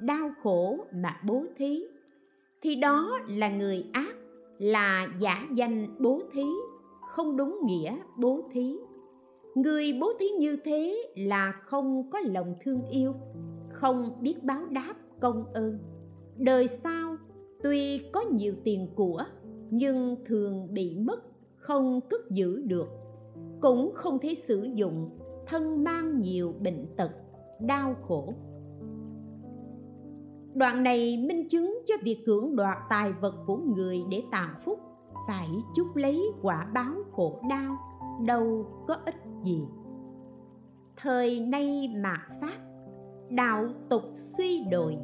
đau 0.00 0.30
khổ 0.42 0.78
mà 0.94 1.20
bố 1.26 1.44
thí, 1.56 1.84
thì 2.62 2.74
đó 2.74 3.18
là 3.28 3.48
người 3.48 3.84
ác, 3.92 4.14
là 4.58 5.08
giả 5.18 5.46
danh 5.52 5.86
bố 5.98 6.20
thí, 6.32 6.46
không 7.00 7.36
đúng 7.36 7.58
nghĩa 7.64 7.96
bố 8.16 8.40
thí. 8.52 8.76
Người 9.54 9.98
bố 10.00 10.12
thí 10.18 10.28
như 10.28 10.56
thế 10.64 11.12
là 11.16 11.52
không 11.64 12.10
có 12.10 12.18
lòng 12.24 12.54
thương 12.64 12.82
yêu, 12.90 13.14
không 13.72 14.12
biết 14.20 14.34
báo 14.42 14.66
đáp 14.70 14.94
công 15.20 15.44
ơn. 15.52 15.78
Đời 16.36 16.68
sau, 16.68 17.16
tuy 17.62 17.98
có 18.12 18.20
nhiều 18.20 18.54
tiền 18.64 18.88
của, 18.94 19.24
nhưng 19.70 20.16
thường 20.26 20.74
bị 20.74 20.98
mất, 20.98 21.20
không 21.56 22.00
cất 22.10 22.30
giữ 22.30 22.62
được. 22.66 22.88
Cũng 23.60 23.92
không 23.94 24.18
thể 24.18 24.34
sử 24.48 24.62
dụng, 24.62 25.10
thân 25.46 25.84
mang 25.84 26.20
nhiều 26.20 26.54
bệnh 26.60 26.86
tật, 26.96 27.10
đau 27.60 27.94
khổ. 28.02 28.34
Đoạn 30.54 30.82
này 30.82 31.24
minh 31.28 31.48
chứng 31.48 31.78
cho 31.86 31.94
việc 32.02 32.18
cưỡng 32.26 32.56
đoạt 32.56 32.78
tài 32.90 33.12
vật 33.12 33.34
của 33.46 33.56
người 33.56 34.02
để 34.10 34.22
tạo 34.30 34.54
phúc, 34.64 34.78
phải 35.28 35.48
chúc 35.76 35.96
lấy 35.96 36.22
quả 36.42 36.70
báo 36.74 36.94
khổ 37.12 37.40
đau, 37.50 37.76
đâu 38.26 38.66
có 38.88 38.96
ích 39.04 39.22
gì. 39.44 39.62
Thời 40.96 41.40
nay 41.40 41.94
mạt 42.02 42.20
pháp, 42.40 42.58
đạo 43.30 43.68
tục 43.88 44.02
suy 44.38 44.64
đồi 44.70 44.96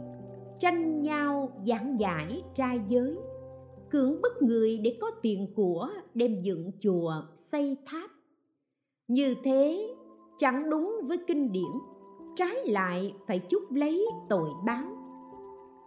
tranh 0.60 1.02
nhau 1.02 1.62
giảng 1.66 1.98
giải 1.98 2.42
trai 2.54 2.80
giới. 2.88 3.18
Cưỡng 3.90 4.22
bức 4.22 4.42
người 4.42 4.78
để 4.78 4.98
có 5.00 5.10
tiền 5.22 5.52
của 5.56 5.88
đem 6.14 6.42
dựng 6.42 6.70
chùa 6.80 7.12
xây 7.52 7.76
tháp. 7.86 8.10
Như 9.08 9.34
thế, 9.44 9.94
chẳng 10.38 10.70
đúng 10.70 11.00
với 11.04 11.18
kinh 11.26 11.52
điển, 11.52 11.72
trái 12.36 12.66
lại 12.66 13.14
phải 13.26 13.38
chúc 13.38 13.62
lấy 13.72 14.06
tội 14.28 14.50
báo. 14.66 14.84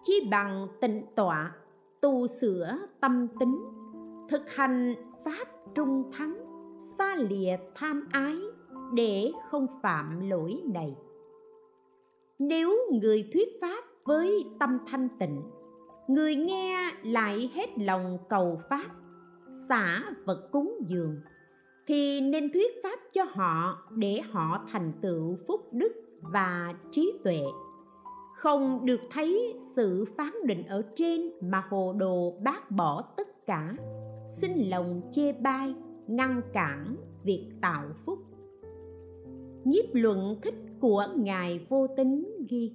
Chỉ 0.03 0.27
bằng 0.31 0.67
tịnh 0.81 1.03
tọa, 1.15 1.55
tu 2.01 2.27
sửa 2.27 2.77
tâm 3.01 3.27
tính, 3.39 3.59
thực 4.29 4.49
hành 4.49 4.95
pháp 5.25 5.45
trung 5.75 6.11
thắng, 6.11 6.37
xa 6.97 7.15
lìa 7.15 7.57
tham 7.75 8.07
ái 8.11 8.37
để 8.93 9.31
không 9.49 9.67
phạm 9.81 10.29
lỗi 10.29 10.61
này. 10.73 10.95
Nếu 12.39 12.77
người 13.01 13.29
thuyết 13.33 13.47
pháp 13.61 13.83
với 14.09 14.45
tâm 14.59 14.77
thanh 14.87 15.09
tịnh, 15.19 15.41
người 16.07 16.35
nghe 16.35 16.91
lại 17.03 17.51
hết 17.53 17.69
lòng 17.77 18.17
cầu 18.29 18.61
pháp, 18.69 18.85
xả 19.69 20.03
vật 20.25 20.49
cúng 20.51 20.77
dường, 20.87 21.15
thì 21.87 22.21
nên 22.21 22.51
thuyết 22.53 22.71
pháp 22.83 22.99
cho 23.13 23.23
họ 23.29 23.77
để 23.95 24.21
họ 24.31 24.65
thành 24.71 24.91
tựu 25.01 25.37
phúc 25.47 25.61
đức 25.71 25.91
và 26.21 26.73
trí 26.91 27.13
tuệ. 27.23 27.39
Không 28.35 28.85
được 28.85 28.99
thấy 29.11 29.55
sự 29.75 30.05
phán 30.17 30.33
định 30.45 30.63
ở 30.67 30.81
trên 30.95 31.31
mà 31.41 31.63
hồ 31.69 31.93
đồ 31.97 32.33
bác 32.43 32.71
bỏ 32.71 33.01
tất 33.17 33.45
cả. 33.45 33.75
Xin 34.41 34.51
lòng 34.69 35.01
chê 35.11 35.33
bai, 35.33 35.73
ngăn 36.07 36.41
cản 36.53 36.95
việc 37.23 37.49
tạo 37.61 37.85
phúc. 38.05 38.19
Nhiếp 39.63 39.85
luận 39.93 40.35
thích 40.43 40.55
của 40.79 41.07
ngài 41.15 41.65
vô 41.69 41.87
tính 41.97 42.45
ghi 42.49 42.73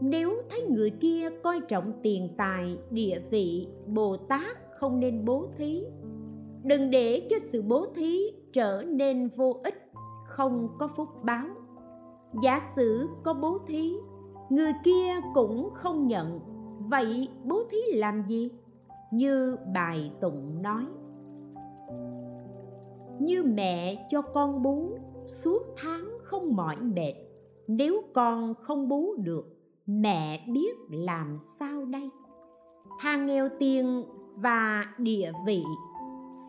nếu 0.00 0.42
thấy 0.50 0.62
người 0.62 0.90
kia 0.90 1.30
coi 1.42 1.60
trọng 1.68 1.92
tiền 2.02 2.28
tài, 2.36 2.78
địa 2.90 3.22
vị, 3.30 3.68
bồ 3.86 4.16
tát 4.16 4.56
không 4.78 5.00
nên 5.00 5.24
bố 5.24 5.48
thí. 5.58 5.84
Đừng 6.64 6.90
để 6.90 7.26
cho 7.30 7.36
sự 7.52 7.62
bố 7.62 7.86
thí 7.94 8.18
trở 8.52 8.82
nên 8.86 9.28
vô 9.36 9.60
ích, 9.64 9.90
không 10.26 10.68
có 10.78 10.88
phúc 10.96 11.08
báo. 11.22 11.46
Giả 12.42 12.72
sử 12.76 13.08
có 13.22 13.34
bố 13.34 13.58
thí, 13.66 13.94
người 14.50 14.72
kia 14.84 15.14
cũng 15.34 15.70
không 15.74 16.06
nhận. 16.06 16.40
Vậy 16.88 17.28
bố 17.44 17.62
thí 17.70 17.78
làm 17.94 18.22
gì? 18.28 18.50
Như 19.12 19.56
bài 19.74 20.12
tụng 20.20 20.62
nói. 20.62 20.86
Như 23.20 23.42
mẹ 23.42 24.06
cho 24.10 24.22
con 24.22 24.62
bú, 24.62 24.88
suốt 25.26 25.62
tháng 25.76 26.18
không 26.22 26.56
mỏi 26.56 26.76
mệt. 26.76 27.14
Nếu 27.66 28.02
con 28.14 28.54
không 28.54 28.88
bú 28.88 29.14
được 29.16 29.57
mẹ 29.90 30.46
biết 30.52 30.76
làm 30.90 31.38
sao 31.60 31.84
đây? 31.84 32.10
Thang 33.00 33.26
nghèo 33.26 33.48
tiền 33.58 34.04
và 34.36 34.84
địa 34.98 35.32
vị, 35.46 35.64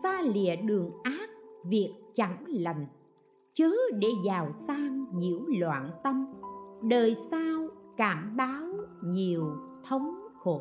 xa 0.02 0.22
lìa 0.22 0.56
đường 0.56 0.90
ác, 1.02 1.30
việc 1.64 1.94
chẳng 2.14 2.44
lành. 2.46 2.86
Chớ 3.54 3.70
để 3.98 4.08
giàu 4.24 4.52
sang 4.66 5.06
nhiễu 5.14 5.40
loạn 5.58 5.90
tâm. 6.04 6.26
Đời 6.82 7.16
sau 7.30 7.68
cảm 7.96 8.36
báo 8.36 8.64
nhiều 9.04 9.44
thống 9.88 10.14
khổ. 10.38 10.60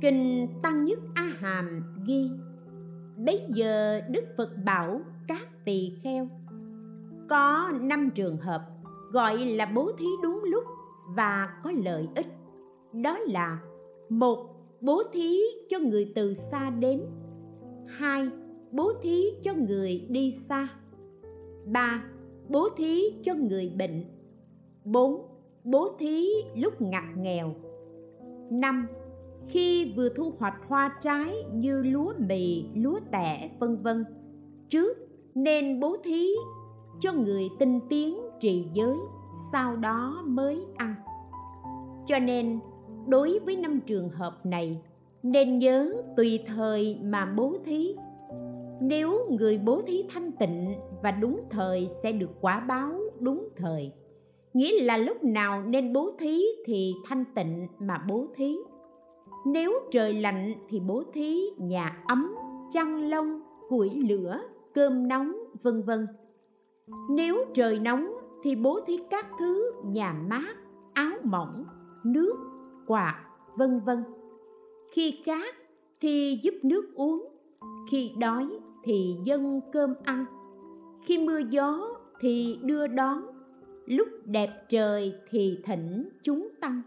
Kinh 0.00 0.48
tăng 0.62 0.84
nhất 0.84 0.98
a 1.14 1.22
hàm 1.22 1.82
ghi, 2.06 2.30
bấy 3.26 3.40
giờ 3.48 4.00
đức 4.10 4.24
phật 4.36 4.50
bảo 4.64 5.00
tỳ 5.64 5.92
kheo. 6.02 6.28
Có 7.28 7.72
năm 7.80 8.10
trường 8.14 8.36
hợp 8.36 8.62
gọi 9.12 9.38
là 9.38 9.72
bố 9.74 9.92
thí 9.98 10.06
đúng 10.22 10.44
lúc 10.44 10.64
và 11.16 11.60
có 11.64 11.72
lợi 11.84 12.08
ích. 12.14 12.26
Đó 12.92 13.18
là, 13.18 13.62
một, 14.08 14.38
bố 14.80 15.02
thí 15.12 15.40
cho 15.68 15.78
người 15.78 16.12
từ 16.14 16.34
xa 16.34 16.70
đến. 16.70 17.02
Hai, 17.86 18.28
bố 18.72 18.92
thí 19.02 19.24
cho 19.44 19.54
người 19.54 20.06
đi 20.08 20.38
xa. 20.48 20.68
Ba, 21.66 22.04
bố 22.48 22.68
thí 22.76 23.02
cho 23.24 23.34
người 23.34 23.72
bệnh. 23.78 24.04
Bốn, 24.84 25.26
bố 25.64 25.96
thí 25.98 26.28
lúc 26.56 26.82
ngặt 26.82 27.04
nghèo. 27.16 27.54
Năm, 28.50 28.86
khi 29.48 29.92
vừa 29.96 30.08
thu 30.08 30.32
hoạch 30.38 30.56
hoa 30.68 30.98
trái 31.02 31.44
như 31.52 31.82
lúa 31.82 32.12
mì, 32.18 32.64
lúa 32.74 32.98
tẻ, 33.12 33.50
vân 33.58 33.76
vân, 33.76 34.04
trước 34.68 35.03
nên 35.34 35.80
bố 35.80 35.96
thí 36.04 36.30
cho 37.00 37.12
người 37.12 37.48
tinh 37.58 37.80
tiến 37.88 38.18
trì 38.40 38.66
giới 38.74 38.96
sau 39.52 39.76
đó 39.76 40.22
mới 40.26 40.66
ăn. 40.76 40.94
Cho 42.06 42.18
nên, 42.18 42.60
đối 43.06 43.38
với 43.38 43.56
năm 43.56 43.80
trường 43.86 44.08
hợp 44.08 44.46
này, 44.46 44.82
nên 45.22 45.58
nhớ 45.58 46.02
tùy 46.16 46.40
thời 46.46 46.98
mà 47.02 47.32
bố 47.36 47.54
thí. 47.64 47.94
Nếu 48.80 49.26
người 49.30 49.60
bố 49.64 49.82
thí 49.86 50.04
thanh 50.14 50.32
tịnh 50.32 50.74
và 51.02 51.10
đúng 51.10 51.40
thời 51.50 51.88
sẽ 52.02 52.12
được 52.12 52.30
quả 52.40 52.60
báo 52.60 52.92
đúng 53.20 53.48
thời. 53.56 53.92
Nghĩa 54.54 54.82
là 54.82 54.96
lúc 54.96 55.24
nào 55.24 55.62
nên 55.62 55.92
bố 55.92 56.10
thí 56.18 56.44
thì 56.66 56.94
thanh 57.06 57.24
tịnh 57.34 57.68
mà 57.78 58.04
bố 58.08 58.26
thí. 58.36 58.56
Nếu 59.46 59.72
trời 59.90 60.14
lạnh 60.14 60.54
thì 60.68 60.80
bố 60.80 61.02
thí 61.12 61.40
nhà 61.58 62.02
ấm, 62.06 62.34
chăn 62.72 63.10
lông, 63.10 63.40
củi 63.68 63.90
lửa 63.90 64.40
cơm 64.74 65.08
nóng, 65.08 65.32
vân 65.62 65.82
vân. 65.82 66.06
Nếu 67.10 67.44
trời 67.54 67.78
nóng 67.78 68.06
thì 68.42 68.56
bố 68.56 68.80
thí 68.86 68.98
các 69.10 69.26
thứ, 69.38 69.72
nhà 69.84 70.12
mát, 70.28 70.56
áo 70.92 71.16
mỏng, 71.24 71.64
nước 72.04 72.34
quạt 72.86 73.24
vân 73.56 73.80
vân. 73.80 74.04
Khi 74.92 75.22
khát 75.24 75.54
thì 76.00 76.40
giúp 76.42 76.54
nước 76.62 76.94
uống, 76.94 77.28
khi 77.90 78.12
đói 78.18 78.46
thì 78.84 79.16
dâng 79.24 79.60
cơm 79.72 79.94
ăn. 80.04 80.24
Khi 81.02 81.18
mưa 81.18 81.38
gió 81.38 81.88
thì 82.20 82.58
đưa 82.62 82.86
đón, 82.86 83.22
lúc 83.86 84.08
đẹp 84.24 84.50
trời 84.68 85.14
thì 85.30 85.58
thỉnh 85.64 86.08
chúng 86.22 86.48
tăng. 86.60 86.82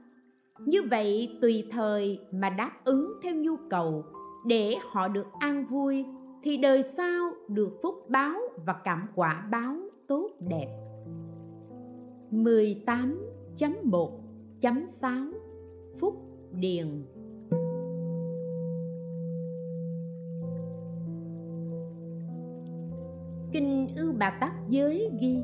Như 0.60 0.82
vậy 0.90 1.38
tùy 1.42 1.68
thời 1.72 2.20
mà 2.32 2.50
đáp 2.50 2.72
ứng 2.84 3.14
theo 3.24 3.36
nhu 3.36 3.56
cầu 3.70 4.06
để 4.46 4.76
họ 4.92 5.08
được 5.08 5.28
an 5.40 5.66
vui 5.70 6.06
thì 6.48 6.58
đời 6.58 6.84
sau 6.98 7.32
được 7.48 7.80
phúc 7.84 7.96
báo 8.10 8.40
và 8.66 8.76
cảm 8.84 9.08
quả 9.16 9.48
báo 9.52 9.76
tốt 10.08 10.30
đẹp. 10.40 10.68
18.1.6 12.32 15.32
Phúc 16.00 16.16
Điền. 16.52 17.04
Kinh 23.52 23.88
Ưu 23.96 24.14
Bà 24.20 24.38
Tát 24.42 24.52
Giới 24.70 25.10
ghi, 25.22 25.44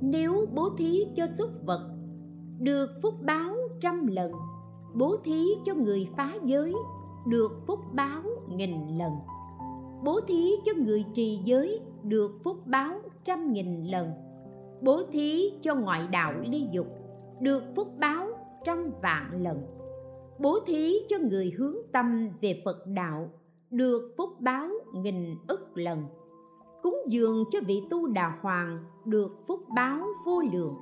Nếu 0.00 0.46
bố 0.54 0.70
thí 0.78 1.06
cho 1.16 1.26
súc 1.38 1.50
vật 1.64 1.90
Được 2.60 2.90
phúc 3.02 3.14
báo 3.22 3.54
trăm 3.80 4.06
lần, 4.06 4.32
Bố 4.94 5.16
thí 5.24 5.42
cho 5.64 5.74
người 5.74 6.08
phá 6.16 6.34
giới, 6.44 6.74
Được 7.26 7.52
phúc 7.66 7.80
báo 7.92 8.22
nghìn 8.48 8.98
lần. 8.98 9.12
Bố 10.04 10.20
thí 10.20 10.50
cho 10.64 10.72
người 10.84 11.04
trì 11.14 11.40
giới 11.44 11.80
Được 12.02 12.30
phúc 12.44 12.56
báo 12.66 13.00
trăm 13.24 13.52
nghìn 13.52 13.84
lần. 13.84 14.10
Bố 14.82 15.02
thí 15.12 15.52
cho 15.62 15.74
ngoại 15.74 16.08
đạo 16.12 16.32
ly 16.46 16.68
dục 16.72 16.86
Được 17.40 17.62
phúc 17.76 17.88
báo 17.98 18.26
trăm 18.64 18.90
vạn 19.02 19.42
lần. 19.42 19.60
Bố 20.38 20.58
thí 20.66 20.92
cho 21.08 21.16
người 21.30 21.52
hướng 21.58 21.76
tâm 21.92 22.28
về 22.40 22.62
Phật 22.64 22.86
đạo 22.86 23.30
Được 23.70 24.14
phúc 24.16 24.30
báo 24.40 24.68
nghìn 24.94 25.34
ức 25.48 25.68
lần. 25.74 26.02
Cúng 26.82 26.96
dường 27.08 27.44
cho 27.50 27.58
vị 27.66 27.82
tu 27.90 28.06
đà 28.06 28.38
hoàng 28.40 28.84
được 29.04 29.30
phúc 29.46 29.60
báo 29.76 30.06
vô 30.26 30.42
lượng. 30.52 30.74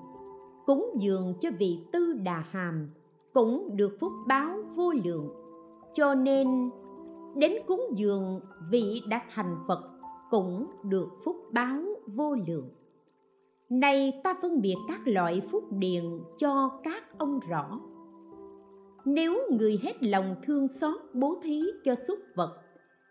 Cúng 0.66 0.90
dường 0.98 1.34
cho 1.40 1.50
vị 1.58 1.78
tư 1.92 2.12
đà 2.12 2.44
hàm 2.50 2.90
cũng 3.32 3.76
được 3.76 3.96
phúc 4.00 4.12
báo 4.28 4.56
vô 4.76 4.92
lượng. 5.04 5.28
Cho 5.94 6.14
nên 6.14 6.70
đến 7.36 7.52
cúng 7.66 7.84
dường, 7.94 8.40
vị 8.70 9.02
đã 9.08 9.22
thành 9.30 9.56
phật, 9.68 9.90
cũng 10.30 10.66
được 10.84 11.08
phúc 11.24 11.36
báo 11.52 11.82
vô 12.06 12.34
lượng. 12.46 12.68
Này 13.70 14.20
ta 14.24 14.34
phân 14.42 14.60
biệt 14.60 14.76
các 14.88 15.00
loại 15.04 15.42
phúc 15.50 15.64
điền 15.70 16.04
cho 16.38 16.70
các 16.84 17.18
ông 17.18 17.40
rõ. 17.48 17.80
Nếu 19.04 19.38
người 19.50 19.80
hết 19.82 20.02
lòng 20.02 20.36
thương 20.46 20.68
xót 20.68 21.00
bố 21.14 21.36
thí 21.42 21.62
cho 21.84 21.94
súc 22.08 22.18
vật 22.34 22.58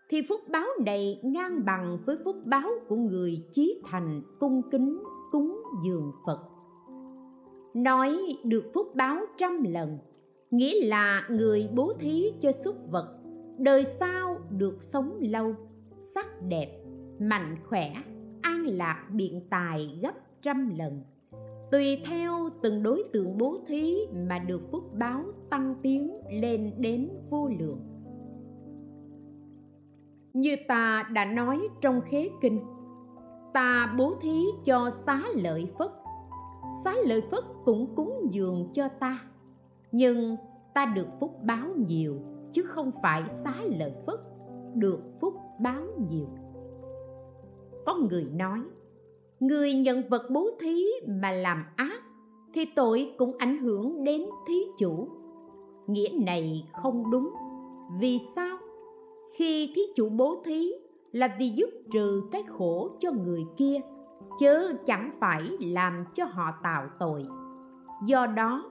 thì 0.08 0.22
phúc 0.28 0.40
báo 0.48 0.66
này 0.84 1.20
ngang 1.22 1.64
bằng 1.64 1.98
với 2.06 2.16
phúc 2.24 2.36
báo 2.44 2.70
của 2.88 2.96
người 2.96 3.44
chí 3.52 3.82
thành 3.84 4.22
cung 4.40 4.62
kính 4.70 5.02
cúng 5.32 5.62
dường 5.84 6.12
phật. 6.26 6.38
Nói 7.74 8.36
được 8.44 8.64
phúc 8.74 8.94
báo 8.94 9.16
trăm 9.38 9.62
lần, 9.62 9.98
nghĩa 10.50 10.86
là 10.86 11.26
người 11.30 11.68
bố 11.74 11.92
thí 12.00 12.32
cho 12.42 12.52
súc 12.64 12.76
vật 12.90 13.21
đời 13.58 13.86
sau 14.00 14.38
được 14.50 14.78
sống 14.92 15.18
lâu, 15.20 15.54
sắc 16.14 16.26
đẹp, 16.48 16.82
mạnh 17.18 17.56
khỏe, 17.68 17.92
an 18.42 18.66
lạc 18.66 19.06
biện 19.12 19.40
tài 19.50 19.98
gấp 20.02 20.14
trăm 20.42 20.78
lần. 20.78 21.02
Tùy 21.70 22.02
theo 22.06 22.48
từng 22.62 22.82
đối 22.82 23.04
tượng 23.12 23.38
bố 23.38 23.58
thí 23.66 23.96
mà 24.28 24.38
được 24.38 24.70
phúc 24.70 24.84
báo 24.98 25.24
tăng 25.50 25.74
tiến 25.82 26.10
lên 26.30 26.72
đến 26.78 27.08
vô 27.30 27.48
lượng. 27.58 27.80
Như 30.32 30.56
ta 30.68 31.08
đã 31.12 31.24
nói 31.24 31.60
trong 31.80 32.00
khế 32.10 32.30
kinh, 32.40 32.60
ta 33.54 33.94
bố 33.98 34.14
thí 34.22 34.44
cho 34.64 34.90
xá 35.06 35.22
lợi 35.34 35.66
phất. 35.78 35.90
Xá 36.84 36.94
lợi 37.06 37.22
phất 37.30 37.44
cũng 37.64 37.94
cúng 37.96 38.28
dường 38.30 38.68
cho 38.74 38.88
ta, 38.88 39.18
nhưng 39.92 40.36
ta 40.74 40.86
được 40.86 41.06
phúc 41.20 41.38
báo 41.42 41.68
nhiều 41.88 42.16
chứ 42.52 42.62
không 42.62 42.90
phải 43.02 43.22
xá 43.44 43.54
lợi 43.78 43.92
phất, 44.06 44.20
được 44.74 45.00
phúc 45.20 45.34
báo 45.60 45.82
nhiều. 46.10 46.26
Có 47.86 47.94
người 47.94 48.26
nói, 48.34 48.60
người 49.40 49.74
nhận 49.74 50.08
vật 50.08 50.22
bố 50.30 50.50
thí 50.60 50.84
mà 51.08 51.30
làm 51.30 51.64
ác, 51.76 52.02
thì 52.54 52.64
tội 52.76 53.14
cũng 53.18 53.36
ảnh 53.38 53.58
hưởng 53.58 54.04
đến 54.04 54.26
thí 54.48 54.54
chủ. 54.78 55.08
Nghĩa 55.86 56.08
này 56.26 56.68
không 56.82 57.10
đúng. 57.10 57.30
Vì 58.00 58.20
sao? 58.36 58.58
Khi 59.36 59.72
thí 59.76 59.82
chủ 59.96 60.08
bố 60.08 60.42
thí 60.44 60.72
là 61.12 61.36
vì 61.38 61.48
giúp 61.48 61.70
trừ 61.92 62.22
cái 62.32 62.42
khổ 62.48 62.90
cho 63.00 63.12
người 63.12 63.44
kia 63.56 63.80
chớ 64.40 64.72
chẳng 64.86 65.10
phải 65.20 65.42
làm 65.60 66.04
cho 66.14 66.24
họ 66.24 66.52
tạo 66.62 66.86
tội. 66.98 67.26
Do 68.06 68.26
đó, 68.26 68.64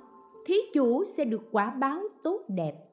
thí 0.46 0.56
chủ 0.74 1.04
sẽ 1.04 1.26
được 1.26 1.42
quả 1.52 1.70
báo 1.80 2.02
tốt 2.24 2.42
đẹp 2.48 2.91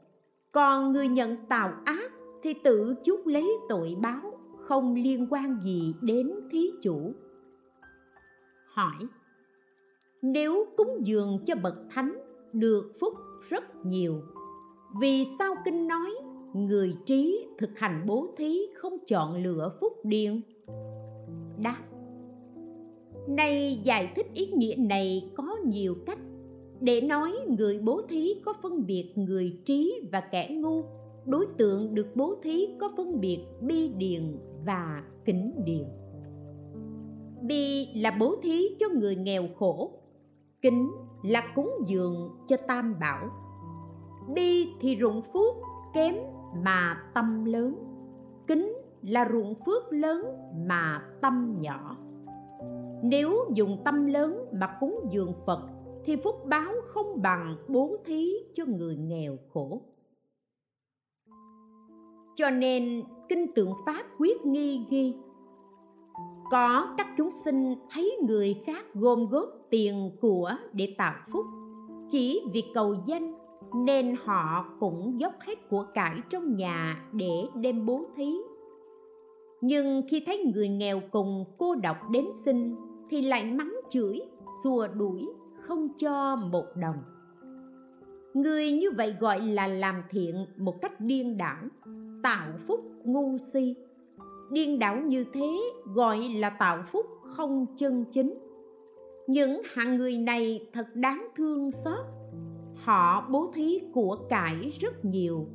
còn 0.53 0.92
người 0.92 1.09
nhận 1.09 1.36
tạo 1.49 1.72
ác 1.84 2.12
thì 2.42 2.55
tự 2.64 2.94
chuốc 3.05 3.26
lấy 3.26 3.49
tội 3.68 3.96
báo, 4.03 4.20
không 4.59 4.94
liên 4.94 5.26
quan 5.30 5.61
gì 5.62 5.94
đến 6.03 6.32
thí 6.51 6.70
chủ. 6.82 7.12
Hỏi, 8.66 9.07
nếu 10.22 10.66
cúng 10.76 11.01
dường 11.03 11.38
cho 11.46 11.55
bậc 11.55 11.74
thánh 11.90 12.18
được 12.53 12.92
phúc 13.01 13.14
rất 13.49 13.64
nhiều, 13.86 14.22
vì 15.01 15.26
sao 15.38 15.55
kinh 15.64 15.88
nói 15.88 16.11
người 16.55 16.96
trí 17.07 17.46
thực 17.59 17.78
hành 17.78 18.05
bố 18.07 18.34
thí 18.36 18.59
không 18.76 18.99
chọn 19.07 19.42
lựa 19.42 19.76
phúc 19.80 19.92
điền? 20.05 20.40
Đáp 21.62 21.82
nay 23.28 23.80
giải 23.82 24.12
thích 24.16 24.26
ý 24.34 24.46
nghĩa 24.46 24.74
này 24.78 25.30
có 25.36 25.57
nhiều 25.64 25.94
cách 26.07 26.18
để 26.80 27.00
nói 27.00 27.32
người 27.58 27.80
bố 27.84 28.02
thí 28.08 28.34
có 28.44 28.54
phân 28.62 28.86
biệt 28.86 29.12
người 29.16 29.62
trí 29.66 30.08
và 30.12 30.20
kẻ 30.20 30.48
ngu, 30.50 30.82
đối 31.26 31.46
tượng 31.58 31.94
được 31.94 32.06
bố 32.14 32.34
thí 32.42 32.68
có 32.80 32.90
phân 32.96 33.20
biệt 33.20 33.46
bi 33.60 33.88
điền 33.88 34.38
và 34.66 35.02
kính 35.24 35.52
điền. 35.64 35.84
Bi 37.42 37.88
là 37.94 38.16
bố 38.20 38.36
thí 38.42 38.76
cho 38.80 38.86
người 38.94 39.16
nghèo 39.16 39.42
khổ, 39.58 39.90
kính 40.62 40.90
là 41.22 41.42
cúng 41.54 41.70
dường 41.86 42.30
cho 42.48 42.56
tam 42.68 42.94
bảo. 43.00 43.30
Bi 44.34 44.68
thì 44.80 44.94
rụng 44.94 45.22
phước 45.32 45.54
kém 45.94 46.14
mà 46.64 46.96
tâm 47.14 47.44
lớn, 47.44 47.74
kính 48.46 48.72
là 49.02 49.28
ruộng 49.32 49.54
phước 49.66 49.92
lớn 49.92 50.24
mà 50.66 51.02
tâm 51.22 51.56
nhỏ. 51.60 51.96
Nếu 53.02 53.34
dùng 53.52 53.78
tâm 53.84 54.06
lớn 54.06 54.44
mà 54.52 54.76
cúng 54.80 55.00
dường 55.10 55.32
phật 55.46 55.60
thì 56.09 56.16
phúc 56.16 56.46
báo 56.46 56.72
không 56.86 57.22
bằng 57.22 57.56
bố 57.68 57.96
thí 58.04 58.32
cho 58.54 58.64
người 58.66 58.96
nghèo 58.96 59.36
khổ. 59.52 59.82
Cho 62.36 62.50
nên 62.50 63.02
kinh 63.28 63.54
tượng 63.54 63.72
pháp 63.86 64.02
quyết 64.18 64.46
nghi 64.46 64.80
ghi, 64.90 65.14
có 66.50 66.94
các 66.96 67.06
chúng 67.16 67.30
sinh 67.44 67.74
thấy 67.90 68.18
người 68.28 68.62
khác 68.66 68.84
gom 68.94 69.26
góp 69.26 69.48
tiền 69.70 70.11
của 70.20 70.52
để 70.72 70.94
tạo 70.98 71.14
phúc, 71.32 71.46
chỉ 72.11 72.42
vì 72.52 72.64
cầu 72.74 72.94
danh 73.06 73.34
nên 73.74 74.16
họ 74.24 74.64
cũng 74.80 75.20
dốc 75.20 75.32
hết 75.40 75.68
của 75.70 75.86
cải 75.94 76.16
trong 76.30 76.56
nhà 76.56 77.09
để 77.12 77.44
đem 77.54 77.86
bố 77.86 78.04
thí. 78.16 78.36
Nhưng 79.61 80.02
khi 80.11 80.22
thấy 80.26 80.52
người 80.54 80.68
nghèo 80.68 81.00
cùng 81.11 81.44
cô 81.59 81.74
độc 81.74 81.96
đến 82.11 82.24
xin 82.44 82.76
thì 83.11 83.22
lại 83.22 83.44
mắng 83.44 83.76
chửi, 83.90 84.20
xua 84.64 84.86
đuổi 84.86 85.28
không 85.68 85.88
cho 85.98 86.36
một 86.36 86.66
đồng. 86.76 86.96
Người 88.34 88.72
như 88.72 88.90
vậy 88.90 89.14
gọi 89.20 89.40
là 89.40 89.66
làm 89.66 90.02
thiện 90.10 90.46
một 90.56 90.80
cách 90.82 91.00
điên 91.00 91.36
đảo, 91.36 91.62
tạo 92.22 92.48
phúc 92.66 92.80
ngu 93.04 93.36
si. 93.52 93.74
Điên 94.52 94.78
đảo 94.78 94.96
như 94.96 95.24
thế 95.32 95.58
gọi 95.94 96.18
là 96.18 96.50
tạo 96.50 96.82
phúc 96.92 97.06
không 97.22 97.66
chân 97.76 98.04
chính. 98.12 98.38
Những 99.26 99.62
hạng 99.64 99.96
người 99.96 100.18
này 100.18 100.68
thật 100.72 100.86
đáng 100.94 101.28
thương 101.36 101.70
xót. 101.72 102.04
Họ 102.74 103.28
bố 103.30 103.52
thí 103.54 103.80
của 103.92 104.18
cải 104.28 104.72
rất 104.80 105.04
nhiều, 105.04 105.46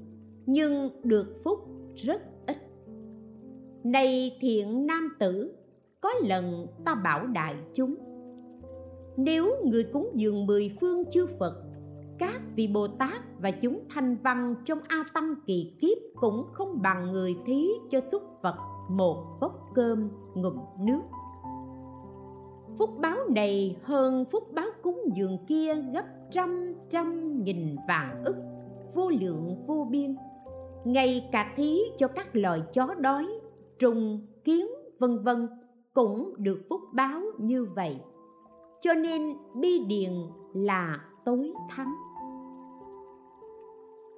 nhưng 0.46 0.90
được 1.04 1.42
phúc 1.44 1.60
rất 1.96 2.22
ít. 2.48 2.58
Này 3.84 4.38
thiện 4.40 4.88
nam 4.88 5.16
tử, 5.20 5.56
có 6.02 6.10
lần 6.24 6.68
ta 6.86 6.96
bảo 6.96 7.28
đại 7.28 7.56
chúng 7.74 7.96
nếu 9.18 9.56
người 9.66 9.84
cúng 9.94 10.10
dường 10.14 10.46
mười 10.46 10.78
phương 10.82 11.04
chư 11.12 11.26
phật, 11.40 11.64
các 12.20 12.42
vị 12.56 12.68
bồ 12.68 12.88
tát 12.88 13.22
và 13.42 13.52
chúng 13.52 13.80
thanh 13.90 14.18
văn 14.24 14.56
trong 14.66 14.80
a 14.88 15.04
tăng 15.14 15.36
kỳ 15.46 15.74
kiếp 15.82 15.98
cũng 16.16 16.46
không 16.54 16.82
bằng 16.82 17.12
người 17.12 17.36
thí 17.46 17.68
cho 17.92 18.00
xúc 18.12 18.22
vật 18.42 18.56
một 18.90 19.38
bốc 19.42 19.72
cơm 19.76 20.10
ngụm 20.36 20.58
nước. 20.80 21.02
Phúc 22.80 22.90
báo 23.00 23.18
này 23.30 23.78
hơn 23.84 24.26
phúc 24.32 24.44
báo 24.54 24.68
cúng 24.82 25.02
dường 25.16 25.38
kia 25.48 25.76
gấp 25.76 26.06
trăm 26.32 26.74
trăm 26.90 27.38
nghìn 27.44 27.76
vạn 27.88 28.24
ức, 28.26 28.36
vô 28.96 29.10
lượng, 29.10 29.64
vô 29.68 29.88
biên. 29.92 30.16
Ngay 30.86 31.30
cả 31.32 31.54
thí 31.56 31.80
cho 31.98 32.08
các 32.08 32.36
loài 32.36 32.62
chó 32.74 32.94
đói, 33.00 33.28
trùng, 33.80 34.28
kiến, 34.44 34.68
vân 35.00 35.24
vân 35.24 35.48
cũng 35.94 36.34
được 36.38 36.62
phúc 36.70 36.82
báo 36.94 37.22
như 37.40 37.66
vậy 37.76 37.98
cho 38.84 38.94
nên 38.94 39.34
bi 39.56 39.80
điền 39.80 40.12
là 40.54 41.06
tối 41.26 41.54
thắng. 41.70 41.94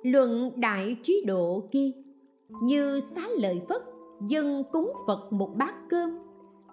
Luận 0.03 0.51
đại 0.55 0.97
trí 1.03 1.23
độ 1.27 1.63
kia, 1.71 1.91
như 2.61 3.01
xá 3.15 3.27
lợi 3.37 3.61
phất, 3.69 3.81
dân 4.21 4.63
cúng 4.71 4.93
phật 5.07 5.33
một 5.33 5.49
bát 5.57 5.75
cơm. 5.89 6.17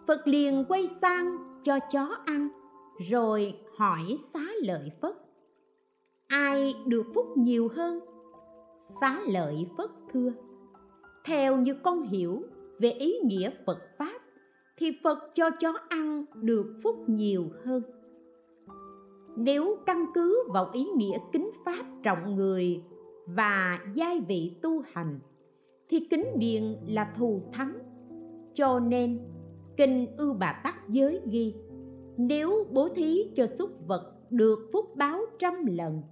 Phật 0.07 0.28
liền 0.28 0.64
quay 0.68 0.88
sang 1.03 1.36
cho 1.64 1.78
chó 1.93 2.16
ăn, 2.24 2.49
rồi 3.11 3.55
hỏi 3.76 4.16
xá 4.34 4.45
lợi 4.62 4.90
phất, 5.01 5.16
ai 6.26 6.74
được 6.86 7.07
phúc 7.14 7.26
nhiều 7.36 7.68
hơn? 7.74 8.01
Xá 9.01 9.20
lợi 9.28 9.66
phất 9.76 9.90
thưa, 10.12 10.32
theo 11.24 11.57
như 11.57 11.74
con 11.82 12.03
hiểu 12.03 12.43
về 12.78 12.90
ý 12.90 13.18
nghĩa 13.24 13.51
phật 13.66 13.78
pháp 13.99 14.21
thì 14.82 14.92
phật 15.04 15.18
cho 15.34 15.50
chó 15.60 15.72
ăn 15.88 16.24
được 16.34 16.66
phúc 16.82 16.96
nhiều 17.06 17.44
hơn. 17.64 17.82
Nếu 19.36 19.76
căn 19.86 20.06
cứ 20.14 20.44
vào 20.48 20.70
ý 20.72 20.84
nghĩa 20.96 21.18
kính 21.32 21.50
pháp 21.64 21.84
trọng 22.02 22.36
người 22.36 22.82
và 23.26 23.78
giai 23.94 24.20
vị 24.20 24.52
tu 24.62 24.82
hành, 24.92 25.18
thì 25.88 26.06
kính 26.10 26.24
điện 26.36 26.76
là 26.86 27.12
thù 27.18 27.42
thắng. 27.52 27.78
Cho 28.54 28.78
nên, 28.78 29.20
kinh 29.76 30.06
ư 30.16 30.32
bà 30.32 30.60
tắc 30.64 30.88
giới 30.88 31.20
ghi, 31.26 31.54
nếu 32.16 32.66
bố 32.72 32.88
thí 32.88 33.30
cho 33.36 33.46
súc 33.58 33.70
vật 33.86 34.12
được 34.30 34.70
phúc 34.72 34.96
báo 34.96 35.20
trăm 35.38 35.66
lần, 35.66 36.02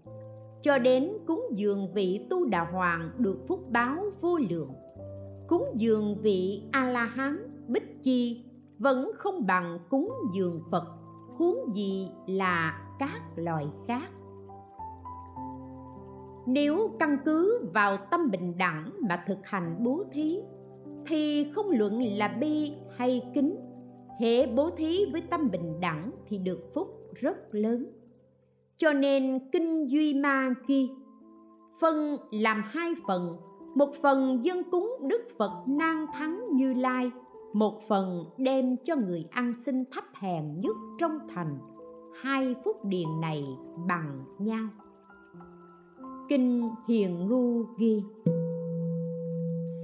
cho 0.62 0.78
đến 0.78 1.12
cúng 1.26 1.46
dường 1.52 1.92
vị 1.94 2.26
tu 2.30 2.46
đà 2.46 2.64
hoàng 2.72 3.10
được 3.18 3.38
phúc 3.48 3.60
báo 3.70 4.04
vô 4.20 4.38
lượng. 4.50 4.72
Cúng 5.48 5.64
dường 5.74 6.16
vị 6.22 6.62
a 6.70 6.90
la 6.90 7.04
hán, 7.04 7.36
bích 7.68 8.02
chi 8.02 8.44
vẫn 8.81 9.11
không 9.14 9.47
bằng 9.47 9.78
cúng 9.89 10.12
dường 10.33 10.61
phật, 10.70 10.85
huống 11.37 11.74
gì 11.74 12.11
là 12.26 12.81
các 12.99 13.20
loài 13.37 13.66
khác. 13.89 14.11
Nếu 16.47 16.91
căn 16.99 17.18
cứ 17.24 17.68
vào 17.74 17.97
tâm 18.11 18.31
bình 18.31 18.59
đẳng 18.59 18.91
mà 19.09 19.24
thực 19.26 19.39
hành 19.43 19.76
bố 19.85 20.05
thí, 20.12 20.41
thì 21.07 21.53
không 21.55 21.70
luận 21.70 22.03
là 22.03 22.28
bi 22.28 22.72
hay 22.97 23.31
kính, 23.35 23.57
hệ 24.20 24.47
bố 24.47 24.70
thí 24.70 25.05
với 25.12 25.20
tâm 25.31 25.51
bình 25.51 25.81
đẳng 25.81 26.11
thì 26.28 26.39
được 26.39 26.70
phúc 26.74 26.89
rất 27.14 27.37
lớn. 27.51 27.87
Cho 28.76 28.93
nên 28.93 29.51
kinh 29.53 29.91
duy 29.91 30.14
ma 30.14 30.55
ghi, 30.66 30.91
phân 31.81 32.16
làm 32.31 32.62
hai 32.66 32.95
phần, 33.07 33.37
một 33.74 33.91
phần 34.03 34.45
dân 34.45 34.70
cúng 34.70 34.97
đức 35.09 35.22
phật 35.39 35.53
nang 35.66 36.07
thắng 36.14 36.41
như 36.53 36.74
lai 36.74 37.11
một 37.53 37.80
phần 37.88 38.24
đem 38.38 38.76
cho 38.84 38.96
người 38.96 39.24
ăn 39.30 39.53
xin 39.66 39.84
thấp 39.92 40.05
hèn 40.14 40.61
nhất 40.61 40.76
trong 40.98 41.18
thành. 41.34 41.59
Hai 42.22 42.55
phúc 42.64 42.84
điền 42.84 43.20
này 43.20 43.44
bằng 43.88 44.24
nhau. 44.38 44.68
Kinh 46.28 46.70
hiền 46.88 47.28
ngu 47.28 47.62
ghi, 47.78 48.03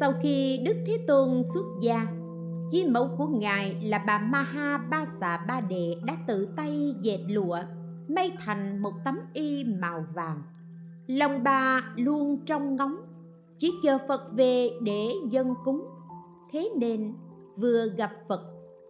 sau 0.00 0.12
khi 0.22 0.60
đức 0.64 0.76
thế 0.86 0.98
tôn 1.06 1.42
xuất 1.54 1.64
gia 1.80 2.06
chi 2.70 2.86
mẫu 2.90 3.08
của 3.18 3.26
ngài 3.26 3.74
là 3.84 4.04
bà 4.06 4.18
maha 4.18 4.78
ba 4.90 5.06
xà 5.20 5.44
ba 5.48 5.60
đệ 5.60 5.94
đã 6.04 6.16
tự 6.26 6.48
tay 6.56 6.94
dệt 7.02 7.18
lụa, 7.28 7.58
may 8.08 8.32
thành 8.38 8.78
một 8.78 8.92
tấm 9.04 9.18
y 9.32 9.64
màu 9.64 10.04
vàng. 10.14 10.42
Lòng 11.06 11.44
bà 11.44 11.80
luôn 11.96 12.38
trong 12.46 12.76
ngóng, 12.76 12.96
chỉ 13.58 13.72
chờ 13.82 13.98
phật 14.08 14.22
về 14.32 14.70
để 14.82 15.14
dân 15.30 15.54
cúng. 15.64 15.84
Thế 16.52 16.70
nên 16.76 17.12
vừa 17.56 17.86
gặp 17.96 18.10
phật, 18.28 18.40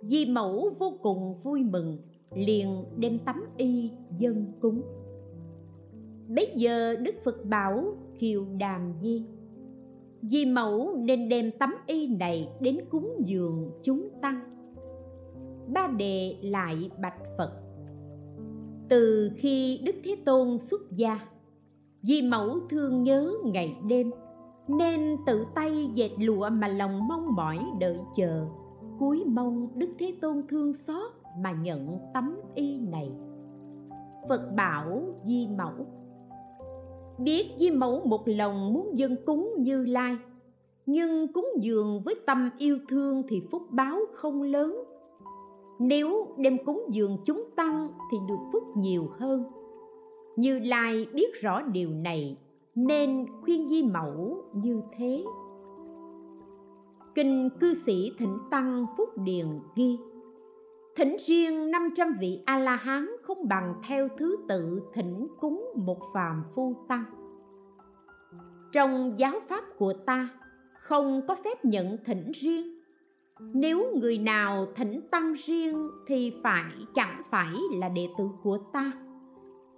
di 0.02 0.26
mẫu 0.26 0.70
vô 0.78 0.98
cùng 1.02 1.34
vui 1.42 1.62
mừng, 1.62 1.98
liền 2.34 2.84
đem 2.96 3.18
tấm 3.18 3.36
y 3.56 3.90
dân 4.18 4.52
cúng. 4.60 4.82
Bấy 6.28 6.52
giờ 6.56 6.96
đức 6.96 7.14
phật 7.24 7.44
bảo 7.44 7.84
kiều 8.18 8.46
đàm 8.58 8.92
di 9.02 9.22
di 10.22 10.44
mẫu 10.44 10.96
nên 10.96 11.28
đem 11.28 11.50
tấm 11.58 11.74
y 11.86 12.06
này 12.16 12.48
đến 12.60 12.78
cúng 12.90 13.16
dường 13.24 13.70
chúng 13.82 14.08
tăng. 14.22 14.40
Ba 15.74 15.86
đệ 15.98 16.36
lại 16.42 16.90
bạch 17.02 17.18
phật, 17.38 17.52
từ 18.88 19.30
khi 19.36 19.80
đức 19.84 19.94
thế 20.04 20.16
tôn 20.24 20.58
xuất 20.58 20.80
gia, 20.90 21.20
di 22.02 22.22
mẫu 22.22 22.58
thương 22.70 23.02
nhớ 23.02 23.32
ngày 23.44 23.76
đêm 23.88 24.10
nên 24.68 25.16
tự 25.26 25.46
tay 25.54 25.90
dệt 25.94 26.10
lụa 26.18 26.48
mà 26.50 26.68
lòng 26.68 27.08
mong 27.08 27.34
mỏi 27.34 27.58
đợi 27.80 27.98
chờ. 28.16 28.46
Cuối 28.98 29.24
mong 29.26 29.68
đức 29.74 29.88
thế 29.98 30.14
tôn 30.20 30.42
thương 30.48 30.72
xót 30.72 31.12
mà 31.38 31.52
nhận 31.52 31.98
tấm 32.14 32.36
y 32.54 32.78
này. 32.78 33.10
Phật 34.28 34.52
bảo 34.56 35.02
di 35.24 35.48
mẫu, 35.58 35.86
biết 37.18 37.50
di 37.58 37.70
mẫu 37.70 38.00
một 38.04 38.22
lòng 38.26 38.72
muốn 38.72 38.98
dân 38.98 39.16
cúng 39.26 39.54
như 39.58 39.84
lai, 39.84 40.16
nhưng 40.86 41.32
cúng 41.32 41.48
dường 41.60 42.00
với 42.04 42.14
tâm 42.26 42.50
yêu 42.58 42.78
thương 42.88 43.22
thì 43.28 43.42
phúc 43.50 43.62
báo 43.70 43.98
không 44.14 44.42
lớn. 44.42 44.84
Nếu 45.78 46.26
đem 46.38 46.64
cúng 46.64 46.82
dường 46.90 47.18
chúng 47.24 47.44
tăng 47.56 47.88
thì 48.12 48.18
được 48.28 48.38
phúc 48.52 48.62
nhiều 48.76 49.08
hơn. 49.18 49.44
Như 50.36 50.58
lai 50.58 51.06
biết 51.14 51.40
rõ 51.40 51.62
điều 51.62 51.90
này 51.90 52.36
nên 52.76 53.26
khuyên 53.42 53.68
di 53.68 53.82
mẫu 53.82 54.44
như 54.52 54.80
thế. 54.98 55.24
Kinh 57.14 57.50
cư 57.60 57.74
sĩ 57.86 58.12
thỉnh 58.18 58.38
tăng 58.50 58.86
phúc 58.96 59.08
điền 59.16 59.46
ghi, 59.74 59.98
thỉnh 60.96 61.16
riêng 61.26 61.70
500 61.70 62.16
vị 62.20 62.42
a 62.46 62.58
la 62.58 62.76
hán 62.76 63.06
không 63.22 63.48
bằng 63.48 63.74
theo 63.88 64.08
thứ 64.18 64.36
tự 64.48 64.82
thỉnh 64.94 65.26
cúng 65.40 65.64
một 65.74 65.98
phàm 66.14 66.44
phu 66.54 66.74
tăng 66.88 67.04
trong 68.76 69.14
giáo 69.16 69.40
pháp 69.48 69.64
của 69.78 69.92
ta 70.06 70.28
không 70.72 71.26
có 71.28 71.36
phép 71.44 71.64
nhận 71.64 71.98
thỉnh 72.04 72.32
riêng. 72.34 72.80
Nếu 73.40 73.94
người 73.94 74.18
nào 74.18 74.66
thỉnh 74.76 75.00
tăng 75.10 75.32
riêng 75.32 75.88
thì 76.06 76.32
phải 76.42 76.72
chẳng 76.94 77.22
phải 77.30 77.54
là 77.72 77.88
đệ 77.88 78.08
tử 78.18 78.24
của 78.42 78.58
ta 78.72 78.92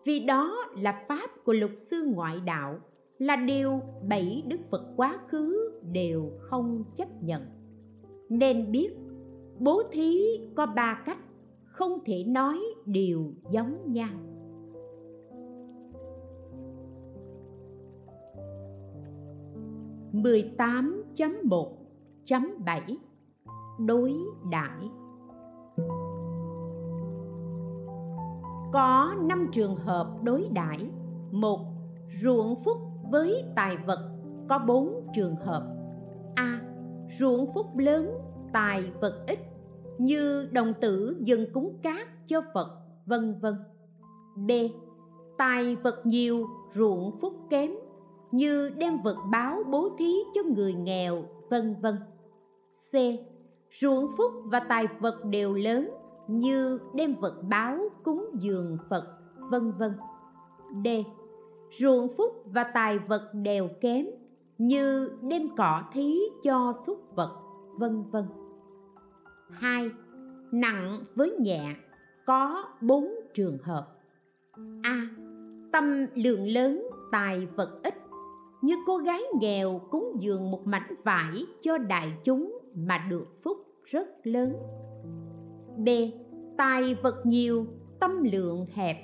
vì 0.09 0.25
đó 0.25 0.57
là 0.77 1.05
pháp 1.09 1.31
của 1.45 1.53
lục 1.53 1.71
sư 1.91 2.13
ngoại 2.15 2.41
đạo, 2.47 2.79
là 3.19 3.37
điều 3.37 3.81
bảy 4.09 4.43
đức 4.47 4.61
phật 4.71 4.83
quá 4.97 5.19
khứ 5.29 5.81
đều 5.93 6.31
không 6.41 6.85
chấp 6.97 7.23
nhận. 7.23 7.43
Nên 8.29 8.73
biết, 8.73 8.91
bố 9.59 9.83
thí 9.93 10.21
có 10.57 10.67
ba 10.67 11.03
cách 11.07 11.19
không 11.65 11.99
thể 12.05 12.25
nói 12.25 12.59
đều 12.87 13.33
giống 13.51 13.93
nhau. 13.93 14.11
mười 20.13 20.55
tám 20.59 21.03
chấm 21.15 21.37
một 21.45 21.79
chấm 22.25 22.51
bảy 22.65 22.97
đối 23.87 24.15
đãi. 24.51 24.89
Có 28.73 29.15
năm 29.21 29.49
trường 29.53 29.77
hợp 29.77 30.07
đối 30.23 30.49
đãi. 30.53 30.91
Một, 31.31 31.61
ruộng 32.23 32.63
phúc 32.65 32.79
với 33.11 33.45
tài 33.57 33.77
vật. 33.77 34.11
Có 34.49 34.59
bốn 34.59 35.07
trường 35.15 35.37
hợp. 35.37 35.63
A, 36.35 36.61
ruộng 37.19 37.53
phúc 37.55 37.67
lớn, 37.77 38.11
tài 38.53 38.91
vật 39.01 39.25
ít, 39.27 39.39
như 39.99 40.49
đồng 40.53 40.75
tử 40.81 41.17
dân 41.21 41.47
cúng 41.53 41.79
cát 41.83 42.09
cho 42.27 42.43
phật, 42.55 42.69
vân 43.07 43.35
vân. 43.41 43.55
B, 44.37 44.51
tài 45.39 45.77
vật 45.77 46.07
nhiều, 46.07 46.47
ruộng 46.75 47.19
phúc 47.21 47.35
kém, 47.51 47.71
như 48.31 48.71
đem 48.71 49.03
vật 49.03 49.17
báo 49.33 49.63
bố 49.71 49.89
thí 49.99 50.15
cho 50.35 50.43
người 50.57 50.75
nghèo, 50.75 51.23
vân 51.51 51.75
vân. 51.83 51.97
C, 52.93 52.95
ruộng 53.81 54.07
phúc 54.17 54.33
và 54.45 54.61
tài 54.61 54.87
vật 55.01 55.25
đều 55.25 55.55
lớn 55.55 55.91
như 56.29 56.81
đem 56.95 57.15
vật 57.15 57.35
báo 57.49 57.79
cúng 58.05 58.31
dường 58.35 58.79
phật, 58.89 59.05
vân 59.51 59.73
vân. 59.73 59.93
D. 60.85 60.89
Ruộng 61.81 62.09
phúc 62.17 62.45
và 62.47 62.65
tài 62.65 62.99
vật 62.99 63.31
đều 63.33 63.69
kém, 63.81 64.07
như 64.59 65.11
đem 65.23 65.49
cỏ 65.57 65.83
thí 65.93 66.21
cho 66.43 66.73
súc 66.87 67.17
vật, 67.17 67.37
vân 67.79 68.03
vân. 68.11 68.25
Hai, 69.51 69.91
nặng 70.53 71.05
với 71.15 71.37
nhẹ, 71.39 71.77
có 72.27 72.65
bốn 72.81 73.15
trường 73.35 73.59
hợp. 73.63 73.89
A. 74.83 75.09
Tâm 75.73 76.07
lượng 76.15 76.49
lớn, 76.49 76.87
tài 77.13 77.47
vật 77.47 77.81
ít, 77.83 77.95
như 78.63 78.75
cô 78.87 78.97
gái 78.97 79.23
nghèo 79.41 79.81
cúng 79.91 80.17
dường 80.21 80.51
một 80.51 80.67
mảnh 80.67 80.95
vải 81.05 81.47
cho 81.63 81.79
đại 81.79 82.13
chúng 82.25 82.59
mà 82.75 83.07
được 83.11 83.43
phúc 83.43 83.57
rất 83.85 84.09
lớn 84.25 84.53
b, 85.79 85.89
tài 86.57 86.95
vật 86.95 87.27
nhiều, 87.27 87.67
tâm 88.01 88.23
lượng 88.33 88.67
hẹp. 88.75 88.97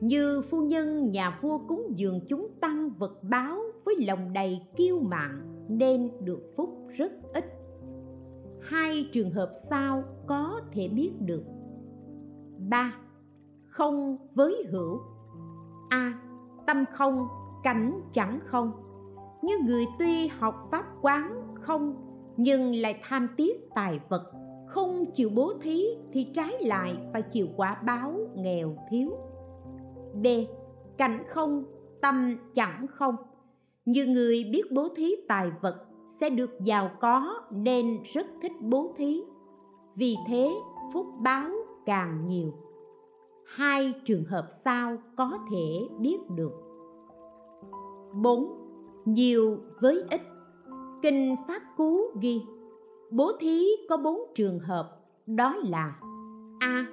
Như 0.00 0.42
phu 0.50 0.62
nhân 0.62 1.10
nhà 1.10 1.38
vua 1.42 1.58
cúng 1.58 1.92
dường 1.94 2.20
chúng 2.28 2.48
tăng 2.60 2.90
vật 2.98 3.22
báo 3.22 3.58
với 3.84 3.94
lòng 4.06 4.32
đầy 4.32 4.60
kiêu 4.76 5.00
mạn 5.00 5.64
nên 5.68 6.10
được 6.20 6.52
phúc 6.56 6.70
rất 6.96 7.12
ít. 7.34 7.44
Hai 8.60 9.08
trường 9.12 9.30
hợp 9.30 9.52
sau 9.70 10.02
có 10.26 10.60
thể 10.72 10.88
biết 10.88 11.12
được. 11.20 11.44
Ba, 12.68 12.94
không 13.64 14.16
với 14.34 14.64
hữu. 14.70 15.00
A, 15.88 16.22
tâm 16.66 16.84
không, 16.92 17.26
cảnh 17.62 18.00
chẳng 18.12 18.40
không. 18.44 18.72
Như 19.42 19.54
người 19.66 19.84
tuy 19.98 20.26
học 20.26 20.68
pháp 20.70 20.84
quán 21.02 21.54
không 21.54 21.94
nhưng 22.36 22.74
lại 22.74 23.00
tham 23.02 23.28
tiếc 23.36 23.68
tài 23.74 24.00
vật 24.08 24.32
không 24.74 25.06
chịu 25.14 25.30
bố 25.34 25.52
thí 25.62 25.84
thì 26.12 26.26
trái 26.34 26.64
lại 26.64 26.96
phải 27.12 27.22
chịu 27.22 27.46
quả 27.56 27.82
báo 27.86 28.12
nghèo 28.36 28.76
thiếu. 28.90 29.12
B. 30.14 30.26
Cảnh 30.96 31.24
không, 31.28 31.64
tâm 32.00 32.36
chẳng 32.54 32.86
không. 32.90 33.16
Như 33.84 34.06
người 34.06 34.44
biết 34.52 34.62
bố 34.72 34.88
thí 34.96 35.16
tài 35.28 35.50
vật 35.60 35.86
sẽ 36.20 36.30
được 36.30 36.50
giàu 36.60 36.90
có 37.00 37.40
nên 37.50 38.02
rất 38.14 38.26
thích 38.42 38.52
bố 38.60 38.94
thí. 38.96 39.22
Vì 39.94 40.16
thế, 40.28 40.50
phúc 40.92 41.06
báo 41.20 41.50
càng 41.86 42.26
nhiều. 42.26 42.52
Hai 43.46 43.94
trường 44.04 44.24
hợp 44.24 44.48
sau 44.64 44.96
có 45.16 45.38
thể 45.50 45.96
biết 46.00 46.18
được. 46.36 46.52
4. 48.14 48.46
Nhiều 49.04 49.56
với 49.80 50.04
ít. 50.10 50.20
Kinh 51.02 51.36
Pháp 51.48 51.62
Cú 51.76 52.00
ghi 52.20 52.42
Bố 53.14 53.32
thí 53.40 53.66
có 53.88 53.96
bốn 53.96 54.20
trường 54.34 54.58
hợp 54.58 54.98
Đó 55.26 55.56
là 55.64 55.98
A. 56.60 56.86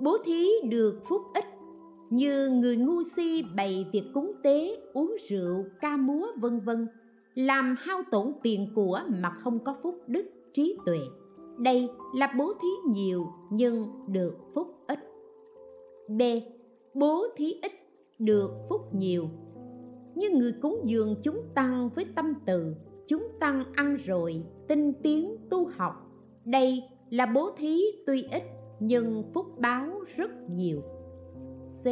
Bố 0.00 0.18
thí 0.24 0.48
được 0.68 1.00
phúc 1.08 1.22
ít 1.34 1.44
Như 2.10 2.48
người 2.48 2.76
ngu 2.76 3.02
si 3.16 3.44
bày 3.56 3.86
việc 3.92 4.04
cúng 4.14 4.32
tế, 4.42 4.76
uống 4.92 5.16
rượu, 5.28 5.64
ca 5.80 5.96
múa 5.96 6.26
vân 6.40 6.60
vân 6.60 6.88
Làm 7.34 7.74
hao 7.78 8.02
tổn 8.10 8.32
tiền 8.42 8.72
của 8.74 9.00
mà 9.08 9.30
không 9.30 9.64
có 9.64 9.74
phúc 9.82 9.94
đức, 10.06 10.26
trí 10.52 10.76
tuệ 10.86 10.98
Đây 11.58 11.88
là 12.14 12.34
bố 12.38 12.52
thí 12.62 12.92
nhiều 12.92 13.26
nhưng 13.50 13.86
được 14.08 14.34
phúc 14.54 14.68
ít 14.86 14.98
B. 16.08 16.22
Bố 16.94 17.26
thí 17.36 17.54
ít 17.62 17.72
được 18.18 18.50
phúc 18.68 18.94
nhiều 18.94 19.28
như 20.14 20.30
người 20.30 20.52
cúng 20.62 20.80
dường 20.84 21.16
chúng 21.22 21.42
tăng 21.54 21.90
với 21.94 22.06
tâm 22.16 22.34
từ 22.46 22.74
chúng 23.10 23.28
tăng 23.40 23.64
ăn 23.74 23.96
rồi, 23.96 24.42
tinh 24.68 24.92
tiến 25.02 25.36
tu 25.50 25.68
học. 25.76 25.94
Đây 26.44 26.82
là 27.08 27.26
bố 27.26 27.50
thí 27.56 27.80
tuy 28.06 28.22
ít 28.22 28.42
nhưng 28.80 29.30
phúc 29.34 29.46
báo 29.58 29.86
rất 30.16 30.30
nhiều. 30.50 30.80
C. 31.82 31.86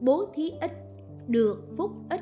Bố 0.00 0.24
thí 0.34 0.50
ít 0.60 0.70
được 1.28 1.62
phúc 1.76 1.90
ít. 2.10 2.20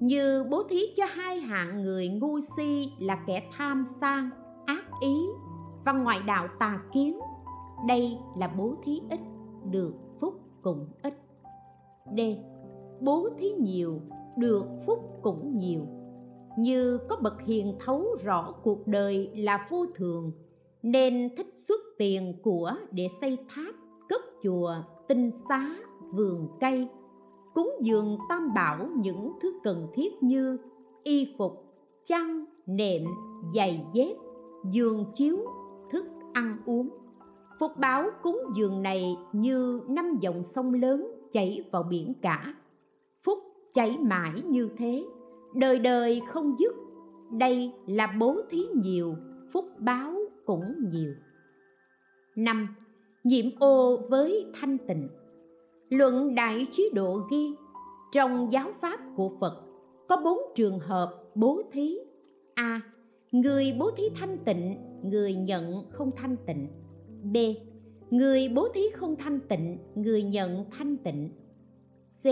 Như 0.00 0.44
bố 0.50 0.62
thí 0.62 0.80
cho 0.96 1.04
hai 1.08 1.40
hạng 1.40 1.82
người 1.82 2.08
ngu 2.08 2.40
si 2.56 2.92
là 2.98 3.24
kẻ 3.26 3.42
tham 3.52 3.86
sang, 4.00 4.30
ác 4.66 4.84
ý 5.00 5.14
và 5.84 5.92
ngoại 5.92 6.20
đạo 6.26 6.48
tà 6.58 6.82
kiến. 6.92 7.20
Đây 7.88 8.18
là 8.38 8.54
bố 8.58 8.74
thí 8.84 9.00
ít 9.10 9.20
được 9.70 9.94
phúc 10.20 10.34
cũng 10.62 10.86
ít. 11.02 11.14
D. 12.16 12.20
Bố 13.00 13.28
thí 13.38 13.50
nhiều 13.50 14.00
được 14.36 14.64
phúc 14.86 14.98
cũng 15.22 15.58
nhiều 15.58 15.86
như 16.58 16.98
có 17.08 17.16
bậc 17.16 17.40
hiền 17.46 17.74
thấu 17.84 18.06
rõ 18.24 18.54
cuộc 18.62 18.86
đời 18.86 19.30
là 19.34 19.66
vô 19.70 19.86
thường, 19.94 20.32
nên 20.82 21.36
thích 21.36 21.54
xuất 21.68 21.80
tiền 21.98 22.34
của 22.42 22.72
để 22.90 23.08
xây 23.20 23.38
tháp, 23.48 23.74
cất 24.08 24.20
chùa, 24.42 24.74
tinh 25.08 25.30
xá, 25.48 25.76
vườn 26.14 26.48
cây, 26.60 26.88
cúng 27.54 27.72
dường 27.80 28.18
tam 28.28 28.54
bảo 28.54 28.88
những 28.96 29.32
thứ 29.42 29.52
cần 29.62 29.86
thiết 29.94 30.22
như 30.22 30.58
y 31.02 31.34
phục, 31.38 31.64
chăn, 32.06 32.44
nệm, 32.66 33.02
giày 33.54 33.84
dép, 33.92 34.16
giường 34.70 35.04
chiếu, 35.14 35.38
thức 35.92 36.04
ăn 36.32 36.56
uống. 36.66 36.88
Phục 37.60 37.76
báo 37.78 38.10
cúng 38.22 38.38
dường 38.56 38.82
này 38.82 39.16
như 39.32 39.80
năm 39.88 40.18
dòng 40.20 40.42
sông 40.42 40.74
lớn 40.74 41.12
chảy 41.32 41.64
vào 41.72 41.82
biển 41.82 42.14
cả. 42.22 42.54
Phúc 43.24 43.38
chảy 43.74 43.98
mãi 43.98 44.42
như 44.44 44.68
thế 44.76 45.04
đời 45.54 45.78
đời 45.78 46.20
không 46.28 46.56
dứt, 46.58 46.74
đây 47.38 47.72
là 47.86 48.14
bố 48.18 48.36
thí 48.50 48.66
nhiều, 48.74 49.16
phúc 49.52 49.64
báo 49.78 50.14
cũng 50.46 50.74
nhiều. 50.92 51.14
Năm 52.36 52.68
nhiễm 53.24 53.44
ô 53.58 53.96
với 54.10 54.46
thanh 54.60 54.78
tịnh. 54.78 55.08
Luận 55.88 56.34
đại 56.34 56.66
trí 56.72 56.90
độ 56.94 57.20
ghi, 57.30 57.54
trong 58.12 58.48
giáo 58.52 58.72
pháp 58.80 59.00
của 59.16 59.30
phật 59.40 59.62
có 60.08 60.16
bốn 60.24 60.38
trường 60.54 60.78
hợp 60.78 61.22
bố 61.34 61.62
thí. 61.72 61.98
A, 62.54 62.80
người 63.32 63.76
bố 63.78 63.90
thí 63.90 64.04
thanh 64.14 64.38
tịnh, 64.44 64.76
người 65.02 65.34
nhận 65.34 65.90
không 65.90 66.10
thanh 66.16 66.36
tịnh. 66.46 66.68
B, 67.32 67.36
người 68.10 68.48
bố 68.54 68.68
thí 68.74 68.80
không 68.94 69.16
thanh 69.16 69.40
tịnh, 69.40 69.78
người 69.94 70.22
nhận 70.22 70.64
thanh 70.70 70.96
tịnh. 70.96 71.30
C 72.22 72.26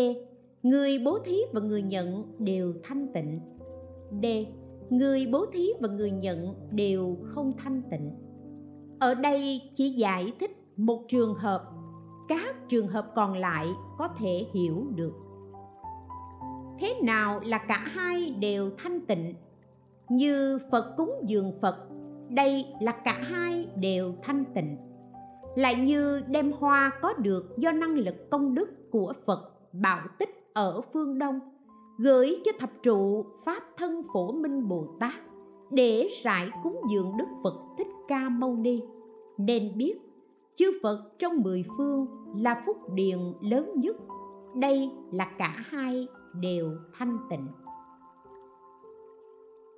người 0.69 0.99
bố 1.05 1.19
thí 1.19 1.37
và 1.53 1.61
người 1.61 1.83
nhận 1.83 2.25
đều 2.39 2.75
thanh 2.83 3.07
tịnh. 3.15 3.41
D. 4.23 4.27
Người 4.91 5.29
bố 5.33 5.47
thí 5.53 5.69
và 5.81 5.89
người 5.89 6.11
nhận 6.11 6.55
đều 6.71 7.17
không 7.23 7.53
thanh 7.59 7.83
tịnh. 7.91 8.11
Ở 8.99 9.15
đây 9.15 9.61
chỉ 9.75 9.91
giải 9.91 10.33
thích 10.41 10.51
một 10.77 11.03
trường 11.09 11.35
hợp, 11.35 11.63
các 12.29 12.57
trường 12.69 12.89
hợp 12.89 13.13
còn 13.15 13.39
lại 13.39 13.67
có 13.99 14.09
thể 14.19 14.47
hiểu 14.55 14.87
được. 14.95 15.13
Thế 16.81 16.95
nào 17.03 17.41
là 17.41 17.59
cả 17.59 17.85
hai 17.87 18.31
đều 18.31 18.71
thanh 18.79 19.07
tịnh? 19.07 19.35
Như 20.09 20.59
phật 20.71 20.95
cúng 20.97 21.13
dường 21.27 21.53
phật, 21.61 21.77
đây 22.29 22.67
là 22.81 22.93
cả 22.93 23.19
hai 23.23 23.69
đều 23.77 24.15
thanh 24.23 24.45
tịnh. 24.55 24.77
Lại 25.57 25.75
như 25.75 26.23
đem 26.29 26.53
hoa 26.53 26.91
có 27.03 27.13
được 27.13 27.59
do 27.59 27.73
năng 27.73 27.95
lực 27.95 28.31
công 28.31 28.55
đức 28.55 28.91
của 28.91 29.13
phật 29.27 29.53
bảo 29.73 30.01
tích 30.19 30.38
ở 30.53 30.81
phương 30.93 31.19
đông, 31.19 31.41
gửi 31.99 32.43
cho 32.45 32.53
thập 32.59 32.71
trụ 32.83 33.25
pháp 33.45 33.63
thân 33.77 34.03
phổ 34.13 34.33
minh 34.33 34.69
bồ 34.69 34.87
tát 35.01 35.15
để 35.71 36.09
rải 36.23 36.51
cúng 36.63 36.81
dường 36.93 37.13
đức 37.19 37.25
phật 37.43 37.55
thích 37.79 37.87
ca 38.09 38.29
mâu 38.29 38.57
ni. 38.57 38.83
Nên 39.39 39.73
biết, 39.77 39.99
chư 40.55 40.67
phật 40.83 41.13
trong 41.19 41.43
mười 41.43 41.65
phương 41.77 42.07
là 42.37 42.63
phúc 42.67 42.77
điền 42.95 43.19
lớn 43.41 43.73
nhất. 43.77 43.97
Đây 44.55 44.91
là 45.13 45.25
cả 45.39 45.55
hai 45.57 46.09
đều 46.41 46.71
thanh 46.93 47.19
tịnh. 47.31 47.47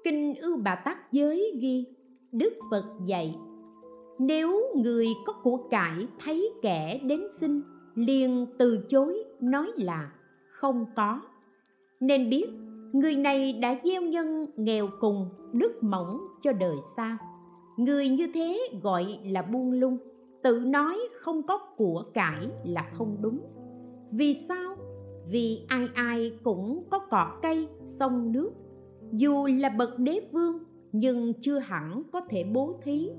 Kinh 0.04 0.34
ưu 0.34 0.56
bà 0.56 0.74
tát 0.74 1.12
giới 1.12 1.58
ghi, 1.60 1.86
đức 2.32 2.52
phật 2.70 2.84
dạy, 3.04 3.38
nếu 4.18 4.62
người 4.76 5.06
có 5.26 5.32
của 5.42 5.56
cải 5.70 6.06
thấy 6.24 6.52
kẻ 6.62 7.00
đến 7.04 7.20
xin, 7.40 7.62
liền 7.94 8.46
từ 8.58 8.84
chối 8.88 9.24
nói 9.40 9.72
là 9.76 10.12
không 10.60 10.86
có. 10.96 11.20
Nên 12.00 12.30
biết, 12.30 12.46
người 12.92 13.16
này 13.16 13.52
đã 13.52 13.80
gieo 13.84 14.02
nhân 14.02 14.46
nghèo 14.56 14.88
cùng 15.00 15.28
đức 15.52 15.82
mỏng 15.82 16.20
cho 16.42 16.52
đời 16.52 16.76
xa. 16.96 17.18
Người 17.76 18.08
như 18.08 18.26
thế 18.34 18.58
gọi 18.82 19.18
là 19.24 19.42
buông 19.42 19.72
lung, 19.72 19.98
tự 20.42 20.60
nói 20.60 20.98
không 21.20 21.42
có 21.42 21.58
của 21.76 22.04
cải 22.14 22.48
là 22.64 22.90
không 22.92 23.16
đúng. 23.20 23.40
Vì 24.10 24.34
sao? 24.48 24.76
Vì 25.28 25.64
ai 25.68 25.88
ai 25.94 26.32
cũng 26.44 26.84
có 26.90 26.98
cỏ 26.98 27.38
cây, 27.42 27.68
sông 27.98 28.32
nước. 28.32 28.50
Dù 29.12 29.46
là 29.46 29.68
bậc 29.68 29.98
đế 29.98 30.20
vương, 30.32 30.58
nhưng 30.92 31.32
chưa 31.40 31.58
hẳn 31.58 32.02
có 32.12 32.20
thể 32.28 32.44
bố 32.44 32.80
thí. 32.82 33.10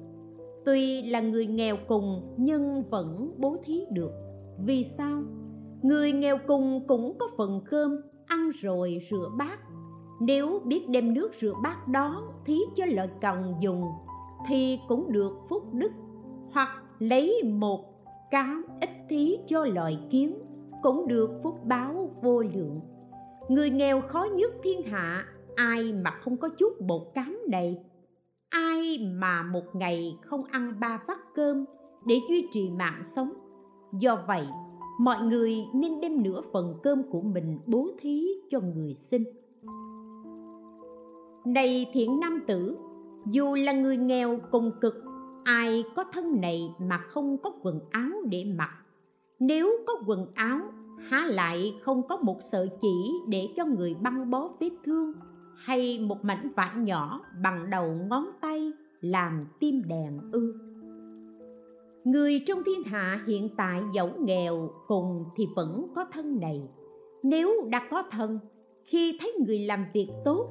Tuy 0.66 1.02
là 1.02 1.22
người 1.22 1.48
nghèo 1.48 1.78
cùng, 1.88 2.36
nhưng 2.38 2.84
vẫn 2.90 3.32
bố 3.38 3.58
thí 3.66 3.86
được. 3.92 4.12
Vì 4.66 4.84
sao? 4.98 5.24
Người 5.82 6.12
nghèo 6.12 6.38
cùng 6.48 6.88
cũng 6.88 7.18
có 7.20 7.28
phần 7.38 7.62
cơm, 7.70 8.02
ăn 8.26 8.52
rồi 8.62 8.98
rửa 9.10 9.30
bát. 9.38 9.60
Nếu 10.22 10.62
biết 10.66 10.90
đem 10.90 11.14
nước 11.14 11.32
rửa 11.42 11.54
bát 11.64 11.88
đó, 11.88 12.24
thí 12.46 12.58
cho 12.76 12.86
lợi 12.86 13.10
cần 13.22 13.54
dùng, 13.60 13.84
thì 14.48 14.80
cũng 14.88 15.12
được 15.12 15.34
phúc 15.50 15.64
đức. 15.74 15.92
Hoặc 16.52 16.84
lấy 17.00 17.44
một 17.44 17.80
cám 18.32 18.66
ít 18.82 18.90
thí 19.10 19.38
cho 19.48 19.66
loài 19.66 20.00
kiến, 20.10 20.36
cũng 20.82 21.08
được 21.08 21.30
phúc 21.44 21.56
báo 21.66 22.10
vô 22.22 22.42
lượng. 22.42 22.80
Người 23.50 23.70
nghèo 23.70 24.02
khó 24.02 24.24
nhất 24.24 24.52
thiên 24.64 24.82
hạ, 24.84 25.26
ai 25.56 25.94
mà 25.94 26.12
không 26.12 26.38
có 26.38 26.50
chút 26.58 26.82
bột 26.82 27.02
cám 27.14 27.40
này? 27.50 27.78
Ai 28.50 28.98
mà 29.14 29.44
một 29.44 29.64
ngày 29.74 30.18
không 30.22 30.44
ăn 30.44 30.74
ba 30.80 31.04
vắt 31.08 31.18
cơm 31.36 31.66
để 32.06 32.20
duy 32.30 32.48
trì 32.52 32.70
mạng 32.70 33.04
sống? 33.16 33.34
Do 34.00 34.24
vậy 34.28 34.48
mọi 35.04 35.22
người 35.22 35.56
nên 35.74 36.02
đem 36.02 36.24
nửa 36.24 36.42
phần 36.54 36.76
cơm 36.84 37.04
của 37.12 37.22
mình 37.22 37.60
bố 37.66 37.90
thí 38.02 38.28
cho 38.50 38.60
người 38.60 38.96
sinh 39.12 39.24
này 41.46 41.86
thiện 41.94 42.20
nam 42.20 42.44
tử, 42.48 42.78
dù 43.26 43.56
là 43.56 43.74
người 43.74 43.98
nghèo 43.98 44.40
cùng 44.52 44.72
cực, 44.82 44.94
ai 45.44 45.84
có 45.96 46.04
thân 46.14 46.42
này 46.42 46.76
mà 46.80 46.98
không 46.98 47.38
có 47.38 47.52
quần 47.62 47.80
áo 47.92 48.12
để 48.30 48.46
mặc? 48.58 48.70
Nếu 49.40 49.72
có 49.88 49.94
quần 50.08 50.28
áo, 50.34 50.60
há 51.10 51.26
lại 51.26 51.74
không 51.82 52.08
có 52.08 52.18
một 52.18 52.38
sợi 52.52 52.70
chỉ 52.82 53.14
để 53.28 53.48
cho 53.56 53.66
người 53.66 53.96
băng 54.02 54.30
bó 54.30 54.50
vết 54.60 54.72
thương 54.84 55.14
hay 55.56 56.00
một 56.00 56.26
mảnh 56.26 56.50
vải 56.56 56.78
nhỏ 56.78 57.22
bằng 57.44 57.70
đầu 57.70 57.96
ngón 58.10 58.26
tay 58.42 58.72
làm 59.02 59.46
tim 59.60 59.82
đèn 59.88 60.20
ư? 60.32 60.71
Người 62.04 62.44
trong 62.48 62.64
thiên 62.66 62.84
hạ 62.84 63.24
hiện 63.28 63.50
tại 63.58 63.82
dẫu 63.94 64.10
nghèo, 64.20 64.70
cùng 64.88 65.26
thì 65.36 65.48
vẫn 65.56 65.88
có 65.96 66.06
thân 66.14 66.40
này. 66.40 66.62
Nếu 67.24 67.52
đã 67.70 67.88
có 67.92 68.04
thân, 68.12 68.40
khi 68.84 69.18
thấy 69.20 69.34
người 69.46 69.60
làm 69.60 69.86
việc 69.94 70.08
tốt, 70.26 70.48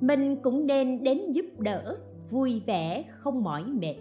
mình 0.00 0.36
cũng 0.42 0.66
nên 0.66 1.04
đến 1.04 1.32
giúp 1.32 1.46
đỡ, 1.58 1.98
vui 2.30 2.62
vẻ, 2.66 3.04
không 3.18 3.42
mỏi 3.42 3.64
mệt. 3.64 3.96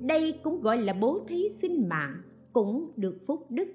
Đây 0.00 0.34
cũng 0.42 0.60
gọi 0.60 0.78
là 0.78 0.92
bố 0.92 1.20
thí 1.28 1.48
sinh 1.62 1.88
mạng, 1.88 2.22
cũng 2.52 2.92
được 2.96 3.18
phúc 3.26 3.46
đức. 3.48 3.68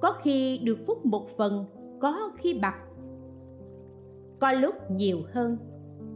Có 0.00 0.14
khi 0.22 0.58
được 0.58 0.78
phúc 0.86 1.06
một 1.06 1.28
phần, 1.36 1.64
có 2.00 2.30
khi 2.38 2.58
bạc, 2.62 2.76
có 4.40 4.52
lúc 4.52 4.74
nhiều 4.90 5.18
hơn. 5.32 5.58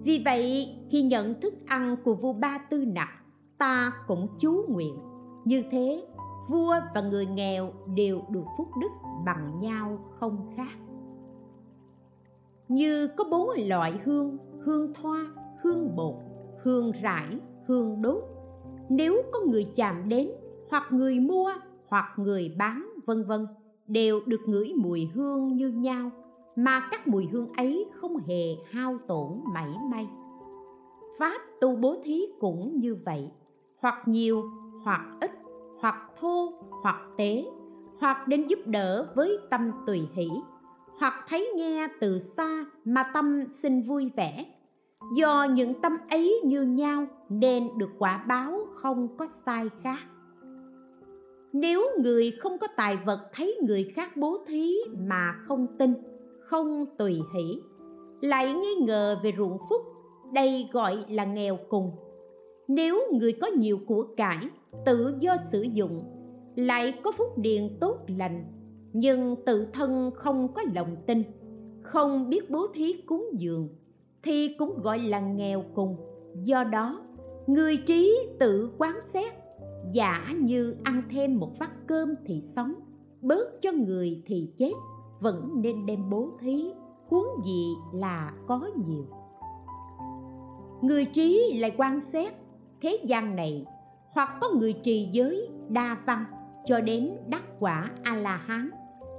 Vì 0.02 0.22
vậy, 0.24 0.68
khi 0.90 1.02
nhận 1.02 1.40
thức 1.40 1.54
ăn 1.66 1.96
của 2.04 2.14
vua 2.14 2.32
ba 2.32 2.58
tư 2.70 2.84
nặc, 2.84 3.08
ta 3.58 3.92
cũng 4.06 4.26
chú 4.38 4.64
nguyện 4.68 4.94
như 5.44 5.62
thế, 5.70 6.06
vua 6.48 6.74
và 6.94 7.00
người 7.00 7.26
nghèo 7.26 7.72
đều 7.94 8.22
được 8.28 8.44
phúc 8.58 8.68
đức 8.80 8.90
bằng 9.24 9.60
nhau 9.60 9.98
không 10.18 10.52
khác. 10.56 10.78
Như 12.68 13.08
có 13.16 13.24
bốn 13.30 13.48
loại 13.68 14.00
hương 14.04 14.38
hương 14.64 14.94
thoa, 14.94 15.26
hương 15.62 15.96
bột, 15.96 16.14
hương 16.62 16.92
rải, 17.02 17.38
hương 17.66 18.02
đốt. 18.02 18.24
Nếu 18.88 19.22
có 19.32 19.40
người 19.40 19.72
chạm 19.76 20.08
đến, 20.08 20.30
hoặc 20.70 20.92
người 20.92 21.20
mua, 21.20 21.52
hoặc 21.88 22.04
người 22.16 22.54
bán, 22.58 22.90
vân 23.06 23.24
vân, 23.24 23.46
đều 23.86 24.20
được 24.26 24.40
ngửi 24.46 24.72
mùi 24.76 25.10
hương 25.14 25.56
như 25.56 25.68
nhau, 25.68 26.10
mà 26.56 26.88
các 26.90 27.08
mùi 27.08 27.26
hương 27.26 27.52
ấy 27.52 27.86
không 27.94 28.16
hề 28.16 28.56
hao 28.70 28.98
tổn 29.06 29.40
mảy 29.54 29.70
may. 29.90 30.08
Pháp 31.18 31.40
tu 31.60 31.76
bố 31.76 31.96
thí 32.04 32.26
cũng 32.40 32.80
như 32.80 32.96
vậy, 33.04 33.30
hoặc 33.78 34.08
nhiều 34.08 34.42
hoặc 34.84 35.00
ít, 35.20 35.30
hoặc 35.80 35.96
thô, 36.20 36.52
hoặc 36.82 36.96
tế, 37.16 37.44
hoặc 38.00 38.28
đến 38.28 38.46
giúp 38.46 38.58
đỡ 38.66 39.12
với 39.14 39.38
tâm 39.50 39.72
tùy 39.86 40.08
hỷ, 40.14 40.28
hoặc 40.98 41.14
thấy 41.28 41.52
nghe 41.56 41.88
từ 42.00 42.18
xa 42.18 42.64
mà 42.84 43.10
tâm 43.14 43.44
xin 43.62 43.82
vui 43.82 44.10
vẻ. 44.16 44.44
Do 45.16 45.44
những 45.44 45.80
tâm 45.80 45.96
ấy 46.10 46.40
như 46.44 46.62
nhau 46.62 47.06
nên 47.28 47.68
được 47.78 47.90
quả 47.98 48.24
báo 48.28 48.58
không 48.74 49.08
có 49.16 49.26
sai 49.46 49.70
khác. 49.82 49.98
Nếu 51.52 51.82
người 51.98 52.30
không 52.40 52.58
có 52.58 52.66
tài 52.76 52.96
vật 52.96 53.20
thấy 53.32 53.58
người 53.62 53.92
khác 53.94 54.16
bố 54.16 54.44
thí 54.46 54.76
mà 55.08 55.34
không 55.46 55.66
tin, 55.78 55.94
không 56.40 56.86
tùy 56.98 57.20
hỷ, 57.34 57.62
lại 58.20 58.54
nghi 58.54 58.74
ngờ 58.74 59.20
về 59.22 59.32
ruộng 59.38 59.58
phúc, 59.70 59.82
đây 60.32 60.68
gọi 60.72 61.04
là 61.08 61.24
nghèo 61.24 61.58
cùng 61.68 61.90
nếu 62.74 63.00
người 63.12 63.32
có 63.40 63.46
nhiều 63.46 63.78
của 63.86 64.06
cải, 64.16 64.48
tự 64.84 65.14
do 65.20 65.36
sử 65.52 65.62
dụng, 65.62 66.04
lại 66.56 66.94
có 67.02 67.12
phúc 67.12 67.38
điền 67.38 67.62
tốt 67.80 67.98
lành, 68.06 68.44
nhưng 68.92 69.36
tự 69.46 69.66
thân 69.72 70.10
không 70.14 70.52
có 70.54 70.62
lòng 70.74 70.96
tin, 71.06 71.22
không 71.82 72.30
biết 72.30 72.50
bố 72.50 72.66
thí 72.74 72.92
cúng 73.06 73.28
dường, 73.32 73.68
thì 74.22 74.54
cũng 74.58 74.80
gọi 74.82 74.98
là 74.98 75.20
nghèo 75.20 75.64
cùng. 75.74 75.96
Do 76.44 76.64
đó, 76.64 77.00
người 77.46 77.76
trí 77.76 78.18
tự 78.38 78.70
quán 78.78 78.98
xét, 79.12 79.32
giả 79.92 80.34
như 80.40 80.76
ăn 80.82 81.02
thêm 81.10 81.38
một 81.38 81.58
vắt 81.58 81.70
cơm 81.86 82.14
thì 82.24 82.40
sống, 82.56 82.74
bớt 83.20 83.62
cho 83.62 83.72
người 83.72 84.22
thì 84.26 84.52
chết, 84.58 84.72
vẫn 85.20 85.50
nên 85.54 85.86
đem 85.86 86.10
bố 86.10 86.30
thí, 86.40 86.70
huống 87.08 87.44
gì 87.44 87.74
là 87.94 88.32
có 88.46 88.70
nhiều. 88.86 89.04
Người 90.82 91.04
trí 91.04 91.58
lại 91.60 91.74
quan 91.76 92.00
xét 92.00 92.39
thế 92.82 92.98
gian 93.04 93.36
này, 93.36 93.64
hoặc 94.10 94.30
có 94.40 94.50
người 94.50 94.72
trì 94.72 95.08
giới 95.12 95.48
đa 95.68 95.96
văn 96.06 96.24
cho 96.66 96.80
đến 96.80 97.10
đắc 97.28 97.42
quả 97.58 97.90
a 98.02 98.16
la 98.16 98.36
hán 98.36 98.70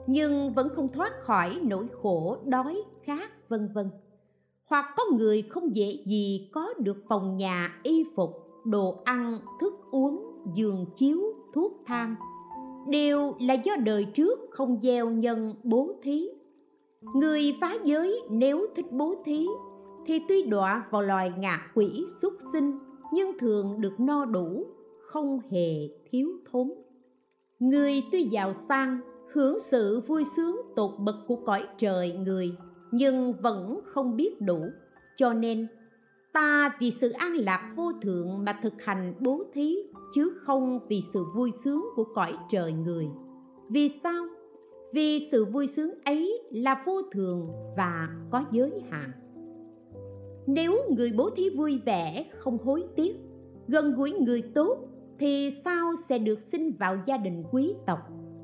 nhưng 0.07 0.53
vẫn 0.53 0.69
không 0.75 0.87
thoát 0.87 1.11
khỏi 1.21 1.59
nỗi 1.63 1.87
khổ, 2.01 2.37
đói, 2.45 2.83
khát, 3.03 3.49
vân 3.49 3.69
vân. 3.73 3.89
Hoặc 4.65 4.85
có 4.97 5.03
người 5.17 5.41
không 5.41 5.75
dễ 5.75 6.03
gì 6.05 6.49
có 6.53 6.73
được 6.79 6.97
phòng 7.09 7.37
nhà, 7.37 7.79
y 7.83 8.05
phục, 8.15 8.29
đồ 8.65 9.01
ăn, 9.05 9.39
thức 9.61 9.73
uống, 9.91 10.43
giường 10.53 10.85
chiếu, 10.95 11.21
thuốc 11.53 11.83
thang. 11.85 12.15
Đều 12.87 13.35
là 13.39 13.53
do 13.53 13.75
đời 13.75 14.05
trước 14.05 14.39
không 14.51 14.79
gieo 14.81 15.09
nhân 15.09 15.55
bố 15.63 15.89
thí. 16.03 16.29
Người 17.15 17.57
phá 17.61 17.73
giới 17.83 18.21
nếu 18.29 18.65
thích 18.75 18.91
bố 18.91 19.15
thí, 19.25 19.47
thì 20.05 20.21
tuy 20.27 20.43
đọa 20.43 20.85
vào 20.91 21.01
loài 21.01 21.31
ngạ 21.37 21.71
quỷ 21.75 22.05
xuất 22.21 22.33
sinh 22.53 22.79
nhưng 23.13 23.37
thường 23.39 23.81
được 23.81 23.99
no 23.99 24.25
đủ, 24.25 24.65
không 25.01 25.39
hề 25.51 25.73
thiếu 26.11 26.29
thốn. 26.51 26.71
Người 27.59 28.03
tuy 28.11 28.23
giàu 28.23 28.53
sang, 28.69 28.99
hưởng 29.33 29.57
sự 29.71 29.99
vui 30.07 30.23
sướng 30.35 30.61
tột 30.75 30.91
bậc 30.99 31.15
của 31.27 31.35
cõi 31.35 31.67
trời 31.77 32.11
người, 32.11 32.55
nhưng 32.91 33.33
vẫn 33.41 33.79
không 33.85 34.15
biết 34.15 34.41
đủ. 34.41 34.65
Cho 35.17 35.33
nên, 35.33 35.67
ta 36.33 36.77
vì 36.79 36.91
sự 37.01 37.09
an 37.09 37.33
lạc 37.35 37.73
vô 37.75 37.91
thượng 38.01 38.45
mà 38.45 38.59
thực 38.63 38.73
hành 38.81 39.13
bố 39.19 39.43
thí, 39.53 39.77
chứ 40.15 40.33
không 40.41 40.79
vì 40.87 41.01
sự 41.13 41.23
vui 41.35 41.51
sướng 41.63 41.85
của 41.95 42.05
cõi 42.15 42.33
trời 42.49 42.73
người. 42.73 43.07
Vì 43.69 43.99
sao? 44.03 44.25
Vì 44.93 45.29
sự 45.31 45.45
vui 45.45 45.67
sướng 45.67 45.91
ấy 46.05 46.43
là 46.51 46.83
vô 46.85 47.01
thường 47.11 47.49
và 47.77 48.09
có 48.31 48.43
giới 48.51 48.71
hạn 48.89 49.11
nếu 50.47 50.73
người 50.89 51.11
bố 51.17 51.29
thí 51.29 51.49
vui 51.49 51.81
vẻ, 51.85 52.25
không 52.37 52.57
hối 52.57 52.83
tiếc, 52.95 53.15
gần 53.67 53.95
gũi 53.95 54.11
người 54.11 54.41
tốt, 54.55 54.77
thì 55.19 55.61
sao 55.65 55.93
sẽ 56.09 56.17
được 56.17 56.39
sinh 56.51 56.73
vào 56.79 56.97
gia 57.05 57.17
đình 57.17 57.43
quý 57.51 57.73
tộc, 57.85 57.99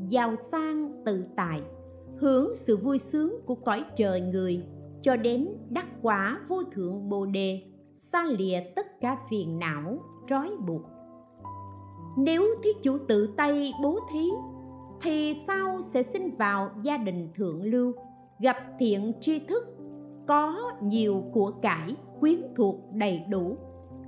giàu 0.10 0.36
sang, 0.52 0.92
tự 1.06 1.24
tại, 1.36 1.62
hưởng 2.18 2.54
sự 2.56 2.78
vui 2.78 3.00
sướng 3.00 3.36
của 3.46 3.56
cõi 3.56 3.84
trời 3.96 4.22
người, 4.22 4.64
cho 5.02 5.16
đến 5.16 5.48
đắc 5.70 5.86
quả 6.02 6.40
vô 6.48 6.64
thượng 6.64 7.10
bồ 7.10 7.26
đề, 7.26 7.62
xa 8.14 8.26
lìa 8.38 8.60
tất 8.76 9.02
cả 9.02 9.18
phiền 9.30 9.60
não, 9.60 10.00
trói 10.30 10.50
buộc. 10.68 10.82
Nếu 12.18 12.44
thí 12.64 12.70
chủ 12.84 12.98
tự 13.08 13.30
tay 13.38 13.72
bố 13.84 14.00
thí, 14.14 14.30
thì 15.02 15.36
sao 15.48 15.80
sẽ 15.94 16.04
sinh 16.04 16.36
vào 16.36 16.70
gia 16.84 16.98
đình 16.98 17.30
thượng 17.36 17.64
lưu, 17.64 17.94
gặp 18.40 18.58
thiện 18.80 19.14
tri 19.22 19.40
thức 19.40 19.77
có 20.28 20.72
nhiều 20.82 21.24
của 21.34 21.52
cải 21.62 21.96
quyến 22.20 22.42
thuộc 22.56 22.76
đầy 22.94 23.24
đủ. 23.30 23.58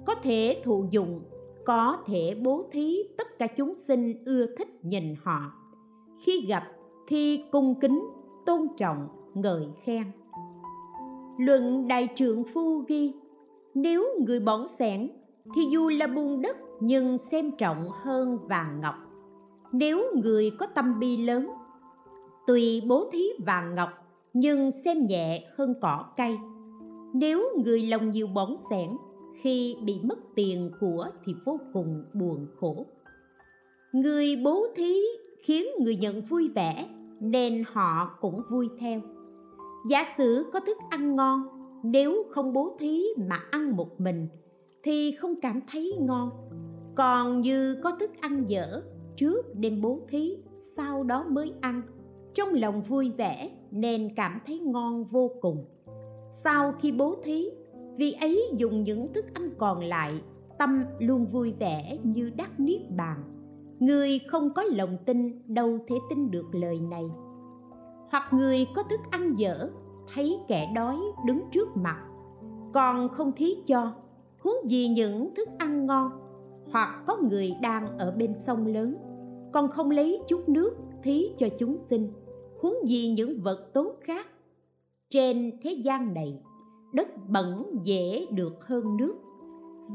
Có 0.05 0.15
thể 0.15 0.61
thụ 0.63 0.85
dụng, 0.91 1.21
có 1.65 1.97
thể 2.07 2.37
bố 2.43 2.65
thí 2.71 2.97
tất 3.17 3.39
cả 3.39 3.47
chúng 3.47 3.73
sinh 3.73 4.23
ưa 4.25 4.45
thích 4.57 4.85
nhìn 4.85 5.15
họ. 5.23 5.51
Khi 6.19 6.45
gặp 6.47 6.63
thì 7.07 7.43
cung 7.51 7.75
kính, 7.79 8.09
tôn 8.45 8.67
trọng, 8.77 9.07
ngợi 9.33 9.67
khen. 9.83 10.03
Luận 11.37 11.87
đại 11.87 12.07
trượng 12.15 12.43
phu 12.53 12.83
ghi, 12.87 13.13
nếu 13.73 14.05
người 14.27 14.39
bỏng 14.39 14.67
sẻn 14.79 15.09
thì 15.55 15.61
dù 15.71 15.89
là 15.89 16.07
bùn 16.07 16.41
đất 16.41 16.57
nhưng 16.79 17.17
xem 17.17 17.51
trọng 17.51 17.89
hơn 17.89 18.37
vàng 18.47 18.81
ngọc. 18.81 18.95
Nếu 19.71 20.03
người 20.15 20.51
có 20.59 20.65
tâm 20.65 20.99
bi 20.99 21.17
lớn, 21.17 21.49
tùy 22.47 22.81
bố 22.87 23.09
thí 23.11 23.25
vàng 23.45 23.75
ngọc 23.75 24.09
nhưng 24.34 24.72
xem 24.72 25.06
nhẹ 25.06 25.47
hơn 25.56 25.73
cỏ 25.81 26.06
cây. 26.18 26.38
Nếu 27.14 27.43
người 27.64 27.81
lòng 27.81 28.11
nhiều 28.11 28.27
bỏng 28.27 28.56
sẻn 28.69 28.89
khi 29.41 29.76
bị 29.85 29.99
mất 30.03 30.19
tiền 30.35 30.72
của 30.80 31.07
thì 31.26 31.34
vô 31.45 31.60
cùng 31.73 32.03
buồn 32.14 32.47
khổ. 32.60 32.85
Người 33.91 34.35
bố 34.43 34.68
thí 34.76 34.95
khiến 35.43 35.65
người 35.80 35.95
nhận 35.95 36.22
vui 36.22 36.49
vẻ, 36.56 36.89
nên 37.19 37.64
họ 37.68 38.18
cũng 38.22 38.41
vui 38.49 38.69
theo. 38.80 39.01
Giả 39.89 40.06
sử 40.18 40.45
có 40.53 40.60
thức 40.60 40.77
ăn 40.89 41.15
ngon, 41.15 41.43
nếu 41.84 42.23
không 42.30 42.53
bố 42.53 42.77
thí 42.80 43.03
mà 43.30 43.39
ăn 43.51 43.76
một 43.76 44.01
mình, 44.01 44.27
thì 44.84 45.11
không 45.11 45.41
cảm 45.41 45.60
thấy 45.72 45.93
ngon. 45.99 46.30
Còn 46.95 47.41
như 47.41 47.76
có 47.84 47.91
thức 47.99 48.11
ăn 48.22 48.43
dở, 48.47 48.81
trước 49.15 49.56
đêm 49.56 49.81
bố 49.81 49.99
thí, 50.10 50.38
sau 50.77 51.03
đó 51.03 51.26
mới 51.30 51.53
ăn. 51.61 51.81
Trong 52.34 52.53
lòng 52.53 52.81
vui 52.81 53.11
vẻ 53.18 53.51
nên 53.71 54.15
cảm 54.15 54.39
thấy 54.47 54.59
ngon 54.59 55.03
vô 55.03 55.31
cùng. 55.41 55.65
Sau 56.43 56.73
khi 56.81 56.91
bố 56.91 57.15
thí 57.23 57.49
vì 57.97 58.11
ấy 58.11 58.43
dùng 58.57 58.83
những 58.83 59.13
thức 59.13 59.25
ăn 59.33 59.49
còn 59.57 59.83
lại, 59.83 60.21
tâm 60.57 60.83
luôn 60.99 61.25
vui 61.25 61.53
vẻ 61.59 61.97
như 62.03 62.31
đắc 62.35 62.59
niết 62.59 62.81
bàn. 62.97 63.23
Người 63.79 64.19
không 64.27 64.49
có 64.53 64.63
lòng 64.63 64.97
tin, 65.05 65.41
đâu 65.47 65.77
thể 65.87 65.95
tin 66.09 66.31
được 66.31 66.45
lời 66.51 66.79
này. 66.79 67.05
Hoặc 68.11 68.23
người 68.33 68.67
có 68.75 68.83
thức 68.83 68.99
ăn 69.11 69.35
dở, 69.37 69.69
thấy 70.13 70.39
kẻ 70.47 70.71
đói 70.75 70.97
đứng 71.25 71.41
trước 71.51 71.77
mặt, 71.77 72.05
còn 72.73 73.09
không 73.09 73.31
thí 73.35 73.55
cho, 73.67 73.93
huống 74.39 74.69
gì 74.69 74.87
những 74.87 75.35
thức 75.35 75.49
ăn 75.57 75.85
ngon. 75.85 76.11
Hoặc 76.71 77.03
có 77.07 77.17
người 77.29 77.51
đang 77.61 77.97
ở 77.97 78.11
bên 78.11 78.33
sông 78.37 78.65
lớn, 78.65 78.95
còn 79.53 79.67
không 79.67 79.91
lấy 79.91 80.21
chút 80.27 80.49
nước 80.49 80.77
thí 81.03 81.31
cho 81.37 81.47
chúng 81.59 81.77
sinh 81.89 82.11
huống 82.60 82.88
gì 82.88 83.14
những 83.18 83.41
vật 83.41 83.72
tốt 83.73 83.95
khác. 84.02 84.27
Trên 85.10 85.52
thế 85.64 85.72
gian 85.72 86.14
này, 86.14 86.41
đất 86.94 87.07
bẩn 87.30 87.80
dễ 87.84 88.26
được 88.31 88.65
hơn 88.65 88.98
nước. 88.98 89.15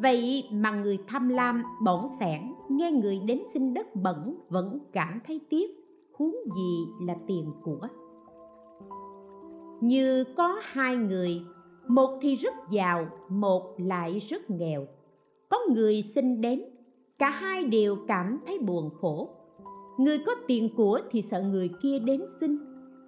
Vậy 0.02 0.44
mà 0.52 0.70
người 0.70 0.98
tham 1.06 1.28
lam 1.28 1.62
bỏng 1.84 2.08
sẻn, 2.20 2.40
nghe 2.68 2.92
người 2.92 3.18
đến 3.18 3.42
xin 3.54 3.74
đất 3.74 3.94
bẩn 3.94 4.38
vẫn 4.48 4.78
cảm 4.92 5.20
thấy 5.26 5.40
tiếc, 5.48 5.70
huống 6.12 6.34
gì 6.56 6.86
là 7.06 7.16
tiền 7.26 7.52
của. 7.62 7.88
Như 9.80 10.24
có 10.36 10.60
hai 10.62 10.96
người, 10.96 11.42
một 11.88 12.18
thì 12.22 12.36
rất 12.36 12.54
giàu, 12.70 13.06
một 13.28 13.74
lại 13.78 14.18
rất 14.18 14.50
nghèo. 14.50 14.86
Có 15.48 15.58
người 15.74 16.02
xin 16.14 16.40
đến, 16.40 16.64
cả 17.18 17.30
hai 17.30 17.64
đều 17.64 17.96
cảm 18.08 18.38
thấy 18.46 18.58
buồn 18.58 18.90
khổ 19.00 19.28
người 19.98 20.18
có 20.26 20.32
tiền 20.46 20.68
của 20.76 21.00
thì 21.10 21.22
sợ 21.22 21.42
người 21.42 21.70
kia 21.82 21.98
đến 21.98 22.20
xin. 22.40 22.58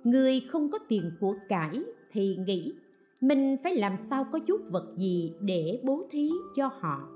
Người 0.05 0.41
không 0.49 0.71
có 0.71 0.79
tiền 0.89 1.11
của 1.21 1.35
cải 1.49 1.81
thì 2.13 2.37
nghĩ, 2.47 2.75
mình 3.21 3.57
phải 3.65 3.75
làm 3.77 3.97
sao 4.11 4.27
có 4.33 4.39
chút 4.39 4.61
vật 4.71 4.95
gì 4.97 5.35
để 5.41 5.81
bố 5.85 6.03
thí 6.11 6.31
cho 6.57 6.71
họ. 6.81 7.09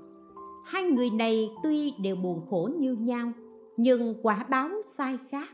Hai 0.65 0.83
người 0.83 1.09
này 1.09 1.49
tuy 1.63 1.93
đều 2.03 2.15
buồn 2.15 2.41
khổ 2.49 2.69
như 2.79 2.95
nhau, 2.95 3.31
nhưng 3.77 4.15
quả 4.21 4.45
báo 4.49 4.69
sai 4.97 5.17
khác. 5.29 5.49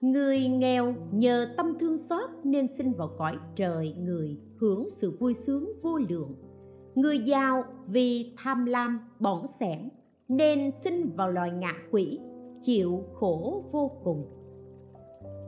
Người 0.00 0.48
nghèo 0.48 0.94
nhờ 1.12 1.54
tâm 1.56 1.78
thương 1.80 1.98
xót 1.98 2.30
nên 2.44 2.66
sinh 2.78 2.92
vào 2.92 3.10
cõi 3.18 3.36
trời 3.56 3.94
người 3.98 4.36
hưởng 4.60 4.88
sự 4.90 5.16
vui 5.20 5.34
sướng 5.34 5.72
vô 5.82 5.98
lượng. 6.08 6.34
Người 6.94 7.18
giàu 7.18 7.64
vì 7.86 8.32
tham 8.36 8.64
lam 8.64 9.00
bỏng 9.20 9.46
sẻn 9.60 9.88
nên 10.28 10.70
sinh 10.84 11.10
vào 11.16 11.30
loài 11.30 11.50
ngạ 11.50 11.74
quỷ 11.90 12.18
chịu 12.62 13.04
khổ 13.14 13.64
vô 13.72 13.90
cùng. 14.04 14.26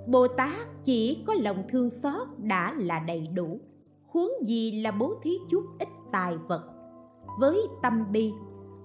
Bồ 0.08 0.28
tát 0.28 0.84
chỉ 0.84 1.24
có 1.26 1.34
lòng 1.34 1.62
thương 1.68 1.90
xót 1.90 2.28
đã 2.38 2.74
là 2.78 2.98
đầy 2.98 3.26
đủ 3.26 3.60
huống 4.08 4.30
gì 4.42 4.82
là 4.82 4.90
bố 4.90 5.14
thí 5.22 5.38
chút 5.50 5.64
ít 5.78 5.88
tài 6.12 6.36
vật. 6.48 6.64
Với 7.38 7.60
tâm 7.82 8.12
bi 8.12 8.32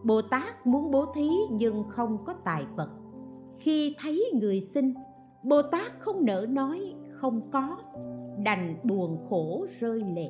bồ 0.04 0.22
tát 0.22 0.68
muốn 0.68 0.92
bố 0.92 1.06
thí 1.16 1.30
nhưng 1.52 1.84
không 1.90 2.18
có 2.26 2.34
tài 2.46 2.66
vật. 2.76 2.90
Khi 3.60 3.96
thấy 4.00 4.32
người 4.34 4.62
sinh, 4.74 4.94
bồ 5.44 5.62
tát 5.62 5.92
không 6.00 6.26
nỡ 6.26 6.46
nói 6.50 6.94
không 7.12 7.52
có 7.52 7.78
đành 8.44 8.76
buồn 8.84 9.26
khổ 9.30 9.66
rơi 9.80 10.00
lệ. 10.16 10.30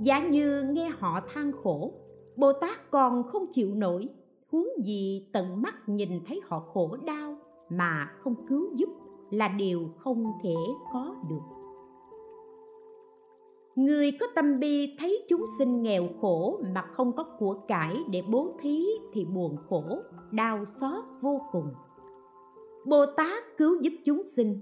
Giả 0.00 0.28
như 0.28 0.62
nghe 0.72 0.88
họ 0.88 1.20
than 1.34 1.52
khổ 1.62 1.92
bồ 2.36 2.52
tát 2.52 2.90
còn 2.90 3.22
không 3.22 3.46
chịu 3.52 3.74
nổi 3.74 4.08
huống 4.50 4.68
gì 4.84 5.28
tận 5.32 5.62
mắt 5.62 5.88
nhìn 5.88 6.20
thấy 6.26 6.40
họ 6.44 6.60
khổ 6.60 6.96
đau 7.06 7.36
mà 7.70 8.12
không 8.18 8.34
cứu 8.48 8.74
giúp 8.76 8.88
là 9.30 9.48
điều 9.48 9.88
không 9.98 10.24
thể 10.42 10.54
có 10.92 11.16
được. 11.28 11.60
Người 13.76 14.10
có 14.20 14.26
tâm 14.34 14.60
bi 14.60 14.96
thấy 14.98 15.26
chúng 15.28 15.44
sinh 15.58 15.82
nghèo 15.82 16.08
khổ 16.20 16.60
mà 16.74 16.82
không 16.82 17.12
có 17.16 17.24
của 17.38 17.54
cải 17.68 17.96
để 18.10 18.22
bố 18.30 18.54
thí 18.60 18.86
thì 19.12 19.24
buồn 19.24 19.56
khổ, 19.68 19.98
đau 20.30 20.64
xót 20.80 21.04
vô 21.20 21.40
cùng. 21.52 21.68
Bồ 22.86 23.06
tát 23.16 23.44
cứu 23.58 23.80
giúp 23.82 23.92
chúng 24.04 24.22
sinh, 24.36 24.60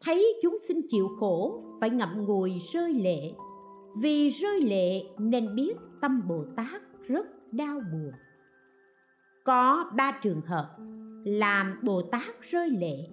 thấy 0.00 0.40
chúng 0.42 0.56
sinh 0.68 0.80
chịu 0.88 1.08
khổ 1.20 1.62
phải 1.80 1.90
ngậm 1.90 2.24
ngùi 2.26 2.52
rơi 2.72 2.94
lệ. 2.94 3.32
Vì 3.96 4.30
rơi 4.30 4.60
lệ 4.60 5.04
nên 5.18 5.54
biết 5.54 5.74
tâm 6.00 6.22
bồ 6.28 6.44
tát 6.56 6.82
rất 7.06 7.26
đau 7.52 7.80
buồn 7.92 8.12
có 9.44 9.84
ba 9.96 10.18
trường 10.22 10.40
hợp 10.40 10.76
làm 11.24 11.80
bồ 11.82 12.02
tát 12.02 12.40
rơi 12.40 12.70
lệ. 12.70 13.08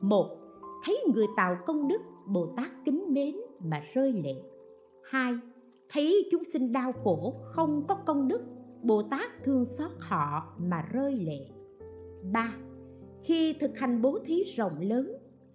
Một, 0.00 0.38
thấy 0.84 1.04
người 1.14 1.26
tạo 1.36 1.56
công 1.66 1.88
đức 1.88 2.02
bồ 2.26 2.46
tát 2.56 2.70
kính 2.84 3.04
mến 3.08 3.34
mà 3.60 3.82
rơi 3.94 4.12
lệ. 4.12 4.34
Hai, 5.10 5.34
thấy 5.88 6.28
chúng 6.30 6.42
sinh 6.52 6.72
đau 6.72 6.92
khổ 6.92 7.34
không 7.44 7.84
có 7.88 7.94
công 7.94 8.28
đức, 8.28 8.42
bồ 8.82 9.02
tát 9.02 9.44
thương 9.44 9.66
xót 9.78 9.90
họ 9.98 10.54
mà 10.58 10.88
rơi 10.92 11.16
lệ. 11.16 11.48
Ba, 12.32 12.54
khi 13.22 13.52
thực 13.60 13.78
hành 13.78 14.02
bố 14.02 14.18
thí 14.24 14.44
rộng 14.56 14.80
lớn, 14.80 15.12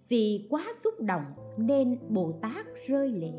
vì 0.08 0.46
quá 0.50 0.64
xúc 0.84 0.94
động 1.00 1.24
nên 1.58 1.98
bồ 2.08 2.32
tát 2.42 2.66
rơi 2.86 3.08
lệ 3.08 3.32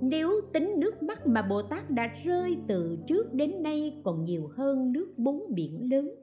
nếu 0.00 0.40
tính 0.52 0.74
nước 0.76 1.02
mắt 1.02 1.26
mà 1.26 1.42
bồ 1.42 1.62
tát 1.62 1.90
đã 1.90 2.10
rơi 2.24 2.58
từ 2.68 2.98
trước 3.06 3.32
đến 3.32 3.62
nay 3.62 4.02
còn 4.04 4.24
nhiều 4.24 4.50
hơn 4.56 4.92
nước 4.92 5.12
bốn 5.16 5.54
biển 5.54 5.90
lớn. 5.90 6.14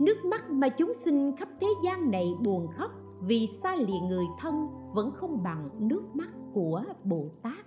Nước 0.00 0.24
mắt 0.24 0.50
mà 0.50 0.68
chúng 0.68 0.92
sinh 1.04 1.36
khắp 1.36 1.48
thế 1.60 1.66
gian 1.84 2.10
này 2.10 2.26
buồn 2.44 2.66
khóc 2.76 2.90
vì 3.22 3.48
xa 3.62 3.76
lìa 3.76 4.08
người 4.08 4.24
thân 4.40 4.68
vẫn 4.94 5.10
không 5.10 5.42
bằng 5.42 5.70
nước 5.78 6.02
mắt 6.14 6.28
của 6.54 6.82
bồ 7.04 7.28
tát. 7.42 7.66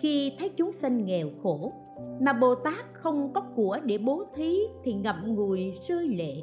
Khi 0.00 0.32
thấy 0.38 0.48
chúng 0.48 0.72
sinh 0.72 1.04
nghèo 1.04 1.28
khổ 1.42 1.72
mà 2.20 2.32
bồ 2.32 2.54
tát 2.54 2.84
không 2.92 3.32
có 3.32 3.40
của 3.56 3.78
để 3.84 3.98
bố 3.98 4.24
thí 4.34 4.58
thì 4.84 4.92
ngậm 4.92 5.34
ngùi 5.34 5.72
rơi 5.88 6.08
lệ. 6.08 6.34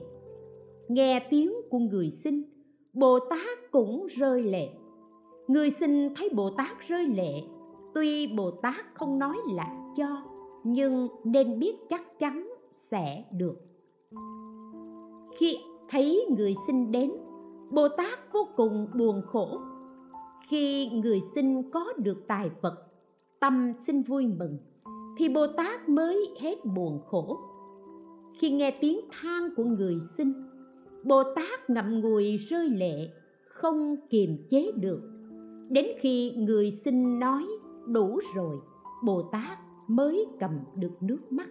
Nghe 0.87 1.27
tiếng 1.29 1.53
của 1.69 1.79
người 1.79 2.11
sinh, 2.23 2.43
bồ 2.93 3.19
tát 3.29 3.71
cũng 3.71 4.07
rơi 4.17 4.43
lệ 4.43 4.69
người 5.49 5.71
sinh 5.71 6.09
thấy 6.15 6.29
bồ 6.35 6.49
tát 6.49 6.87
rơi 6.87 7.07
lệ. 7.07 7.41
Tuy 7.93 8.27
bồ 8.27 8.51
tát 8.51 8.85
không 8.93 9.19
nói 9.19 9.37
là 9.53 9.75
cho, 9.97 10.21
nhưng 10.63 11.07
nên 11.23 11.59
biết 11.59 11.75
chắc 11.89 12.19
chắn 12.19 12.53
sẽ 12.91 13.25
được. 13.31 13.55
Khi 15.39 15.57
thấy 15.89 16.25
người 16.37 16.55
sinh 16.67 16.91
đến, 16.91 17.11
bồ 17.71 17.89
tát 17.89 18.33
vô 18.33 18.47
cùng 18.55 18.87
buồn 18.97 19.21
khổ. 19.27 19.59
Khi 20.49 20.89
người 20.89 21.21
sinh 21.35 21.71
có 21.71 21.93
được 21.97 22.27
tài 22.27 22.49
vật 22.61 22.75
tâm 23.39 23.73
sinh 23.87 24.01
vui 24.01 24.27
mừng, 24.27 24.57
thì 25.17 25.29
bồ 25.29 25.47
tát 25.47 25.89
mới 25.89 26.35
hết 26.39 26.65
buồn 26.65 26.99
khổ. 27.07 27.37
Khi 28.39 28.51
nghe 28.51 28.77
tiếng 28.81 28.99
than 29.11 29.49
của 29.55 29.63
người 29.63 29.97
sinh 30.17 30.33
bồ 31.03 31.23
tát 31.35 31.69
ngậm 31.69 32.01
ngùi 32.01 32.37
rơi 32.37 32.69
lệ, 32.69 33.09
không 33.45 33.95
kiềm 34.09 34.37
chế 34.49 34.71
được 34.75 35.18
đến 35.69 35.85
khi 35.99 36.35
người 36.35 36.71
sinh 36.71 37.19
nói 37.19 37.43
đủ 37.87 38.19
rồi, 38.35 38.57
bồ 39.05 39.21
tát 39.21 39.57
mới 39.87 40.25
cầm 40.39 40.59
được 40.75 40.91
nước 41.01 41.19
mắt. 41.29 41.49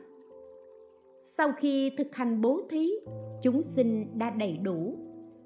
Sau 1.38 1.52
khi 1.58 1.90
thực 1.98 2.14
hành 2.14 2.40
bố 2.40 2.60
thí, 2.70 2.90
chúng 3.42 3.62
sinh 3.62 4.18
đã 4.18 4.30
đầy 4.30 4.56
đủ. 4.56 4.98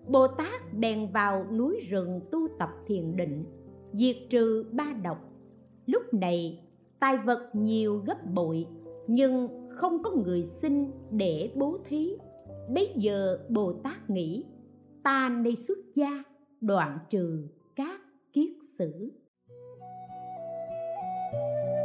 Bồ 0.09 0.27
tát 0.27 0.75
bèn 0.79 1.09
vào 1.13 1.47
núi 1.53 1.81
rừng 1.91 2.21
tu 2.31 2.49
tập 2.59 2.69
thiền 2.87 3.17
định, 3.17 3.45
diệt 3.93 4.17
trừ 4.31 4.65
ba 4.73 4.93
độc. 5.03 5.19
Lúc 5.87 6.15
này, 6.15 6.65
tài 7.01 7.19
vật 7.19 7.51
nhiều 7.53 8.03
gấp 8.07 8.19
bội, 8.35 8.67
nhưng 9.07 9.49
không 9.69 10.03
có 10.03 10.11
người 10.11 10.43
xin 10.63 10.91
để 11.11 11.53
bố 11.57 11.79
thí. 11.89 12.17
Bấy 12.75 12.93
giờ 12.97 13.39
bồ 13.49 13.73
tát 13.73 14.11
nghĩ, 14.11 14.45
ta 15.03 15.29
nay 15.29 15.57
xuất 15.57 15.79
gia, 15.95 16.23
đoạn 16.61 16.99
trừ 17.11 17.49
các 17.77 18.01
kiết 18.33 18.62
sử 18.79 19.11
thank 21.33 21.73
you 21.73 21.82